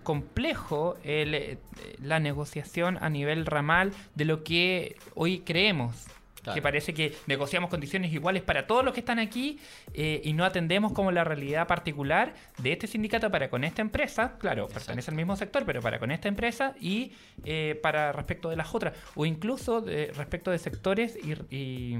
complejo 0.02 0.96
el, 1.04 1.34
eh, 1.34 1.58
la 2.02 2.20
negociación 2.20 2.98
a 3.00 3.08
nivel 3.08 3.46
ramal 3.46 3.92
de 4.14 4.24
lo 4.24 4.44
que 4.44 4.96
hoy 5.14 5.40
creemos. 5.40 6.06
Claro. 6.42 6.56
Que 6.56 6.62
parece 6.62 6.92
que 6.92 7.14
negociamos 7.28 7.70
condiciones 7.70 8.12
iguales 8.12 8.42
para 8.42 8.66
todos 8.66 8.84
los 8.84 8.92
que 8.92 8.98
están 8.98 9.20
aquí 9.20 9.60
eh, 9.94 10.20
y 10.24 10.32
no 10.32 10.44
atendemos 10.44 10.92
como 10.92 11.12
la 11.12 11.22
realidad 11.22 11.68
particular 11.68 12.34
de 12.58 12.72
este 12.72 12.88
sindicato 12.88 13.30
para 13.30 13.48
con 13.48 13.62
esta 13.62 13.80
empresa, 13.80 14.38
claro, 14.40 14.66
pertenece 14.66 15.12
al 15.12 15.16
mismo 15.16 15.36
sector, 15.36 15.64
pero 15.64 15.80
para 15.80 16.00
con 16.00 16.10
esta 16.10 16.26
empresa 16.26 16.74
y 16.80 17.12
eh, 17.44 17.78
para 17.80 18.10
respecto 18.10 18.50
de 18.50 18.56
las 18.56 18.74
otras, 18.74 18.94
o 19.14 19.24
incluso 19.24 19.82
de- 19.82 20.10
respecto 20.16 20.50
de 20.50 20.58
sectores 20.58 21.16
y, 21.16 21.54
y 21.56 21.96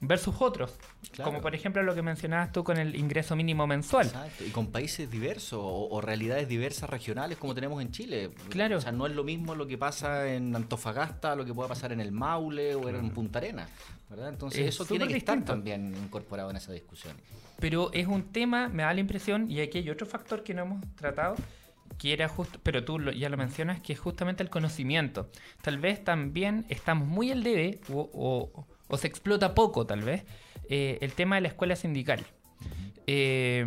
versus 0.00 0.34
otros, 0.40 0.78
Claro. 1.12 1.30
como 1.30 1.40
por 1.42 1.54
ejemplo 1.54 1.82
lo 1.82 1.94
que 1.94 2.02
mencionabas 2.02 2.52
tú 2.52 2.62
con 2.64 2.76
el 2.76 2.96
ingreso 2.96 3.34
mínimo 3.34 3.66
mensual. 3.66 4.06
Exacto, 4.06 4.44
y 4.44 4.50
con 4.50 4.66
países 4.70 5.10
diversos 5.10 5.58
o, 5.62 5.88
o 5.88 6.00
realidades 6.02 6.48
diversas 6.48 6.90
regionales 6.90 7.38
como 7.38 7.54
tenemos 7.54 7.80
en 7.80 7.90
Chile. 7.92 8.30
Claro. 8.50 8.76
O 8.76 8.80
sea, 8.80 8.92
no 8.92 9.06
es 9.06 9.14
lo 9.14 9.24
mismo 9.24 9.54
lo 9.54 9.66
que 9.66 9.78
pasa 9.78 10.32
en 10.34 10.54
Antofagasta, 10.54 11.34
lo 11.34 11.44
que 11.46 11.54
pueda 11.54 11.68
pasar 11.68 11.92
en 11.92 12.00
el 12.00 12.12
Maule 12.12 12.74
o 12.74 12.88
en 12.88 13.10
Punta 13.10 13.38
Arenas. 13.38 13.70
¿verdad? 14.10 14.28
Entonces 14.28 14.60
Es 14.60 14.74
eso 14.76 14.84
tiene 14.84 15.08
que 15.08 15.16
estar 15.16 15.42
también 15.44 15.92
incorporado 15.96 16.50
en 16.50 16.56
esa 16.56 16.72
discusión. 16.72 17.16
Pero 17.58 17.90
es 17.92 18.06
un 18.06 18.30
tema, 18.32 18.68
me 18.68 18.82
da 18.84 18.92
la 18.94 19.00
impresión, 19.00 19.50
y 19.50 19.60
aquí 19.60 19.78
hay 19.78 19.90
otro 19.90 20.06
factor 20.06 20.44
que 20.44 20.54
no 20.54 20.62
hemos 20.62 20.94
tratado, 20.94 21.34
que 21.98 22.12
era 22.12 22.28
justo, 22.28 22.60
pero 22.62 22.84
tú 22.84 22.98
lo- 23.00 23.10
ya 23.12 23.28
lo 23.30 23.36
mencionas, 23.36 23.80
que 23.80 23.94
es 23.94 23.98
justamente 23.98 24.42
el 24.44 24.50
conocimiento. 24.50 25.28
Tal 25.62 25.78
vez 25.78 26.04
también 26.04 26.66
estamos 26.68 27.08
muy 27.08 27.32
al 27.32 27.42
debe, 27.42 27.80
o, 27.92 28.08
o- 28.12 28.66
o 28.88 28.96
se 28.96 29.06
explota 29.06 29.54
poco 29.54 29.86
tal 29.86 30.02
vez, 30.02 30.24
eh, 30.68 30.98
el 31.00 31.12
tema 31.12 31.36
de 31.36 31.42
la 31.42 31.48
escuela 31.48 31.76
sindical. 31.76 32.24
Eh, 33.06 33.64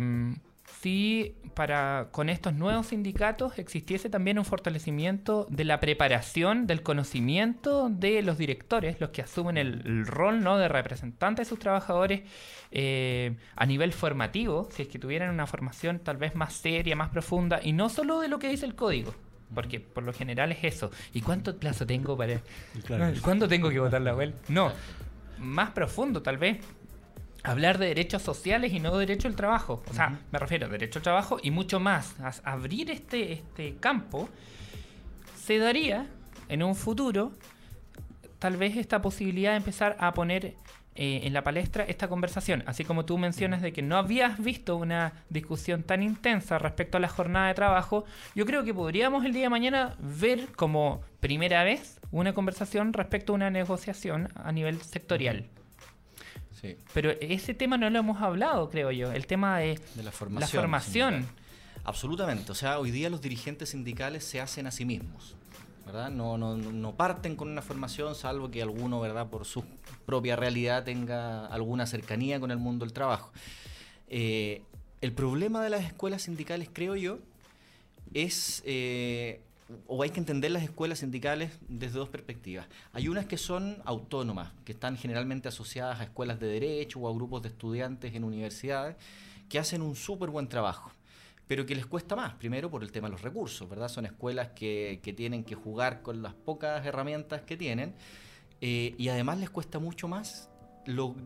si 0.80 1.36
para 1.54 2.08
con 2.10 2.30
estos 2.30 2.54
nuevos 2.54 2.86
sindicatos 2.86 3.58
existiese 3.58 4.08
también 4.08 4.38
un 4.38 4.46
fortalecimiento 4.46 5.46
de 5.50 5.64
la 5.64 5.78
preparación, 5.78 6.66
del 6.66 6.82
conocimiento 6.82 7.90
de 7.90 8.22
los 8.22 8.38
directores, 8.38 8.98
los 8.98 9.10
que 9.10 9.20
asumen 9.20 9.58
el, 9.58 9.82
el 9.84 10.06
rol 10.06 10.42
¿no? 10.42 10.56
de 10.56 10.68
representantes 10.68 11.46
de 11.46 11.50
sus 11.50 11.58
trabajadores 11.58 12.22
eh, 12.70 13.36
a 13.56 13.66
nivel 13.66 13.92
formativo, 13.92 14.68
si 14.70 14.82
es 14.82 14.88
que 14.88 14.98
tuvieran 14.98 15.28
una 15.30 15.46
formación 15.46 15.98
tal 15.98 16.16
vez 16.16 16.34
más 16.34 16.54
seria, 16.54 16.96
más 16.96 17.10
profunda, 17.10 17.60
y 17.62 17.72
no 17.72 17.90
solo 17.90 18.20
de 18.20 18.28
lo 18.28 18.38
que 18.38 18.48
dice 18.48 18.64
el 18.64 18.74
código. 18.74 19.14
Porque 19.54 19.80
por 19.80 20.04
lo 20.04 20.12
general 20.12 20.52
es 20.52 20.62
eso. 20.62 20.92
¿Y 21.12 21.22
cuánto 21.22 21.56
plazo 21.56 21.84
tengo 21.84 22.16
para.? 22.16 22.40
Claro. 22.86 23.12
¿Cuándo 23.20 23.48
tengo 23.48 23.68
que 23.68 23.80
votar 23.80 24.00
la 24.00 24.14
web? 24.14 24.32
No. 24.48 24.72
Más 25.40 25.70
profundo, 25.70 26.22
tal 26.22 26.36
vez 26.38 26.58
hablar 27.42 27.78
de 27.78 27.86
derechos 27.86 28.22
sociales 28.22 28.72
y 28.72 28.80
no 28.80 28.92
de 28.92 29.06
derecho 29.06 29.26
al 29.28 29.34
trabajo. 29.36 29.82
O 29.90 29.94
sea, 29.94 30.18
me 30.30 30.38
refiero 30.38 30.66
a 30.66 30.68
derecho 30.68 30.98
al 30.98 31.02
trabajo 31.02 31.38
y 31.42 31.50
mucho 31.50 31.80
más. 31.80 32.14
A- 32.20 32.52
abrir 32.52 32.90
este, 32.90 33.32
este 33.32 33.76
campo 33.80 34.28
se 35.42 35.58
daría 35.58 36.06
en 36.48 36.62
un 36.62 36.74
futuro 36.74 37.32
tal 38.38 38.56
vez 38.56 38.76
esta 38.76 39.00
posibilidad 39.02 39.52
de 39.52 39.56
empezar 39.58 39.96
a 40.00 40.12
poner 40.12 40.54
eh, 40.96 41.20
en 41.24 41.32
la 41.32 41.42
palestra 41.44 41.84
esta 41.84 42.08
conversación. 42.08 42.62
Así 42.66 42.84
como 42.84 43.04
tú 43.04 43.16
mencionas 43.16 43.62
de 43.62 43.72
que 43.72 43.80
no 43.82 43.96
habías 43.96 44.42
visto 44.42 44.76
una 44.76 45.12
discusión 45.28 45.82
tan 45.82 46.02
intensa 46.02 46.58
respecto 46.58 46.96
a 46.96 47.00
la 47.00 47.08
jornada 47.08 47.48
de 47.48 47.54
trabajo, 47.54 48.04
yo 48.34 48.44
creo 48.44 48.64
que 48.64 48.74
podríamos 48.74 49.24
el 49.24 49.32
día 49.32 49.44
de 49.44 49.48
mañana 49.50 49.96
ver 50.00 50.48
como 50.56 51.00
primera 51.20 51.62
vez 51.64 52.00
una 52.10 52.32
conversación 52.32 52.92
respecto 52.92 53.32
a 53.32 53.36
una 53.36 53.50
negociación 53.50 54.28
a 54.34 54.50
nivel 54.52 54.80
sectorial. 54.82 55.46
Sí. 56.60 56.76
Pero 56.92 57.10
ese 57.20 57.54
tema 57.54 57.78
no 57.78 57.88
lo 57.88 57.98
hemos 58.00 58.20
hablado, 58.20 58.68
creo 58.68 58.90
yo. 58.90 59.12
El 59.12 59.26
tema 59.26 59.58
de 59.58 59.78
De 59.94 60.02
la 60.02 60.02
la 60.04 60.12
formación. 60.12 60.60
formación. 60.62 61.14
sindical. 61.14 61.36
Absolutamente. 61.84 62.52
O 62.52 62.54
sea, 62.54 62.78
hoy 62.78 62.90
día 62.90 63.08
los 63.08 63.22
dirigentes 63.22 63.70
sindicales 63.70 64.24
se 64.24 64.40
hacen 64.40 64.66
a 64.66 64.70
sí 64.70 64.84
mismos. 64.84 65.36
¿Verdad? 65.90 66.10
No, 66.10 66.38
no, 66.38 66.56
no 66.56 66.94
parten 66.94 67.34
con 67.34 67.48
una 67.48 67.62
formación, 67.62 68.14
salvo 68.14 68.50
que 68.50 68.62
alguno, 68.62 69.00
¿verdad? 69.00 69.28
por 69.28 69.44
su 69.44 69.64
propia 70.06 70.36
realidad, 70.36 70.84
tenga 70.84 71.46
alguna 71.46 71.86
cercanía 71.86 72.38
con 72.38 72.52
el 72.52 72.58
mundo 72.58 72.84
del 72.84 72.92
trabajo. 72.92 73.32
Eh, 74.08 74.62
el 75.00 75.12
problema 75.12 75.62
de 75.64 75.70
las 75.70 75.84
escuelas 75.84 76.22
sindicales, 76.22 76.68
creo 76.72 76.94
yo, 76.94 77.18
es, 78.14 78.62
eh, 78.64 79.40
o 79.88 80.02
hay 80.04 80.10
que 80.10 80.20
entender 80.20 80.52
las 80.52 80.62
escuelas 80.62 81.00
sindicales 81.00 81.58
desde 81.68 81.98
dos 81.98 82.08
perspectivas. 82.08 82.68
Hay 82.92 83.08
unas 83.08 83.26
que 83.26 83.36
son 83.36 83.78
autónomas, 83.84 84.52
que 84.64 84.72
están 84.72 84.96
generalmente 84.96 85.48
asociadas 85.48 86.00
a 86.00 86.04
escuelas 86.04 86.38
de 86.38 86.46
derecho 86.46 87.00
o 87.00 87.08
a 87.08 87.12
grupos 87.12 87.42
de 87.42 87.48
estudiantes 87.48 88.14
en 88.14 88.22
universidades, 88.22 88.96
que 89.48 89.58
hacen 89.58 89.82
un 89.82 89.96
súper 89.96 90.30
buen 90.30 90.48
trabajo 90.48 90.92
pero 91.50 91.66
que 91.66 91.74
les 91.74 91.84
cuesta 91.84 92.14
más, 92.14 92.34
primero 92.34 92.70
por 92.70 92.84
el 92.84 92.92
tema 92.92 93.08
de 93.08 93.10
los 93.10 93.22
recursos, 93.22 93.68
¿verdad? 93.68 93.88
Son 93.88 94.06
escuelas 94.06 94.50
que, 94.50 95.00
que 95.02 95.12
tienen 95.12 95.42
que 95.42 95.56
jugar 95.56 96.00
con 96.00 96.22
las 96.22 96.32
pocas 96.32 96.86
herramientas 96.86 97.42
que 97.42 97.56
tienen 97.56 97.92
eh, 98.60 98.94
y 98.96 99.08
además 99.08 99.40
les 99.40 99.50
cuesta 99.50 99.80
mucho 99.80 100.06
más 100.06 100.48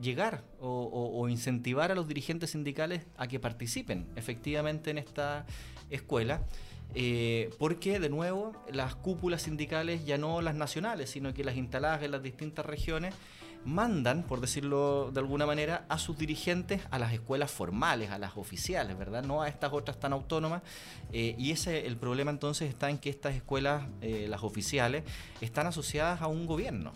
llegar 0.00 0.42
o 0.60 1.28
incentivar 1.28 1.92
a 1.92 1.94
los 1.94 2.08
dirigentes 2.08 2.52
sindicales 2.52 3.02
a 3.18 3.26
que 3.26 3.38
participen 3.38 4.06
efectivamente 4.16 4.90
en 4.90 4.96
esta 4.96 5.44
escuela. 5.90 6.40
eh, 6.94 7.50
porque, 7.58 8.00
de 8.00 8.08
nuevo, 8.08 8.52
las 8.72 8.94
cúpulas 8.94 9.42
sindicales, 9.42 10.06
ya 10.06 10.16
no 10.16 10.40
las 10.40 10.54
nacionales, 10.54 11.10
sino 11.10 11.34
que 11.34 11.44
las 11.44 11.56
instaladas 11.56 12.02
en 12.02 12.12
las 12.12 12.22
distintas 12.22 12.64
regiones, 12.64 13.14
mandan, 13.64 14.22
por 14.22 14.40
decirlo 14.40 15.10
de 15.12 15.20
alguna 15.20 15.46
manera, 15.46 15.84
a 15.88 15.98
sus 15.98 16.18
dirigentes 16.18 16.82
a 16.90 16.98
las 16.98 17.12
escuelas 17.12 17.50
formales, 17.50 18.10
a 18.10 18.18
las 18.18 18.36
oficiales, 18.36 18.96
¿verdad? 18.96 19.24
No 19.24 19.42
a 19.42 19.48
estas 19.48 19.72
otras 19.72 19.98
tan 19.98 20.12
autónomas. 20.12 20.62
Eh, 21.12 21.34
y 21.38 21.50
ese 21.50 21.86
el 21.86 21.96
problema 21.96 22.30
entonces 22.30 22.68
está 22.68 22.90
en 22.90 22.98
que 22.98 23.10
estas 23.10 23.34
escuelas, 23.34 23.84
eh, 24.00 24.26
las 24.28 24.42
oficiales, 24.42 25.04
están 25.40 25.66
asociadas 25.66 26.22
a 26.22 26.26
un 26.26 26.46
gobierno. 26.46 26.92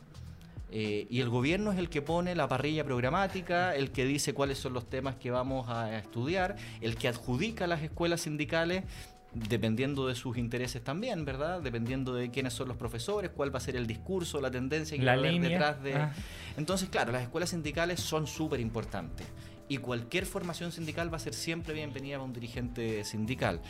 Eh, 0.71 1.07
y 1.09 1.21
el 1.21 1.31
gobierno 1.31 1.73
es 1.73 1.79
el 1.79 1.89
que 1.89 2.03
pone 2.03 2.35
la 2.35 2.47
parrilla 2.47 2.85
programática, 2.85 3.75
el 3.75 3.91
que 3.91 4.05
dice 4.05 4.35
cuáles 4.35 4.59
son 4.59 4.75
los 4.75 4.89
temas 4.89 5.17
que 5.17 5.31
vamos 5.31 5.69
a 5.71 5.97
estudiar, 5.97 6.57
el 6.83 6.97
que 6.97 7.09
adjudica 7.09 7.67
las 7.67 7.83
escuelas 7.83 8.23
sindicales 8.23 8.85
dependiendo 9.33 10.07
de 10.07 10.15
sus 10.15 10.39
intereses 10.39 10.83
también, 10.83 11.25
¿verdad? 11.25 11.61
Dependiendo 11.61 12.15
de 12.15 12.31
quiénes 12.31 12.55
son 12.55 12.69
los 12.69 12.77
profesores, 12.77 13.31
cuál 13.31 13.55
va 13.55 13.59
a 13.59 13.61
ser 13.61 13.77
el 13.77 13.87
discurso, 13.87 14.41
la 14.41 14.51
tendencia 14.51 14.97
que 14.97 15.05
La 15.05 15.17
va 15.17 15.23
a 15.23 15.29
haber 15.29 15.41
detrás 15.41 15.83
de... 15.83 15.95
Ah. 15.95 16.13
Entonces, 16.57 16.89
claro, 16.89 17.13
las 17.13 17.23
escuelas 17.23 17.51
sindicales 17.51 18.01
son 18.01 18.27
súper 18.27 18.61
importantes. 18.61 19.27
Y 19.69 19.77
cualquier 19.79 20.25
formación 20.25 20.73
sindical 20.73 21.13
va 21.13 21.19
a 21.19 21.21
ser 21.21 21.35
siempre 21.35 21.75
bienvenida 21.75 22.17
para 22.17 22.25
un 22.25 22.33
dirigente 22.33 23.05
sindical. 23.05 23.61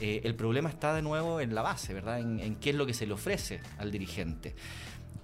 Eh, 0.00 0.22
el 0.24 0.34
problema 0.34 0.68
está 0.68 0.92
de 0.94 1.02
nuevo 1.02 1.40
en 1.40 1.54
la 1.54 1.62
base, 1.62 1.94
¿verdad? 1.94 2.18
En, 2.18 2.40
en 2.40 2.56
qué 2.56 2.70
es 2.70 2.76
lo 2.76 2.86
que 2.86 2.94
se 2.94 3.06
le 3.06 3.12
ofrece 3.12 3.60
al 3.78 3.92
dirigente. 3.92 4.56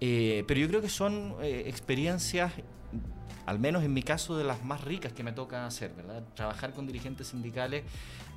Eh, 0.00 0.44
pero 0.46 0.60
yo 0.60 0.68
creo 0.68 0.80
que 0.80 0.88
son 0.88 1.34
eh, 1.42 1.64
experiencias, 1.66 2.52
al 3.50 3.58
menos 3.58 3.82
en 3.82 3.92
mi 3.92 4.04
caso, 4.04 4.38
de 4.38 4.44
las 4.44 4.64
más 4.64 4.84
ricas 4.84 5.12
que 5.12 5.24
me 5.24 5.32
toca 5.32 5.66
hacer, 5.66 5.92
¿verdad? 5.92 6.22
Trabajar 6.36 6.72
con 6.72 6.86
dirigentes 6.86 7.26
sindicales 7.26 7.82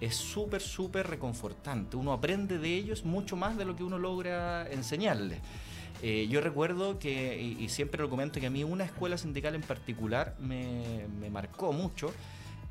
es 0.01 0.15
súper, 0.15 0.59
súper 0.59 1.05
reconfortante. 1.05 1.95
Uno 1.95 2.13
aprende 2.13 2.57
de 2.57 2.73
ellos 2.73 3.05
mucho 3.05 3.35
más 3.35 3.55
de 3.55 3.63
lo 3.63 3.75
que 3.75 3.83
uno 3.83 3.99
logra 3.99 4.67
enseñarles. 4.71 5.39
Eh, 6.01 6.27
yo 6.31 6.41
recuerdo 6.41 6.97
que, 6.97 7.39
y, 7.39 7.69
siempre 7.69 8.01
lo 8.01 8.09
comento, 8.09 8.39
que 8.39 8.47
a 8.47 8.49
mí 8.49 8.63
una 8.63 8.85
escuela 8.85 9.15
sindical 9.19 9.53
en 9.53 9.61
particular 9.61 10.35
me 10.39 11.29
marcó 11.29 11.71
mucho, 11.73 12.11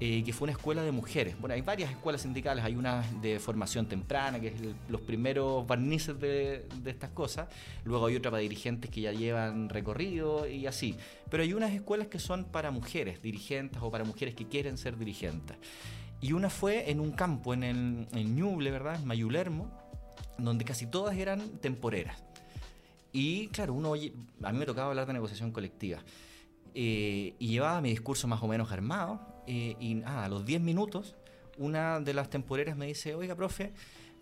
eh, 0.05 0.25
que 0.25 0.33
fue 0.33 0.47
una 0.47 0.53
escuela 0.55 0.83
de 0.83 0.91
mujeres. 0.91 1.39
Bueno, 1.39 1.55
hay 1.55 1.61
varias 1.61 1.89
escuelas 1.89 2.23
sindicales, 2.23 2.65
hay 2.65 2.75
una 2.75 3.05
de 3.21 3.39
formación 3.39 3.87
temprana, 3.87 4.41
que 4.41 4.49
es 4.49 4.55
los 4.89 5.01
primeros 5.01 5.65
barnices 5.65 6.19
de, 6.19 6.67
estas 6.85 7.11
cosas, 7.11 7.47
luego 7.85 8.07
hay 8.07 8.17
otra 8.17 8.33
para 8.33 8.41
dirigentes 8.41 8.91
que 8.91 9.01
ya 9.01 9.13
llevan 9.13 9.69
recorrido 9.69 10.49
y 10.49 10.67
así. 10.67 10.97
Pero 11.31 11.45
hay 11.45 11.55
unas 11.55 11.71
escuelas 11.71 12.09
que 12.09 12.19
son 12.19 12.47
para 12.47 12.73
mujeres 12.73 13.23
dirigentes 13.23 13.81
o 13.81 13.93
para 13.93 14.03
mujeres 14.03 14.35
que 14.35 14.49
quieren 14.49 14.77
ser 14.77 14.99
dirigentes. 14.99 15.57
Y 16.21 16.33
una 16.33 16.51
fue 16.51 16.91
en 16.91 16.99
un 16.99 17.13
campo, 17.13 17.55
en 17.55 17.63
el 17.63 18.09
en 18.13 18.35
Ñuble, 18.35 18.73
¿verdad? 18.73 18.97
En 18.97 19.07
Mayulermo, 19.07 19.71
donde 20.37 20.65
casi 20.65 20.89
todas 20.89 21.17
eran 21.17 21.61
temporeras. 21.61 22.25
Y 23.13 23.47
claro, 23.51 23.75
uno 23.75 23.95
a 23.95 24.53
mí 24.53 24.59
me 24.59 24.67
tocaba 24.67 24.89
hablar 24.89 25.07
de 25.07 25.13
negociación 25.13 25.53
colectiva. 25.53 26.01
Eh, 26.75 27.37
y 27.39 27.47
llevaba 27.47 27.81
mi 27.81 27.91
discurso 27.91 28.27
más 28.27 28.43
o 28.43 28.49
menos 28.49 28.73
armado, 28.73 29.32
eh, 29.47 29.77
y 29.81 30.03
ah, 30.05 30.25
a 30.25 30.29
los 30.29 30.45
10 30.45 30.61
minutos, 30.61 31.15
una 31.59 32.01
de 32.01 32.15
las 32.15 32.31
temporeras 32.31 32.77
me 32.77 32.87
dice, 32.87 33.15
oiga, 33.15 33.35
profe, 33.35 33.73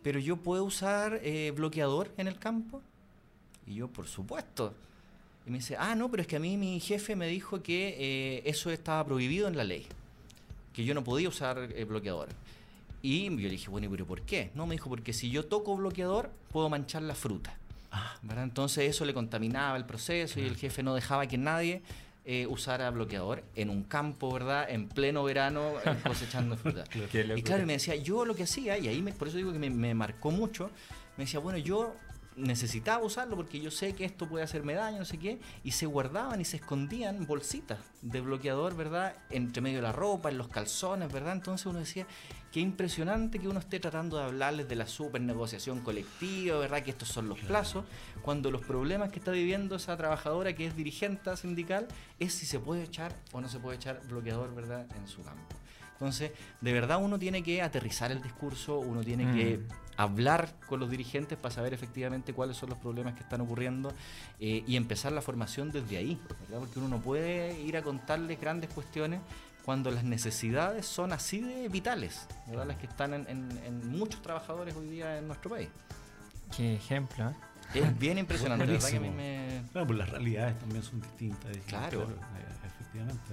pero 0.02 0.18
yo 0.18 0.36
puedo 0.36 0.64
usar 0.64 1.20
eh, 1.22 1.52
bloqueador 1.54 2.12
en 2.16 2.28
el 2.28 2.38
campo. 2.38 2.82
Y 3.66 3.74
yo, 3.74 3.88
por 3.88 4.06
supuesto. 4.06 4.74
Y 5.46 5.50
me 5.50 5.58
dice, 5.58 5.76
ah, 5.78 5.94
no, 5.94 6.10
pero 6.10 6.22
es 6.22 6.26
que 6.26 6.36
a 6.36 6.40
mí 6.40 6.56
mi 6.56 6.80
jefe 6.80 7.16
me 7.16 7.28
dijo 7.28 7.62
que 7.62 7.96
eh, 7.98 8.42
eso 8.44 8.70
estaba 8.70 9.04
prohibido 9.04 9.48
en 9.48 9.56
la 9.56 9.64
ley, 9.64 9.86
que 10.72 10.84
yo 10.84 10.94
no 10.94 11.04
podía 11.04 11.28
usar 11.28 11.68
bloqueador. 11.86 12.28
Y 13.02 13.24
yo 13.24 13.30
le 13.30 13.50
dije, 13.50 13.70
bueno, 13.70 13.88
pero 13.90 14.06
¿por 14.06 14.22
qué? 14.22 14.50
No, 14.54 14.66
me 14.66 14.74
dijo, 14.74 14.90
porque 14.90 15.12
si 15.12 15.30
yo 15.30 15.46
toco 15.46 15.76
bloqueador, 15.76 16.30
puedo 16.52 16.68
manchar 16.68 17.02
la 17.02 17.14
fruta. 17.14 17.56
Ah. 17.90 18.16
Entonces 18.36 18.88
eso 18.88 19.04
le 19.04 19.14
contaminaba 19.14 19.76
el 19.76 19.84
proceso 19.84 20.38
y 20.38 20.44
el 20.44 20.56
jefe 20.56 20.82
no 20.82 20.94
dejaba 20.94 21.26
que 21.26 21.38
nadie 21.38 21.82
eh, 22.24 22.46
usara 22.46 22.90
bloqueador 22.90 23.44
en 23.54 23.70
un 23.70 23.84
campo, 23.84 24.32
¿verdad? 24.32 24.68
En 24.68 24.88
pleno 24.88 25.24
verano 25.24 25.72
eh, 25.84 25.96
cosechando 26.06 26.56
fruta. 26.56 26.84
y 27.36 27.42
claro, 27.42 27.66
me 27.66 27.74
decía, 27.74 27.96
yo 27.96 28.24
lo 28.24 28.34
que 28.34 28.44
hacía, 28.44 28.78
y 28.78 28.88
ahí 28.88 29.02
por 29.18 29.28
eso 29.28 29.36
digo 29.36 29.52
que 29.52 29.58
me, 29.58 29.70
me 29.70 29.94
marcó 29.94 30.30
mucho, 30.30 30.70
me 31.16 31.24
decía, 31.24 31.40
bueno, 31.40 31.58
yo 31.58 31.94
necesitaba 32.40 33.04
usarlo 33.04 33.36
porque 33.36 33.60
yo 33.60 33.70
sé 33.70 33.94
que 33.94 34.04
esto 34.04 34.28
puede 34.28 34.44
hacerme 34.44 34.74
daño, 34.74 34.98
no 34.98 35.04
sé 35.04 35.18
qué, 35.18 35.40
y 35.64 35.72
se 35.72 35.86
guardaban 35.86 36.40
y 36.40 36.44
se 36.44 36.56
escondían 36.56 37.26
bolsitas 37.26 37.78
de 38.02 38.20
bloqueador, 38.20 38.76
¿verdad? 38.76 39.14
Entre 39.30 39.60
medio 39.60 39.76
de 39.76 39.82
la 39.82 39.92
ropa, 39.92 40.30
en 40.30 40.38
los 40.38 40.48
calzones, 40.48 41.12
¿verdad? 41.12 41.34
Entonces 41.34 41.66
uno 41.66 41.78
decía, 41.78 42.06
qué 42.52 42.60
impresionante 42.60 43.38
que 43.38 43.48
uno 43.48 43.60
esté 43.60 43.78
tratando 43.78 44.18
de 44.18 44.24
hablarles 44.24 44.68
de 44.68 44.76
la 44.76 44.86
super 44.86 45.20
negociación 45.20 45.80
colectiva, 45.80 46.58
¿verdad? 46.58 46.82
Que 46.82 46.90
estos 46.90 47.08
son 47.08 47.28
los 47.28 47.38
plazos, 47.38 47.84
cuando 48.22 48.50
los 48.50 48.62
problemas 48.62 49.10
que 49.10 49.18
está 49.18 49.30
viviendo 49.30 49.76
esa 49.76 49.96
trabajadora 49.96 50.54
que 50.54 50.66
es 50.66 50.76
dirigente 50.76 51.36
sindical 51.36 51.86
es 52.18 52.34
si 52.34 52.46
se 52.46 52.58
puede 52.58 52.82
echar 52.82 53.14
o 53.32 53.40
no 53.40 53.48
se 53.48 53.58
puede 53.58 53.76
echar 53.76 54.00
bloqueador, 54.08 54.54
¿verdad? 54.54 54.86
En 54.96 55.06
su 55.06 55.22
campo. 55.22 55.56
Entonces, 55.92 56.32
de 56.62 56.72
verdad 56.72 56.98
uno 57.02 57.18
tiene 57.18 57.42
que 57.42 57.60
aterrizar 57.60 58.10
el 58.10 58.22
discurso, 58.22 58.78
uno 58.78 59.04
tiene 59.04 59.34
que 59.36 59.58
mm. 59.58 59.89
Hablar 60.02 60.54
con 60.66 60.80
los 60.80 60.90
dirigentes 60.90 61.36
para 61.36 61.54
saber 61.54 61.74
efectivamente 61.74 62.32
cuáles 62.32 62.56
son 62.56 62.70
los 62.70 62.78
problemas 62.78 63.14
que 63.14 63.20
están 63.20 63.40
ocurriendo 63.42 63.92
eh, 64.38 64.64
y 64.66 64.76
empezar 64.76 65.12
la 65.12 65.20
formación 65.20 65.70
desde 65.70 65.98
ahí, 65.98 66.18
¿verdad? 66.40 66.60
porque 66.60 66.78
uno 66.78 66.88
no 66.88 67.00
puede 67.00 67.60
ir 67.60 67.76
a 67.76 67.82
contarles 67.82 68.40
grandes 68.40 68.70
cuestiones 68.70 69.20
cuando 69.64 69.90
las 69.90 70.02
necesidades 70.02 70.86
son 70.86 71.12
así 71.12 71.40
de 71.40 71.68
vitales, 71.68 72.26
¿verdad? 72.46 72.66
las 72.66 72.76
que 72.78 72.86
están 72.86 73.12
en, 73.12 73.90
muchos 73.90 74.22
trabajadores 74.22 74.74
hoy 74.74 74.88
día 74.88 75.18
en 75.18 75.26
nuestro 75.26 75.50
país. 75.50 75.68
Qué 76.56 76.76
ejemplo. 76.76 77.28
¿eh? 77.28 77.34
Es 77.74 77.98
bien 77.98 78.16
impresionante, 78.16 78.64
¿verdad? 78.64 78.88
Que 78.88 78.96
a 78.96 79.00
mí 79.00 79.10
me... 79.10 79.62
Claro, 79.70 79.86
pues 79.86 79.98
las 79.98 80.08
realidades 80.08 80.58
también 80.58 80.82
son 80.82 81.00
distintas. 81.02 81.56
Claro. 81.66 82.02
Eh, 82.02 82.66
efectivamente. 82.66 83.32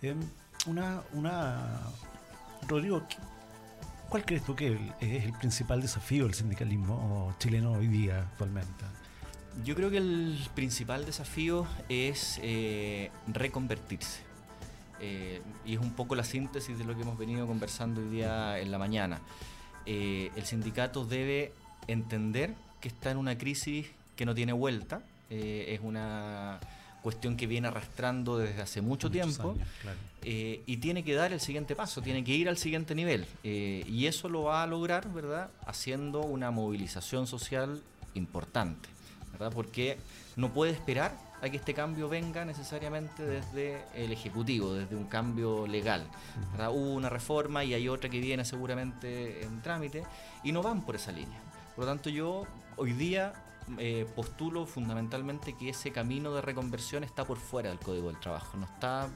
Em, 0.00 0.20
una, 0.66 1.02
una, 1.12 1.80
Rodrigo, 2.66 3.06
¿cuál 4.12 4.26
crees 4.26 4.44
tú 4.44 4.54
que 4.54 4.78
es 5.00 5.24
el 5.24 5.32
principal 5.32 5.80
desafío 5.80 6.24
del 6.24 6.34
sindicalismo 6.34 7.34
chileno 7.38 7.72
hoy 7.72 7.86
día 7.86 8.18
actualmente? 8.18 8.84
Yo 9.64 9.74
creo 9.74 9.90
que 9.90 9.96
el 9.96 10.38
principal 10.54 11.06
desafío 11.06 11.66
es 11.88 12.38
eh, 12.42 13.10
reconvertirse. 13.26 14.20
Eh, 15.00 15.40
y 15.64 15.76
es 15.76 15.80
un 15.80 15.92
poco 15.94 16.14
la 16.14 16.24
síntesis 16.24 16.76
de 16.76 16.84
lo 16.84 16.94
que 16.94 17.00
hemos 17.00 17.16
venido 17.16 17.46
conversando 17.46 18.02
hoy 18.02 18.08
día 18.08 18.58
en 18.58 18.70
la 18.70 18.76
mañana. 18.76 19.18
Eh, 19.86 20.30
el 20.36 20.44
sindicato 20.44 21.06
debe 21.06 21.54
entender 21.86 22.54
que 22.82 22.88
está 22.88 23.12
en 23.12 23.16
una 23.16 23.38
crisis 23.38 23.86
que 24.14 24.26
no 24.26 24.34
tiene 24.34 24.52
vuelta. 24.52 25.00
es 25.30 25.80
una 25.80 26.60
cuestión 27.02 27.36
que 27.36 27.46
viene 27.46 27.68
arrastrando 27.68 28.38
desde 28.38 28.62
hace 28.62 28.80
mucho 28.80 29.10
tiempo 29.10 29.56
eh, 30.22 30.62
y 30.66 30.76
tiene 30.76 31.02
que 31.02 31.14
dar 31.14 31.32
el 31.32 31.40
siguiente 31.40 31.74
paso, 31.74 32.00
tiene 32.00 32.22
que 32.22 32.32
ir 32.32 32.48
al 32.48 32.56
siguiente 32.56 32.94
nivel 32.94 33.26
eh, 33.42 33.84
y 33.88 34.06
eso 34.06 34.28
lo 34.28 34.44
va 34.44 34.62
a 34.62 34.66
lograr, 34.66 35.12
¿verdad? 35.12 35.50
Haciendo 35.66 36.20
una 36.20 36.50
movilización 36.50 37.26
social 37.26 37.82
importante, 38.14 38.88
¿verdad? 39.32 39.52
Porque 39.52 39.98
no 40.36 40.52
puede 40.52 40.72
esperar 40.72 41.12
a 41.42 41.50
que 41.50 41.56
este 41.56 41.74
cambio 41.74 42.08
venga 42.08 42.44
necesariamente 42.44 43.24
desde 43.24 43.82
el 43.96 44.12
Ejecutivo, 44.12 44.74
desde 44.74 44.94
un 44.94 45.06
cambio 45.06 45.66
legal. 45.66 46.06
Hubo 46.56 46.92
una 46.92 47.08
reforma 47.08 47.64
y 47.64 47.74
hay 47.74 47.88
otra 47.88 48.08
que 48.08 48.20
viene 48.20 48.44
seguramente 48.44 49.42
en 49.42 49.60
trámite 49.60 50.04
y 50.44 50.52
no 50.52 50.62
van 50.62 50.82
por 50.82 50.94
esa 50.94 51.10
línea. 51.10 51.40
Por 51.74 51.84
lo 51.84 51.90
tanto, 51.90 52.10
yo 52.10 52.46
hoy 52.76 52.92
día 52.92 53.32
eh, 53.78 54.06
postulo 54.14 54.66
fundamentalmente 54.66 55.54
que 55.56 55.70
ese 55.70 55.92
camino 55.92 56.34
de 56.34 56.42
reconversión 56.42 57.04
está 57.04 57.24
por 57.24 57.38
fuera 57.38 57.70
del 57.70 57.78
código 57.78 58.08
del 58.08 58.20
trabajo, 58.20 58.56
no 58.56 58.64
está 58.66 59.08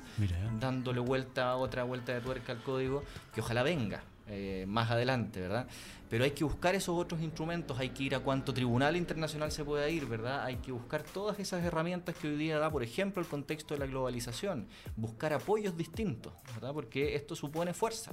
dándole 0.60 1.00
vuelta, 1.00 1.56
otra 1.56 1.84
vuelta 1.84 2.12
de 2.14 2.20
tuerca 2.20 2.52
al 2.52 2.62
código, 2.62 3.02
que 3.34 3.40
ojalá 3.40 3.62
venga. 3.62 4.02
Eh, 4.28 4.64
más 4.66 4.90
adelante, 4.90 5.40
¿verdad? 5.40 5.68
Pero 6.10 6.24
hay 6.24 6.32
que 6.32 6.42
buscar 6.42 6.74
esos 6.74 6.98
otros 6.98 7.20
instrumentos, 7.20 7.78
hay 7.78 7.90
que 7.90 8.02
ir 8.02 8.14
a 8.16 8.18
cuánto 8.18 8.52
tribunal 8.52 8.96
internacional 8.96 9.52
se 9.52 9.64
pueda 9.64 9.88
ir, 9.88 10.06
¿verdad? 10.06 10.44
Hay 10.44 10.56
que 10.56 10.72
buscar 10.72 11.04
todas 11.04 11.38
esas 11.38 11.64
herramientas 11.64 12.16
que 12.16 12.26
hoy 12.26 12.36
día 12.36 12.58
da, 12.58 12.68
por 12.68 12.82
ejemplo, 12.82 13.22
el 13.22 13.28
contexto 13.28 13.74
de 13.74 13.80
la 13.80 13.86
globalización, 13.86 14.66
buscar 14.96 15.32
apoyos 15.32 15.76
distintos, 15.76 16.32
¿verdad? 16.54 16.72
Porque 16.72 17.14
esto 17.14 17.36
supone 17.36 17.72
fuerza 17.72 18.12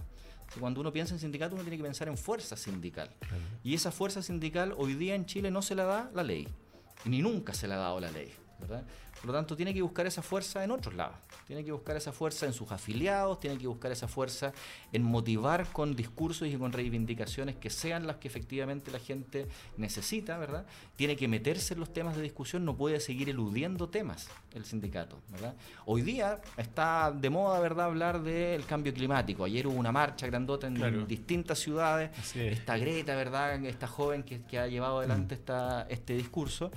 cuando 0.60 0.82
uno 0.82 0.92
piensa 0.92 1.14
en 1.14 1.20
sindicato, 1.20 1.56
uno 1.56 1.64
tiene 1.64 1.78
que 1.78 1.84
pensar 1.84 2.08
en 2.08 2.18
fuerza 2.18 2.56
sindical. 2.56 3.10
Y 3.64 3.74
esa 3.74 3.92
fuerza 3.92 4.22
sindical 4.22 4.74
hoy 4.78 4.94
día 4.96 5.16
en 5.16 5.26
Chile 5.26 5.52
no 5.52 5.62
se 5.62 5.76
la 5.76 5.84
da 5.84 6.12
la 6.14 6.24
ley, 6.24 6.48
ni 7.06 7.22
nunca 7.22 7.54
se 7.54 7.68
la 7.68 7.76
ha 7.76 7.80
dado 7.80 8.00
la 8.00 8.12
ley. 8.12 8.34
¿verdad? 8.60 8.84
Por 9.16 9.26
lo 9.26 9.34
tanto, 9.34 9.56
tiene 9.56 9.74
que 9.74 9.82
buscar 9.82 10.06
esa 10.06 10.22
fuerza 10.22 10.64
en 10.64 10.72
otros 10.72 10.94
lados. 10.96 11.16
Tiene 11.46 11.64
que 11.64 11.72
buscar 11.72 11.98
esa 11.98 12.12
fuerza 12.12 12.46
en 12.46 12.54
sus 12.54 12.72
afiliados, 12.72 13.40
tiene 13.40 13.58
que 13.58 13.68
buscar 13.68 13.92
esa 13.92 14.08
fuerza 14.08 14.54
en 14.92 15.04
motivar 15.04 15.68
con 15.72 15.96
discursos 15.96 16.48
y 16.48 16.56
con 16.56 16.72
reivindicaciones 16.72 17.56
que 17.56 17.70
sean 17.70 18.08
las 18.08 18.18
que 18.18 18.28
efectivamente 18.28 18.92
la 18.92 19.00
gente 19.00 19.48
necesita, 19.78 20.38
¿verdad? 20.38 20.66
Tiene 20.96 21.16
que 21.16 21.28
meterse 21.28 21.74
en 21.74 21.80
los 21.80 21.92
temas 21.92 22.16
de 22.16 22.22
discusión, 22.22 22.66
no 22.66 22.76
puede 22.76 23.00
seguir 23.00 23.30
eludiendo 23.30 23.90
temas 23.90 24.30
el 24.54 24.66
sindicato, 24.66 25.20
¿verdad? 25.30 25.56
Hoy 25.86 26.02
día 26.02 26.40
está 26.58 27.12
de 27.12 27.30
moda, 27.30 27.60
¿verdad?, 27.60 27.86
hablar 27.86 28.22
del 28.22 28.66
cambio 28.66 28.94
climático. 28.94 29.44
Ayer 29.44 29.68
hubo 29.68 29.76
una 29.76 29.92
marcha 29.92 30.28
grandota 30.28 30.68
en 30.68 31.08
distintas 31.08 31.60
ciudades. 31.60 32.12
Esta 32.36 32.78
Greta, 32.78 33.16
¿verdad?, 33.16 33.64
esta 33.66 33.88
joven 33.88 34.24
que, 34.24 34.60
ha 34.60 34.68
llevado 34.68 35.00
adelante 35.00 35.36
mm. 35.36 35.92
este 35.92 36.14
discurso. 36.14 36.72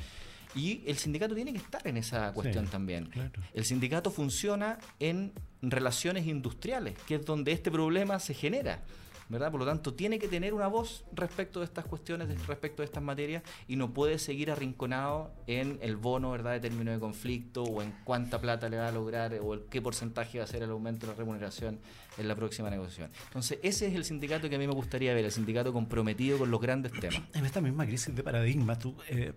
Y 0.57 0.83
el 0.87 0.97
sindicato 0.97 1.35
tiene 1.35 1.53
que 1.53 1.59
estar 1.59 1.87
en 1.87 1.99
esa 1.99 2.33
cuestión 2.33 2.67
también. 2.67 3.11
El 3.55 3.65
sindicato 3.65 4.11
funciona 4.11 4.79
en 4.99 5.33
relaciones 5.63 6.27
industriales, 6.27 6.99
que 7.07 7.17
es 7.17 7.25
donde 7.25 7.53
este 7.53 7.71
problema 7.71 8.19
se 8.19 8.35
genera. 8.35 8.83
¿verdad? 9.29 9.51
Por 9.51 9.61
lo 9.61 9.67
tanto, 9.67 9.95
tiene 9.95 10.19
que 10.19 10.29
tener 10.29 10.55
una 10.55 10.69
voz 10.69 11.05
respecto 11.13 11.61
de 11.61 11.65
estas 11.65 11.85
cuestiones, 11.85 12.29
respecto 12.47 12.83
de 12.83 12.87
estas 12.87 13.03
materias, 13.03 13.43
y 13.67 13.77
no 13.77 13.93
puede 13.93 14.19
seguir 14.19 14.51
arrinconado 14.51 15.33
en 15.47 15.79
el 15.83 15.97
bono, 15.97 16.31
¿verdad?, 16.31 16.53
de 16.53 16.61
término 16.61 16.93
de 16.93 16.99
conflicto, 16.99 17.65
o 17.65 17.83
en 17.83 17.93
cuánta 18.05 18.41
plata 18.41 18.69
le 18.69 18.77
va 18.77 18.89
a 18.89 18.93
lograr, 18.93 19.35
o 19.43 19.55
el, 19.55 19.63
qué 19.65 19.83
porcentaje 19.83 20.39
va 20.39 20.45
a 20.45 20.47
ser 20.47 20.63
el 20.63 20.71
aumento 20.71 21.07
de 21.07 21.13
la 21.13 21.19
remuneración 21.19 21.81
en 22.19 22.29
la 22.29 22.35
próxima 22.35 22.71
negociación. 22.71 23.11
Entonces, 23.27 23.59
ese 23.63 23.89
es 23.89 23.95
el 23.95 24.05
sindicato 24.05 24.49
que 24.49 24.57
a 24.57 24.59
mí 24.59 24.67
me 24.67 24.75
gustaría 24.75 25.13
ver, 25.13 25.25
el 25.25 25.33
sindicato 25.33 25.73
comprometido 25.73 26.39
con 26.39 26.51
los 26.51 26.61
grandes 26.61 26.93
temas. 26.93 27.23
En 27.35 27.45
esta 27.45 27.61
misma 27.61 27.85
crisis 27.85 28.15
de 28.15 28.23
paradigma, 28.23 28.79
tú, 28.79 28.97
eh, 29.09 29.33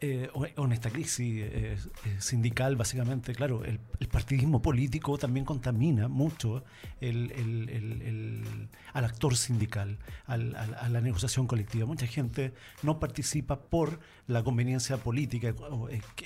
eh, 0.00 0.30
en 0.56 0.72
esta 0.72 0.90
crisis 0.90 1.42
eh, 1.42 1.76
eh, 2.04 2.16
sindical, 2.20 2.76
básicamente, 2.76 3.34
claro, 3.34 3.64
el, 3.64 3.80
partidismo 4.08 4.62
político 4.62 5.18
también 5.18 5.44
contamina 5.44 6.06
mucho 6.06 6.62
al 7.00 9.04
actor 9.04 9.36
sindical, 9.36 9.98
a 10.26 10.36
la 10.36 11.00
negociación 11.00 11.48
colectiva. 11.48 11.84
Mucha 11.84 12.06
gente 12.06 12.54
no 12.84 13.00
participa 13.00 13.60
por 13.60 13.98
la 14.28 14.44
conveniencia 14.44 14.98
política 14.98 15.52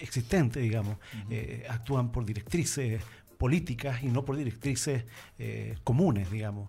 existente, 0.00 0.60
digamos. 0.60 0.98
actúan 1.68 2.12
por 2.12 2.26
directrices 2.26 3.02
políticas 3.38 4.02
y 4.02 4.08
no 4.08 4.24
por 4.24 4.36
directrices 4.36 5.04
comunes, 5.82 6.30
digamos. 6.30 6.68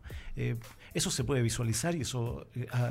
Eso 0.94 1.12
se 1.12 1.24
puede 1.24 1.42
visualizar 1.42 1.96
y 1.96 2.02
eso 2.02 2.48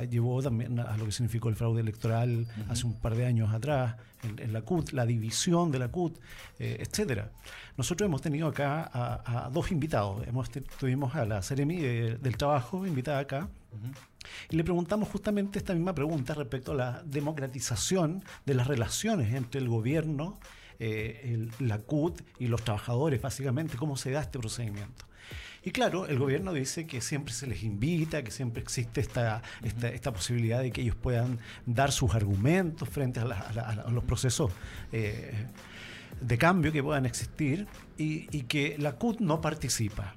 llevó 0.09 0.41
también 0.41 0.79
a 0.79 0.97
lo 0.97 1.05
que 1.05 1.11
significó 1.11 1.49
el 1.49 1.55
fraude 1.55 1.81
electoral 1.81 2.47
hace 2.69 2.85
un 2.85 2.99
par 2.99 3.15
de 3.15 3.25
años 3.25 3.53
atrás 3.53 3.95
en, 4.23 4.53
la 4.53 4.61
CUT, 4.61 4.91
la 4.91 5.05
división 5.05 5.71
de 5.71 5.79
la 5.79 5.87
CUT, 5.89 6.17
etcétera. 6.59 7.31
Nosotros 7.77 8.07
hemos 8.07 8.21
tenido 8.21 8.47
acá 8.47 8.89
a, 8.93 9.49
dos 9.51 9.71
invitados. 9.71 10.27
Hemos 10.27 10.49
tuvimos 10.79 11.15
a 11.15 11.25
la 11.25 11.41
Seremi 11.41 11.77
del 11.77 12.37
Trabajo 12.37 12.85
invitada 12.85 13.19
acá. 13.19 13.49
Y 14.49 14.55
le 14.55 14.63
preguntamos 14.63 15.09
justamente 15.09 15.59
esta 15.59 15.73
misma 15.73 15.93
pregunta 15.93 16.33
respecto 16.33 16.71
a 16.73 16.75
la 16.75 17.03
democratización 17.03 18.23
de 18.45 18.53
las 18.53 18.67
relaciones 18.67 19.33
entre 19.33 19.59
el 19.61 19.67
gobierno, 19.67 20.39
eh, 20.79 21.49
la 21.59 21.79
CUT 21.79 22.21
y 22.39 22.47
los 22.47 22.63
trabajadores, 22.63 23.21
básicamente, 23.21 23.77
cómo 23.77 23.97
se 23.97 24.11
da 24.11 24.21
este 24.21 24.39
procedimiento. 24.39 25.05
Y 25.65 25.71
claro, 25.71 26.07
el 26.07 26.19
gobierno 26.19 26.51
dice 26.51 26.85
que 26.85 26.99
siempre 26.99 27.33
se 27.33 27.47
les 27.47 27.63
invita, 27.63 28.21
que 28.21 28.31
siempre 28.31 28.61
existe 28.61 28.99
esta, 28.99 29.41
esta, 29.63 30.11
posibilidad 30.11 30.61
de 30.61 30.71
que 30.71 30.81
ellos 30.81 30.95
puedan 30.95 31.39
dar 31.65 31.93
sus 31.93 32.13
argumentos 32.15 32.89
frente 32.89 33.21
a, 33.21 33.89
los 33.89 34.03
procesos 34.03 34.51
eh, 34.91 35.47
de 36.19 36.37
cambio 36.37 36.73
que 36.73 36.83
puedan 36.83 37.05
existir 37.05 37.65
y, 37.97 38.27
y 38.35 38.43
que 38.43 38.75
la 38.77 38.93
CUT 38.93 39.21
no 39.21 39.39
participa. 39.39 40.15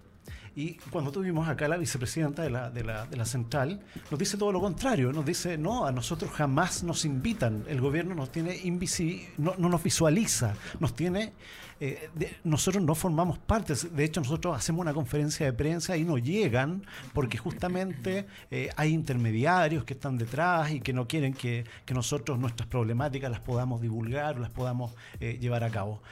Y 0.56 0.74
cuando 0.90 1.12
tuvimos 1.12 1.46
acá 1.48 1.68
la 1.68 1.76
vicepresidenta 1.76 2.42
de 2.42 2.48
la, 2.48 2.70
de, 2.70 2.82
la, 2.82 3.04
de 3.04 3.16
la, 3.18 3.26
central, 3.26 3.82
nos 4.10 4.18
dice 4.18 4.38
todo 4.38 4.52
lo 4.52 4.60
contrario. 4.60 5.12
Nos 5.12 5.26
dice, 5.26 5.58
no, 5.58 5.86
a 5.86 5.92
nosotros 5.92 6.30
jamás 6.30 6.82
nos 6.82 7.04
invitan. 7.04 7.62
El 7.68 7.78
gobierno 7.78 8.14
nos 8.14 8.32
tiene 8.32 8.56
invisi 8.64 9.28
no, 9.36 9.54
no 9.58 9.68
nos 9.68 9.82
visualiza, 9.82 10.54
nos 10.80 10.94
tiene 10.96 11.34
eh, 11.78 12.08
nosotros 12.44 12.82
no 12.82 12.94
formamos 12.94 13.38
parte, 13.38 13.74
de 13.74 14.04
hecho 14.04 14.20
nosotros 14.20 14.56
hacemos 14.56 14.80
una 14.80 14.94
conferencia 14.94 15.44
de 15.44 15.52
prensa 15.52 15.96
y 15.96 16.04
no 16.04 16.16
llegan 16.16 16.82
porque 17.12 17.36
justamente 17.36 18.26
eh, 18.50 18.70
hay 18.76 18.94
intermediarios 18.94 19.84
que 19.84 19.92
están 19.92 20.16
detrás 20.16 20.70
y 20.70 20.80
que 20.80 20.94
no 20.94 21.06
quieren 21.06 21.34
que, 21.34 21.64
nosotros 21.92 22.38
nuestras 22.38 22.68
problemáticas 22.68 23.30
las 23.30 23.40
podamos 23.40 23.80
divulgar 23.80 24.36
o 24.36 24.40
las 24.40 24.50
podamos 24.50 24.92
eh, 25.18 25.38
llevar 25.40 25.64
a 25.64 25.70
cabo. 25.70 26.02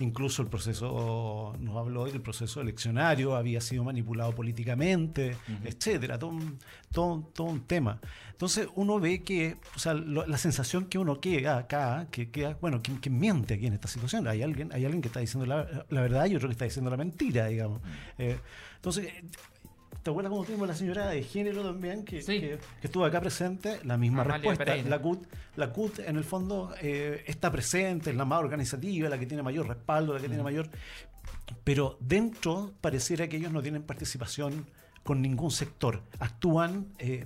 incluso 0.00 0.40
el 0.40 0.48
proceso, 0.48 1.54
nos 1.60 1.76
habló 1.76 2.06
del 2.06 2.22
proceso 2.22 2.62
eleccionario, 2.62 3.36
había 3.36 3.60
sido 3.60 3.84
manipulado 3.84 4.34
políticamente, 4.34 5.36
etcétera, 5.64 6.18
todo 6.18 6.38
todo, 6.92 7.30
todo 7.34 7.48
un 7.48 7.62
tema. 7.62 7.98
Entonces 8.42 8.66
uno 8.74 8.98
ve 8.98 9.22
que, 9.22 9.56
o 9.76 9.78
sea, 9.78 9.94
la 9.94 10.36
sensación 10.36 10.86
que 10.86 10.98
uno 10.98 11.20
queda 11.20 11.58
acá, 11.58 12.08
que 12.10 12.32
queda, 12.32 12.58
bueno, 12.60 12.82
¿quién, 12.82 13.16
miente 13.16 13.54
aquí 13.54 13.68
en 13.68 13.74
esta 13.74 13.86
situación? 13.86 14.26
Hay 14.26 14.42
alguien, 14.42 14.72
hay 14.72 14.84
alguien 14.84 15.00
que 15.00 15.06
está 15.06 15.20
diciendo 15.20 15.46
la, 15.46 16.00
verdad 16.00 16.26
y 16.26 16.34
otro 16.34 16.48
que 16.48 16.54
está 16.54 16.64
diciendo 16.64 16.90
la 16.90 16.96
mentira, 16.96 17.46
digamos. 17.46 17.80
Eh, 18.18 18.36
entonces, 18.74 19.12
¿te 20.02 20.10
acuerdas 20.10 20.30
cómo 20.30 20.42
tuvimos 20.42 20.66
la 20.66 20.74
señora 20.74 21.06
de 21.10 21.22
género 21.22 21.62
también, 21.62 22.04
que, 22.04 22.18
que, 22.18 22.58
estuvo 22.82 23.04
acá 23.04 23.20
presente? 23.20 23.78
La 23.84 23.96
misma 23.96 24.24
respuesta. 24.24 24.74
La 24.74 24.98
CUT, 24.98 25.24
la 25.54 25.72
CUT, 25.72 26.00
en 26.00 26.16
el 26.16 26.24
fondo, 26.24 26.74
eh, 26.82 27.22
está 27.28 27.52
presente, 27.52 28.10
es 28.10 28.16
la 28.16 28.24
más 28.24 28.40
organizativa, 28.40 29.08
la 29.08 29.20
que 29.20 29.26
tiene 29.26 29.44
mayor 29.44 29.68
respaldo, 29.68 30.14
la 30.14 30.20
que 30.20 30.26
tiene 30.26 30.42
mayor... 30.42 30.68
Pero 31.62 31.96
dentro 32.00 32.72
pareciera 32.80 33.28
que 33.28 33.36
ellos 33.36 33.52
no 33.52 33.62
tienen 33.62 33.84
participación 33.84 34.66
con 35.04 35.22
ningún 35.22 35.52
sector. 35.52 36.02
Actúan... 36.18 36.88
Eh, 36.98 37.24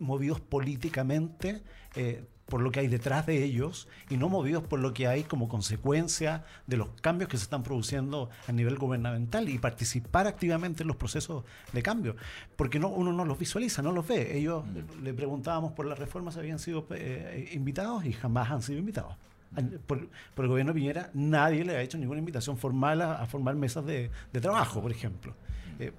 movidos 0.00 0.40
políticamente 0.40 1.62
eh, 1.94 2.24
por 2.46 2.60
lo 2.60 2.70
que 2.70 2.80
hay 2.80 2.88
detrás 2.88 3.26
de 3.26 3.42
ellos 3.42 3.88
y 4.10 4.16
no 4.16 4.28
movidos 4.28 4.62
por 4.62 4.78
lo 4.78 4.92
que 4.92 5.06
hay 5.06 5.22
como 5.24 5.48
consecuencia 5.48 6.44
de 6.66 6.76
los 6.76 6.88
cambios 7.00 7.30
que 7.30 7.38
se 7.38 7.44
están 7.44 7.62
produciendo 7.62 8.28
a 8.46 8.52
nivel 8.52 8.76
gubernamental 8.76 9.48
y 9.48 9.58
participar 9.58 10.26
activamente 10.26 10.82
en 10.82 10.88
los 10.88 10.96
procesos 10.96 11.44
de 11.72 11.82
cambio, 11.82 12.16
porque 12.56 12.78
no, 12.78 12.88
uno 12.88 13.12
no 13.12 13.24
los 13.24 13.38
visualiza, 13.38 13.80
no 13.80 13.92
los 13.92 14.06
ve. 14.06 14.36
Ellos 14.36 14.64
mm. 14.66 15.02
le 15.02 15.14
preguntábamos 15.14 15.72
por 15.72 15.86
las 15.86 15.98
reformas, 15.98 16.36
habían 16.36 16.58
sido 16.58 16.86
eh, 16.90 17.50
invitados 17.52 18.04
y 18.04 18.12
jamás 18.12 18.50
han 18.50 18.62
sido 18.62 18.78
invitados. 18.78 19.16
Por, 19.86 20.08
el 20.36 20.48
gobierno 20.48 20.72
de 20.72 20.80
Piñera 20.80 21.10
nadie 21.14 21.64
le 21.64 21.76
ha 21.76 21.80
hecho 21.80 21.96
ninguna 21.96 22.18
invitación 22.18 22.58
formal 22.58 23.00
a, 23.00 23.24
formar 23.26 23.54
mesas 23.54 23.86
de, 23.86 24.10
trabajo, 24.32 24.82
por 24.82 24.90
ejemplo. 24.90 25.34
Eh, 25.78 25.92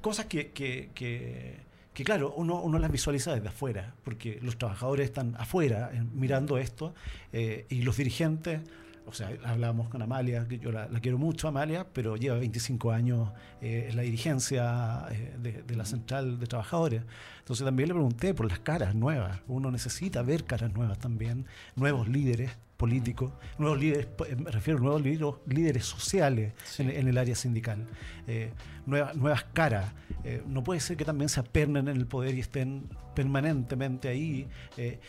cosas 0.00 0.26
que, 0.26 0.50
que 0.50 0.90
que 0.94 1.69
claro, 2.04 2.34
uno, 2.36 2.60
uno 2.60 2.78
las 2.78 2.90
visualiza 2.90 3.34
desde 3.34 3.48
afuera, 3.48 3.94
porque 4.04 4.38
los 4.42 4.56
trabajadores 4.56 5.06
están 5.06 5.34
afuera 5.38 5.90
eh, 5.92 6.02
mirando 6.12 6.58
esto 6.58 6.94
eh, 7.32 7.66
y 7.68 7.82
los 7.82 7.96
dirigentes, 7.96 8.60
o 9.06 9.12
sea, 9.12 9.30
hablábamos 9.44 9.88
con 9.88 10.02
Amalia, 10.02 10.46
que 10.46 10.58
yo 10.58 10.70
la, 10.70 10.88
quiero 11.00 11.18
mucho, 11.18 11.48
Amalia, 11.48 11.86
pero 11.92 12.16
lleva 12.16 12.38
25 12.38 12.92
años 12.92 13.30
eh, 13.60 13.88
en 13.90 13.96
la 13.96 14.02
dirigencia 14.02 15.06
de, 15.38 15.62
de, 15.62 15.76
la 15.76 15.84
central 15.84 16.38
de 16.38 16.46
trabajadores. 16.46 17.02
Entonces 17.40 17.64
también 17.64 17.88
le 17.88 17.94
pregunté 17.94 18.34
por 18.34 18.46
las 18.46 18.60
caras 18.60 18.94
nuevas. 18.94 19.40
Uno 19.48 19.70
necesita 19.72 20.22
ver 20.22 20.44
caras 20.44 20.72
nuevas 20.72 20.98
también, 20.98 21.46
nuevos 21.74 22.06
líderes 22.08 22.50
políticos, 22.80 23.30
nuevos 23.58 23.78
líderes, 23.78 24.08
eh, 24.26 24.36
me 24.36 24.50
refiero 24.50 24.78
a 24.78 24.82
nuevos 24.82 25.02
líderes, 25.02 25.34
líderes 25.46 25.84
sociales 25.84 26.54
en, 26.78 27.08
el 27.08 27.18
área 27.18 27.34
sindical, 27.34 27.86
eh, 28.26 28.52
nuevas, 28.86 29.14
nuevas 29.16 29.44
caras. 29.52 29.92
Eh, 30.24 30.42
no 30.46 30.62
puede 30.62 30.80
ser 30.80 30.96
que 30.96 31.04
también 31.04 31.28
se 31.28 31.40
apernen 31.40 31.88
en 31.88 31.96
el 31.98 32.06
poder 32.06 32.34
y 32.34 32.40
estén 32.40 32.88
permanentemente 33.14 34.08
ahí 34.08 34.48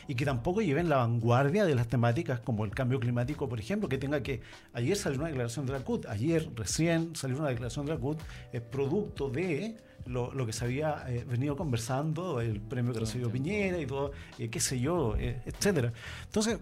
y 0.07 0.15
que 0.15 0.26
tampoco 0.26 0.61
lleven 0.61 0.89
la 0.89 0.97
vanguardia 0.97 1.63
de 1.63 1.76
las 1.76 1.88
temáticas 1.88 2.41
como 2.41 2.65
el 2.65 2.72
cambio 2.72 2.99
climático, 2.99 3.47
por 3.47 3.59
ejemplo, 3.59 3.88
que 3.88 3.97
tenga 3.97 4.22
que... 4.22 4.41
Ayer 4.74 4.97
salió 4.97 5.19
una 5.19 5.30
declaración 5.30 5.65
de 5.65 5.72
la 5.72 5.80
CUT, 5.80 6.07
ayer 6.07 6.49
recién 6.53 7.15
salió 7.15 7.38
una 7.38 7.47
declaración 7.47 7.86
de 7.86 7.93
la 7.93 7.99
CUT, 7.99 8.19
producto 8.69 9.30
de 9.30 9.78
lo, 10.06 10.34
lo 10.34 10.45
que 10.45 10.54
se 10.54 10.66
había 10.66 11.04
eh, 11.08 11.26
venido 11.28 11.56
conversando, 11.56 12.41
el 12.41 12.60
premio 12.62 12.93
que 12.93 12.99
recibió 12.99 13.32
Piñera 13.32 13.80
y 13.80 13.86
todo, 13.86 14.12
eh, 14.38 14.49
qué 14.49 14.60
sé 14.60 14.80
yo, 14.80 15.16
eh, 15.18 15.41
etcétera. 15.45 15.93
Entonces, 16.26 16.60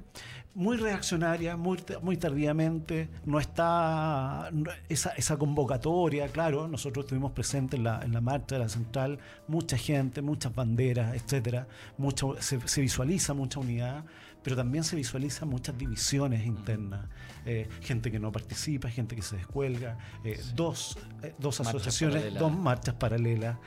muy 0.56 0.78
reaccionaria, 0.78 1.56
muy, 1.56 1.80
muy 2.02 2.18
tardíamente, 2.18 3.10
no 3.26 3.40
está 3.40 4.50
esa, 4.90 5.12
esa, 5.12 5.38
convocatoria, 5.38 6.28
claro, 6.30 6.68
nosotros 6.68 7.06
estuvimos 7.06 7.32
presentes 7.32 7.78
en 7.78 7.84
la, 7.84 8.02
en 8.04 8.14
la 8.14 8.22
marcha 8.22 8.56
de 8.56 8.60
la 8.60 8.70
central, 8.70 9.20
mucha 9.48 9.78
gente, 9.78 10.22
muchas 10.22 10.54
banderas, 10.54 11.16
etcétera, 11.16 11.68
mucho, 11.98 12.36
se, 12.40 12.60
se 12.68 12.82
visualiza 12.82 13.34
mucha 13.34 13.60
unidad, 13.60 14.04
pero 14.50 14.64
también 14.64 14.84
se 14.84 14.95
visualizan 14.95 15.47
muchas 15.47 15.78
divisiones 15.78 16.43
internas, 16.43 17.06
eh, 17.45 17.70
gente 17.82 18.12
que 18.12 18.18
no 18.18 18.32
participa, 18.32 18.89
gente 18.89 19.16
que 19.16 19.22
se 19.22 19.38
descuelga, 19.38 20.00
eh, 20.24 20.41
dos, 20.56 20.97
eh, 21.22 21.36
dos 21.38 21.60
asociaciones, 21.60 22.34
dos 22.34 22.52
marchas 22.52 22.95
paralelas, 22.95 23.60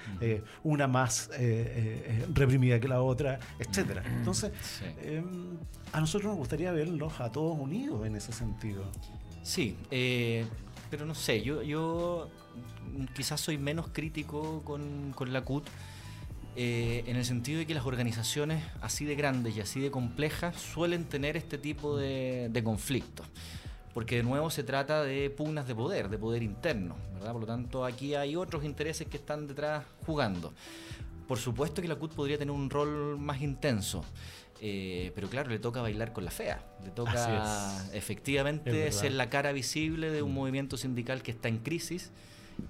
una 0.65 0.89
más 0.89 1.31
reprimida 2.35 2.81
que 2.81 2.89
la 2.89 3.01
otra, 3.01 3.39
etcétera. 3.61 4.03
Entonces, 4.05 4.51
em, 5.03 5.57
a 5.93 6.01
nosotros 6.01 6.31
nos 6.31 6.39
gustaría 6.39 6.73
verlos 6.73 7.21
a 7.21 7.31
todos 7.31 7.57
unidos 7.57 8.05
en 8.05 8.17
ese 8.17 8.33
sentido. 8.33 8.83
Sí, 9.45 9.77
pero 10.91 11.07
no 11.07 11.15
sé, 11.15 11.43
yo, 11.43 11.63
yo 11.63 12.29
quizás 13.15 13.41
soy 13.41 13.57
menos 13.57 13.87
crítico 13.93 14.63
con, 14.65 15.13
con 15.13 15.33
la 15.33 15.43
CUT 15.43 15.65
eh, 16.55 17.05
en 17.07 17.17
el 17.17 17.25
sentido 17.25 17.61
de 17.61 17.67
que 17.67 17.75
las 17.75 17.87
organizaciones 17.87 18.63
así 18.83 19.07
de 19.07 19.15
grandes 19.15 19.57
y 19.57 19.61
así 19.61 19.81
de 19.81 19.91
complejas 19.91 20.55
suelen 20.61 21.05
tener 21.07 21.37
este 21.37 21.57
tipo 21.57 21.97
de, 21.97 22.61
conflictos. 22.63 23.27
Porque 23.95 24.17
de 24.17 24.23
nuevo 24.23 24.51
se 24.51 24.63
trata 24.63 25.03
de 25.03 25.31
pugnas 25.31 25.67
de 25.67 25.75
poder, 25.75 26.09
de 26.09 26.19
poder 26.19 26.43
interno, 26.43 26.97
¿verdad? 27.15 27.33
Por 27.33 27.41
lo 27.43 27.47
tanto, 27.47 27.85
aquí 27.85 28.15
hay 28.15 28.37
otros 28.37 28.65
intereses 28.65 29.07
que 29.07 29.17
están 29.17 29.47
detrás 29.47 29.85
jugando. 30.07 30.53
Por 31.27 31.39
supuesto 31.39 31.81
que 31.81 31.89
la 31.89 31.97
CUT 31.97 32.15
podría 32.15 32.39
tener 32.39 32.53
un 32.53 32.69
rol 32.69 33.19
más 33.19 33.41
intenso. 33.41 34.05
Eh, 34.61 35.11
pero 35.15 35.29
claro, 35.29 35.51
le 35.51 35.59
toca 35.59 35.83
bailar 35.83 36.13
con 36.13 36.25
la 36.25 36.31
fea, 36.31 36.65
le 36.85 36.91
toca 36.91 37.85
efectivamente 37.93 38.93
ser 38.93 39.13
la 39.13 39.29
cara 39.29 39.51
visible 39.51 40.11
de 40.11 40.23
un 40.23 40.31
mm. 40.31 40.35
movimiento 40.35 40.77
sindical 40.77 41.23
que 41.23 41.33
está 41.33 41.49
en 41.49 41.59
crisis 41.59 42.13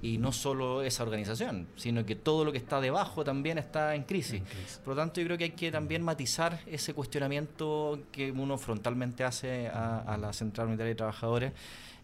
y 0.00 0.18
no 0.18 0.32
solo 0.32 0.82
esa 0.82 1.02
organización, 1.02 1.68
sino 1.76 2.04
que 2.04 2.16
todo 2.16 2.44
lo 2.44 2.52
que 2.52 2.58
está 2.58 2.80
debajo 2.80 3.24
también 3.24 3.58
está 3.58 3.94
en 3.94 4.02
crisis. 4.02 4.42
Por 4.84 4.94
lo 4.94 5.02
tanto, 5.02 5.20
yo 5.20 5.26
creo 5.26 5.38
que 5.38 5.44
hay 5.44 5.50
que 5.50 5.70
también 5.70 6.02
matizar 6.02 6.60
ese 6.66 6.94
cuestionamiento 6.94 8.00
que 8.10 8.32
uno 8.32 8.58
frontalmente 8.58 9.24
hace 9.24 9.68
a, 9.68 10.16
la 10.20 10.32
Central 10.32 10.68
Unitaria 10.68 10.90
de 10.90 10.96
Trabajadores 10.96 11.52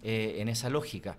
eh, 0.02 0.36
en 0.38 0.48
esa 0.48 0.70
lógica. 0.70 1.16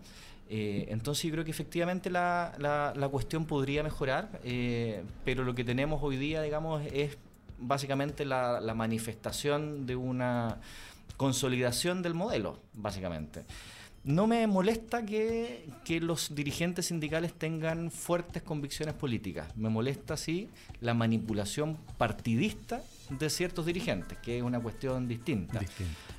Eh, 0.51 0.88
entonces 0.89 1.26
yo 1.26 1.32
creo 1.32 1.45
que 1.45 1.51
efectivamente 1.51 2.10
la, 2.10 2.53
la, 2.57 3.10
cuestión 3.10 3.45
podría 3.45 3.84
mejorar, 3.84 4.39
eh, 4.43 5.03
pero 5.24 5.43
lo 5.43 5.53
que 5.53 5.64
tenemos 5.64 6.01
hoy 6.01 6.18
día, 6.18 6.41
digamos, 6.41 6.82
es 6.91 7.18
básicamente 7.60 8.26
la, 8.26 8.60
la 8.60 8.74
manifestación 8.74 9.86
de 9.86 9.95
una 9.95 10.57
consolidación 11.18 12.01
del 12.01 12.16
modelo, 12.16 12.60
básicamente. 12.74 13.45
No 14.03 14.27
me 14.27 14.45
molesta 14.47 15.05
que, 15.05 15.69
que, 15.85 15.99
los 15.99 16.33
dirigentes 16.33 16.87
sindicales 16.87 17.33
tengan 17.33 17.91
fuertes 17.91 18.43
convicciones 18.43 18.95
políticas. 18.95 19.55
Me 19.57 19.69
molesta, 19.69 20.17
sí, 20.17 20.49
la 20.81 20.93
manipulación 20.93 21.77
partidista 21.97 22.81
de 23.09 23.29
ciertos 23.29 23.65
dirigentes, 23.65 24.17
que 24.19 24.37
es 24.37 24.43
una 24.43 24.59
cuestión 24.59 25.07
distinta. 25.07 25.59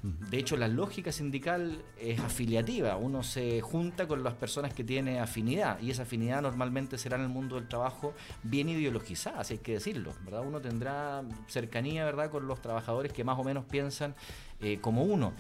De 0.03 0.39
hecho, 0.39 0.57
la 0.57 0.67
lógica 0.67 1.13
sindical 1.13 1.83
es 2.01 2.19
afiliativa. 2.21 2.97
Uno 2.97 3.23
se 3.23 3.61
junta 3.61 4.09
con 4.09 4.25
las 4.25 4.35
personas 4.35 4.75
que 4.75 4.83
tiene 4.83 5.21
afinidad 5.21 5.81
y 5.81 5.91
esa 5.91 6.03
afinidad 6.03 6.43
normalmente 6.43 6.99
será 6.99 7.17
en 7.17 7.23
el 7.23 7.29
mundo 7.29 7.57
del 7.57 7.69
trabajo 7.69 8.15
bien 8.43 8.69
ideologizada, 8.69 9.45
si 9.45 9.55
hay 9.55 9.59
que 9.61 9.73
decirlo. 9.75 10.13
¿verdad? 10.25 10.43
Uno 10.47 10.61
tendrá 10.61 11.23
cercanía 11.49 12.05
¿verdad? 12.05 12.31
con 12.31 12.47
los 12.47 12.61
trabajadores 12.61 13.13
que 13.13 13.25
más 13.25 13.39
o 13.39 13.45
menos 13.45 13.65
piensan 13.65 14.15
eh, 14.61 14.79
como 14.81 15.05
uno. 15.05 15.33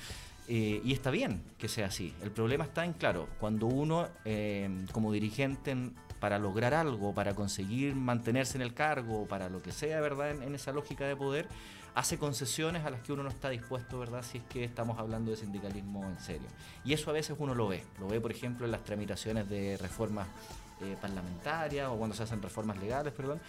Eh, 0.48 0.80
y 0.84 0.92
está 0.92 1.10
bien 1.10 1.42
que 1.58 1.68
sea 1.68 1.86
así. 1.86 2.14
El 2.22 2.30
problema 2.30 2.64
está 2.64 2.84
en, 2.84 2.92
claro, 2.92 3.28
cuando 3.38 3.66
uno 3.66 4.08
eh, 4.24 4.68
como 4.92 5.12
dirigente 5.12 5.76
para 6.18 6.38
lograr 6.38 6.74
algo, 6.74 7.14
para 7.14 7.34
conseguir 7.34 7.94
mantenerse 7.94 8.58
en 8.58 8.62
el 8.62 8.74
cargo, 8.74 9.26
para 9.26 9.48
lo 9.48 9.62
que 9.62 9.72
sea, 9.72 10.00
¿verdad? 10.00 10.30
En, 10.30 10.54
esa 10.54 10.72
lógica 10.72 11.06
de 11.06 11.16
poder, 11.16 11.48
hace 11.94 12.18
concesiones 12.18 12.84
a 12.84 12.90
las 12.90 13.00
que 13.00 13.12
uno 13.12 13.22
no 13.22 13.30
está 13.30 13.48
dispuesto, 13.48 13.98
¿verdad? 13.98 14.22
Si 14.22 14.38
es 14.38 14.44
que 14.44 14.64
estamos 14.64 14.98
hablando 14.98 15.30
de 15.30 15.36
sindicalismo 15.36 16.04
en 16.04 16.18
serio. 16.20 16.48
Y 16.84 16.92
eso 16.92 17.10
a 17.10 17.14
veces 17.14 17.36
uno 17.38 17.54
lo 17.54 17.68
ve. 17.68 17.82
Lo 17.98 18.08
ve, 18.08 18.20
por 18.20 18.30
ejemplo, 18.30 18.66
en 18.66 18.72
las 18.72 18.84
tramitaciones 18.84 19.48
de 19.48 19.76
reformas 19.78 20.28
eh, 20.82 20.96
parlamentarias 21.00 21.88
o 21.88 21.96
cuando 21.96 22.14
se 22.14 22.22
hacen 22.22 22.42
reformas 22.42 22.78
legales, 22.78 23.12
perdón 23.12 23.40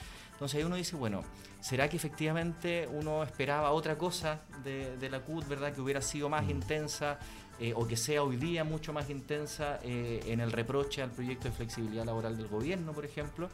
entonces 0.42 0.58
ahí 0.58 0.64
uno 0.64 0.76
dice, 0.76 0.96
bueno, 0.96 1.24
¿será 1.60 1.88
que 1.88 1.98
efectivamente 1.98 2.90
uno 2.92 3.22
esperaba 3.22 3.74
otra 3.74 3.96
cosa 3.96 4.40
de, 4.64 5.08
la 5.08 5.20
CUT, 5.20 5.48
verdad? 5.48 5.72
Que 5.72 5.82
hubiera 5.82 6.02
sido 6.02 6.30
más 6.30 6.46
mm. 6.46 6.50
intensa 6.50 7.20
eh, 7.60 7.74
o 7.76 7.86
que 7.86 7.96
sea 7.96 8.24
hoy 8.24 8.38
día 8.38 8.64
mucho 8.64 8.92
más 8.92 9.12
intensa 9.12 9.78
eh, 9.84 10.20
en 10.26 10.40
el 10.40 10.52
reproche 10.52 11.04
al 11.04 11.12
proyecto 11.12 11.48
de 11.48 11.52
flexibilidad 11.52 12.06
laboral 12.06 12.38
del 12.38 12.48
gobierno, 12.48 12.92
por 12.92 13.06
ejemplo. 13.06 13.52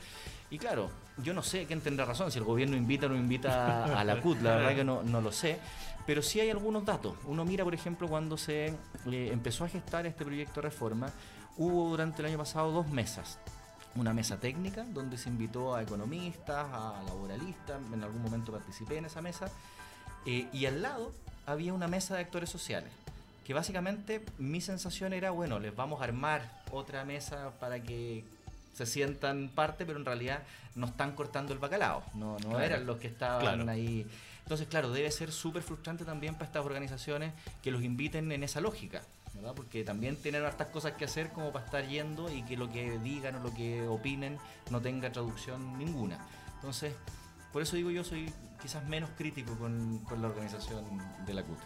Y 0.49 0.57
claro, 0.57 0.89
yo 1.17 1.33
no 1.33 1.43
sé 1.43 1.65
quién 1.65 1.81
tendrá 1.81 2.05
razón, 2.05 2.31
si 2.31 2.37
el 2.37 2.45
gobierno 2.45 2.77
invita 2.77 3.07
o 3.07 3.09
no 3.09 3.17
invita 3.17 3.99
a 3.99 4.05
la 4.05 4.21
CUT, 4.21 4.39
la 4.41 4.55
verdad 4.55 4.73
que 4.73 4.85
no, 4.85 5.03
no 5.03 5.19
lo 5.19 5.33
sé. 5.33 5.59
Pero 6.05 6.21
sí 6.21 6.39
hay 6.39 6.51
algunos 6.51 6.85
datos. 6.85 7.15
Uno 7.25 7.43
mira, 7.43 7.65
por 7.65 7.73
ejemplo, 7.73 8.07
cuando 8.07 8.37
se 8.37 8.67
eh, 8.67 9.29
empezó 9.29 9.65
a 9.65 9.67
gestar 9.67 10.05
este 10.05 10.23
proyecto 10.23 10.61
de 10.61 10.69
reforma, 10.69 11.11
hubo 11.57 11.89
durante 11.89 12.21
el 12.21 12.27
año 12.27 12.37
pasado 12.37 12.71
dos 12.71 12.87
mesas 12.87 13.39
una 13.95 14.13
mesa 14.13 14.39
técnica 14.39 14.83
donde 14.83 15.17
se 15.17 15.29
invitó 15.29 15.75
a 15.75 15.81
economistas, 15.81 16.65
a 16.71 17.01
laboralistas, 17.05 17.81
en 17.91 18.03
algún 18.03 18.21
momento 18.21 18.51
participé 18.51 18.97
en 18.97 19.05
esa 19.05 19.21
mesa, 19.21 19.49
eh, 20.25 20.47
y 20.53 20.65
al 20.65 20.81
lado 20.81 21.11
había 21.45 21.73
una 21.73 21.87
mesa 21.87 22.15
de 22.15 22.21
actores 22.21 22.49
sociales, 22.49 22.91
que 23.45 23.53
básicamente 23.53 24.23
mi 24.37 24.61
sensación 24.61 25.13
era, 25.13 25.31
bueno, 25.31 25.59
les 25.59 25.75
vamos 25.75 26.01
a 26.01 26.03
armar 26.03 26.63
otra 26.71 27.05
mesa 27.05 27.51
para 27.59 27.81
que 27.81 28.23
se 28.73 28.85
sientan 28.85 29.49
parte, 29.49 29.85
pero 29.85 29.97
en 29.97 30.05
realidad 30.05 30.43
no 30.75 30.85
están 30.87 31.13
cortando 31.13 31.53
el 31.53 31.59
bacalao, 31.59 32.03
no, 32.13 32.37
no 32.39 32.59
eran 32.59 32.85
los 32.85 32.97
que 32.97 33.07
estaban 33.07 33.67
ahí. 33.69 34.05
Entonces, 34.43 34.67
claro, 34.67 34.91
debe 34.91 35.11
ser 35.11 35.31
súper 35.31 35.63
frustrante 35.63 36.05
también 36.05 36.35
para 36.35 36.45
estas 36.45 36.65
organizaciones 36.65 37.33
que 37.63 37.71
los 37.71 37.83
inviten 37.83 38.31
en 38.31 38.43
esa 38.43 38.61
lógica. 38.61 39.01
Porque 39.55 39.83
también 39.83 40.15
tienen 40.17 40.43
hartas 40.43 40.67
cosas 40.67 40.93
que 40.93 41.05
hacer 41.05 41.29
como 41.29 41.51
para 41.51 41.65
estar 41.65 41.87
yendo 41.87 42.31
y 42.31 42.43
que 42.43 42.57
lo 42.57 42.71
que 42.71 42.99
digan 42.99 43.35
o 43.35 43.39
lo 43.39 43.53
que 43.53 43.87
opinen 43.87 44.37
no 44.69 44.81
tenga 44.81 45.11
traducción 45.11 45.77
ninguna. 45.77 46.19
Entonces, 46.55 46.93
por 47.53 47.61
eso 47.61 47.75
digo 47.75 47.89
yo 47.91 48.03
soy 48.03 48.31
quizás 48.61 48.85
menos 48.85 49.09
crítico 49.17 49.55
con, 49.57 50.01
la 50.19 50.27
organización 50.27 50.83
de 51.25 51.33
la 51.33 51.43
CUT. 51.43 51.59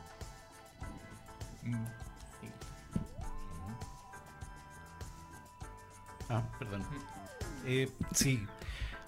Ah, 6.30 6.44
perdón. 6.60 6.84
Eh, 7.66 7.92
sí, 8.14 8.46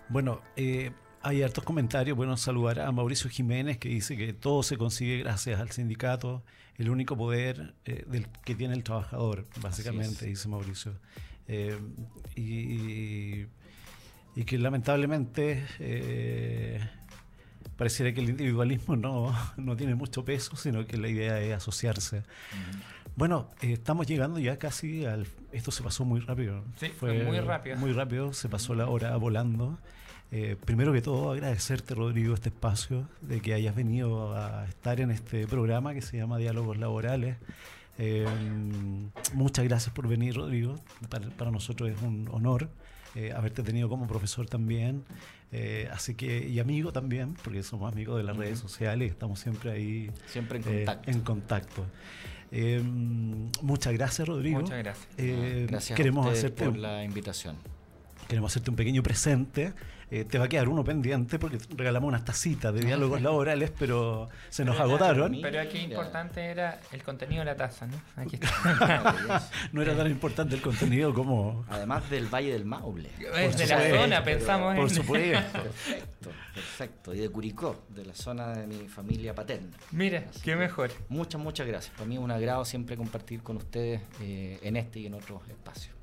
bueno, 0.10 0.42
eh, 0.56 0.92
hay 1.24 1.42
hartos 1.42 1.64
comentarios. 1.64 2.16
Bueno, 2.16 2.38
saludar 2.38 2.82
a 2.82 2.92
Mauricio 2.92 3.30
Jiménez 3.30 3.78
que 3.78 3.90
dice 3.90 4.16
que 4.16 4.34
todo 4.34 4.62
se 4.62 4.78
consigue 4.78 5.20
gracias 5.20 5.60
al 5.60 5.72
sindicato, 5.72 6.44
el 6.78 6.90
único 6.90 7.18
poder 7.18 7.74
eh, 7.86 8.04
del, 8.08 8.28
que 8.44 8.56
tiene 8.56 8.74
el 8.76 8.84
trabajador, 8.84 9.46
básicamente, 9.62 10.26
dice 10.26 10.48
Mauricio. 10.50 10.94
Eh, 11.48 11.80
y, 12.36 13.46
que 14.46 14.58
lamentablemente 14.58 15.66
eh, 15.80 16.80
pareciera 17.78 18.14
que 18.14 18.20
el 18.20 18.30
individualismo 18.30 18.96
no, 18.96 19.34
no, 19.58 19.76
tiene 19.78 19.96
mucho 19.96 20.26
peso, 20.26 20.56
sino 20.58 20.86
que 20.86 20.98
la 20.98 21.08
idea 21.08 21.40
es 21.40 21.54
asociarse. 21.54 22.24
Bueno, 23.16 23.52
estamos 23.62 24.08
llegando 24.08 24.40
ya 24.40 24.58
casi 24.58 25.06
al... 25.06 25.28
Esto 25.52 25.72
se 25.72 25.84
pasó 25.84 26.04
muy 26.04 26.20
rápido. 26.20 26.66
Sí, 26.78 26.90
fue 26.90 27.24
muy 27.24 27.40
rápido. 27.40 27.78
Muy 27.78 27.94
rápido, 27.94 28.34
se 28.34 28.50
pasó 28.50 28.74
la 28.74 28.88
hora 28.88 29.16
volando. 29.18 29.78
Eh, 30.36 30.56
primero 30.66 30.92
que 30.92 31.02
todo, 31.04 31.32
agradecerte, 31.32 31.94
Rodrigo, 31.94 32.34
este 32.34 32.50
espacio, 32.50 33.08
de 33.22 33.40
que 33.40 33.54
hayas 33.54 33.76
venido 33.76 34.36
a 34.36 34.66
estar 34.66 35.00
en 35.00 35.12
este 35.12 35.46
programa 35.46 35.94
que 35.94 36.02
se 36.02 36.18
llama 36.18 36.40
Diálogos 36.40 36.78
Laborales. 36.78 37.38
Eh, 38.00 38.26
muchas 39.36 39.64
gracias 39.66 39.94
por 39.94 40.08
venir, 40.08 40.36
Rodrigo. 40.36 40.74
Para, 41.08 41.52
nosotros 41.52 41.92
es 41.92 42.02
un 42.02 42.28
honor 42.32 42.68
eh, 43.14 43.32
haberte 43.32 43.62
tenido 43.62 43.90
como 43.90 44.08
profesor 44.08 44.48
también. 44.48 45.04
así 45.92 46.16
que, 46.16 46.48
y 46.48 46.60
amigo 46.60 46.92
también, 46.92 47.36
porque 47.44 47.62
somos 47.62 47.94
amigos 47.94 48.18
de 48.18 48.24
las 48.24 48.36
redes 48.36 48.58
sociales, 48.58 49.12
estamos 49.12 49.40
siempre 49.40 49.70
ahí. 49.70 50.10
Siempre 50.26 50.58
en 50.58 50.64
contacto. 50.64 51.12
en 51.12 51.22
contacto. 51.22 51.86
muchas 53.62 53.94
gracias, 53.94 54.28
Rodrigo. 54.28 54.62
Muchas 54.62 54.80
gracias. 54.80 55.08
gracias 55.68 55.96
queremos 55.96 56.26
hacerte 56.26 56.66
por 56.66 56.76
la 56.76 57.04
invitación. 57.04 57.56
Queremos 58.28 58.52
hacerte 58.52 58.72
un 58.72 58.76
pequeño 58.78 59.04
presente 59.04 59.74
eh, 60.14 60.26
te 60.26 60.38
va 60.38 60.46
a 60.46 60.48
quedar 60.48 60.70
uno 60.70 60.84
pendiente 60.84 61.40
porque 61.40 61.58
regalamos 61.76 62.08
unas 62.08 62.24
tacitas 62.24 62.72
de 62.72 62.82
diálogos 62.82 63.20
laborales, 63.20 63.72
pero 63.80 64.30
se 64.48 64.64
nos 64.64 64.80
agotaron. 64.80 65.40
Pero 65.42 65.60
aquí 65.60 65.80
importante 65.80 66.40
era 66.46 66.80
el 66.92 67.02
contenido 67.02 67.40
de 67.40 67.46
la 67.46 67.56
taza, 67.56 67.88
¿no? 67.88 68.00
Aquí 68.16 68.40
no 69.72 69.82
era 69.82 69.98
tan 69.98 70.12
importante 70.12 70.54
el 70.54 70.62
contenido 70.62 71.16
como... 71.16 71.66
Además 71.68 72.08
del 72.12 72.28
Valle 72.32 72.54
del 72.54 72.64
Maule. 72.64 73.10
Es 73.36 73.58
de 73.58 73.66
la 73.66 73.90
zona, 73.90 74.24
pensamos. 74.24 74.76
Por 74.76 74.92
supuesto. 74.92 75.40
Perfecto, 75.64 76.30
perfecto. 76.54 77.14
Y 77.16 77.18
de 77.18 77.30
Curicó, 77.30 77.86
de 77.90 78.06
la 78.06 78.14
zona 78.14 78.50
de 78.54 78.68
mi 78.68 78.88
familia 78.88 79.34
paterna. 79.34 79.76
Mira, 79.92 80.26
qué 80.44 80.56
mejor. 80.56 80.92
Muchas, 81.10 81.42
muchas 81.42 81.66
gracias. 81.66 81.92
Para 81.96 82.06
mí 82.06 82.18
es 82.18 82.22
un 82.22 82.30
agrado 82.30 82.66
siempre 82.66 82.96
compartir 82.96 83.42
con 83.42 83.58
ustedes 83.58 84.02
eh, 84.22 84.60
en 84.62 84.76
este 84.76 85.00
y 85.00 85.08
en 85.08 85.16
otros 85.16 85.42
espacios. 85.50 86.03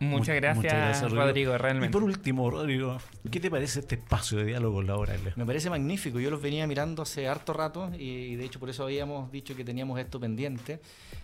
Muchas 0.00 0.34
gracias, 0.36 1.12
Rodrigo. 1.12 1.56
realmente. 1.58 1.88
Y 1.88 1.92
por 1.92 2.02
último, 2.02 2.50
Rodrigo, 2.50 2.98
¿qué 3.30 3.38
te 3.38 3.50
parece 3.50 3.80
este 3.80 3.96
espacio 3.96 4.38
de 4.38 4.46
diálogo 4.46 4.82
laboral? 4.82 5.20
Me 5.36 5.44
parece 5.44 5.70
magnífico. 5.70 6.18
Yo 6.18 6.30
los 6.30 6.40
venía 6.40 6.66
mirando 6.66 7.02
hace 7.02 7.28
harto 7.28 7.52
rato 7.52 7.90
y, 7.96 8.34
de 8.36 8.44
hecho 8.44 8.58
por 8.58 8.70
eso 8.70 8.84
habíamos 8.84 9.30
dicho 9.30 9.54
que 9.54 9.64
teníamos 9.64 10.00
esto 10.00 10.18
pendiente. 10.18 10.80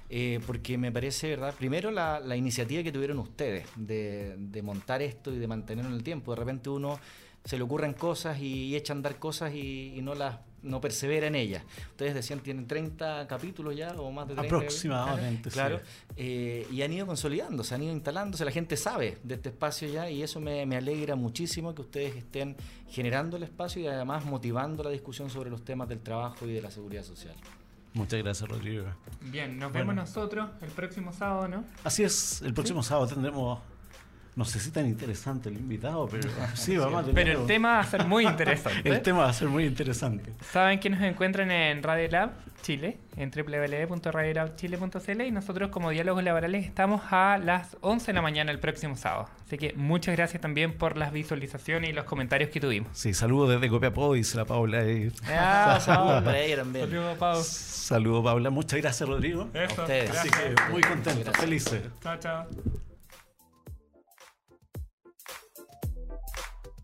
Eh, 0.09 0.41
porque 0.47 0.79
me 0.79 0.93
parece, 0.93 1.31
¿verdad? 1.31 1.55
Primero 1.59 1.91
la, 1.91 2.37
iniciativa 2.37 2.83
que 2.83 2.93
tuvieron 2.93 3.19
ustedes 3.19 3.67
de, 3.75 4.37
de 4.39 4.63
montar 4.63 5.03
esto 5.03 5.33
y 5.33 5.39
de 5.39 5.49
mantenerlo 5.49 5.91
en 5.91 5.97
el 5.97 6.05
tiempo. 6.05 6.33
De 6.33 6.37
repente 6.37 6.71
uno 6.71 7.01
se 7.47 7.57
le 7.57 7.63
ocurren 7.63 7.95
cosas 7.95 8.41
y, 8.41 8.75
echa 8.75 8.93
a 8.93 8.97
andar 8.97 9.19
cosas 9.19 9.55
y, 9.55 10.01
no 10.03 10.15
las 10.15 10.37
no 10.63 10.81
persevera 10.81 11.27
en 11.27 11.35
ellas. 11.35 11.63
Ustedes 11.91 12.15
decían 12.15 12.41
tienen 12.41 12.67
30 12.67 13.27
capítulos 13.27 13.77
ya 13.77 13.93
o 13.93 14.11
más 14.11 14.29
de 14.29 14.35
30. 14.35 14.57
Aproximadamente, 14.57 15.51
claro. 15.51 15.81
Eh, 16.17 16.67
y 16.71 16.83
han 16.83 16.93
ido 16.93 17.07
consolidándose, 17.07 17.75
han 17.75 17.83
ido 17.83 17.93
instalándose, 17.93 18.45
la 18.45 18.51
gente 18.51 18.77
sabe 18.77 19.19
de 19.23 19.35
este 19.35 19.51
espacio 19.51 19.89
ya 19.89 20.11
y 20.11 20.23
eso 20.23 20.41
me, 20.41 20.63
alegra 20.77 21.17
muchísimo 21.17 21.75
que 21.75 21.83
ustedes 21.83 22.17
estén 22.17 22.57
generando 22.89 23.37
el 23.37 23.45
espacio 23.45 23.83
y 23.83 23.87
además 23.87 24.25
motivando 24.25 24.83
la 24.83 24.91
discusión 24.91 25.31
sobre 25.31 25.51
los 25.51 25.65
temas 25.65 25.89
del 25.89 26.01
trabajo 26.01 26.47
y 26.47 26.53
de 26.53 26.63
la 26.63 26.71
seguridad 26.71 27.03
social. 27.03 27.35
Muchas 27.95 28.23
gracias, 28.23 28.49
Rodrigo. 28.49 28.85
Bien, 29.23 29.59
nos 29.59 29.73
vemos 29.73 29.95
nosotros 29.95 30.51
el 30.61 30.71
próximo 30.71 31.15
sábado, 31.15 31.49
¿no? 31.49 31.65
Así 31.83 32.05
es, 32.05 32.43
el 32.43 32.53
próximo 32.53 32.83
sábado 32.83 33.07
tendremos 33.07 33.59
no 34.37 34.45
sé 34.45 34.61
si 34.61 34.71
tan 34.71 34.87
interesante 34.87 35.49
el 35.49 35.57
invitado, 35.57 36.07
pero 36.09 36.29
sí, 36.55 36.77
vamos 36.77 37.03
a 37.03 37.07
tener... 37.07 37.15
Pero 37.25 37.41
el 37.41 37.47
tema 37.47 37.71
va 37.71 37.81
a 37.81 37.85
ser 37.85 38.05
muy 38.05 38.27
interesante. 38.27 38.89
el 38.89 39.01
tema 39.01 39.21
va 39.21 39.31
a 39.31 39.33
ser 39.33 39.49
muy 39.49 39.65
interesante. 39.65 40.31
Saben 40.53 40.79
que 40.79 40.91
nos 40.91 41.01
encuentran 41.01 41.51
en 41.51 41.83
Radio 41.83 42.09
Lab 42.11 42.33
Chile, 42.61 42.99
en 43.17 43.31
www.radiolabchile.cl 43.31 45.21
y 45.23 45.31
nosotros 45.31 45.71
como 45.71 45.89
Diálogos 45.89 46.23
Laborales 46.23 46.67
estamos 46.67 47.01
a 47.11 47.39
las 47.39 47.79
11 47.81 48.09
de 48.09 48.13
la 48.13 48.21
mañana 48.21 48.53
el 48.53 48.59
próximo 48.59 48.95
sábado. 48.97 49.31
Así 49.47 49.57
que 49.57 49.73
muchas 49.75 50.15
gracias 50.15 50.43
también 50.43 50.77
por 50.77 50.99
las 50.99 51.13
visualizaciones 51.13 51.89
y 51.91 51.93
los 51.95 52.05
comentarios 52.05 52.51
que 52.51 52.61
tuvimos. 52.61 52.91
Sí, 52.93 53.15
saludos 53.15 53.49
desde 53.51 53.71
Copiapó, 53.71 54.13
dice 54.13 54.37
la 54.37 54.45
Paula. 54.45 54.85
Ah, 55.29 55.79
saludos 55.81 56.23
para 56.25 56.39
ella 56.41 56.57
también. 56.57 56.91
Saludos, 56.91 57.17
Paula. 57.17 57.43
Saludos, 57.43 58.25
Paula. 58.25 58.51
Muchas 58.51 58.81
gracias, 58.83 59.09
Rodrigo. 59.09 59.49
Eso, 59.55 59.81
a 59.81 59.85
ustedes. 59.85 60.11
Así 60.11 60.29
que 60.29 60.55
muy 60.71 60.83
contento, 60.83 61.33
felices. 61.33 61.81
Chao, 62.03 62.19
chao. 62.19 62.47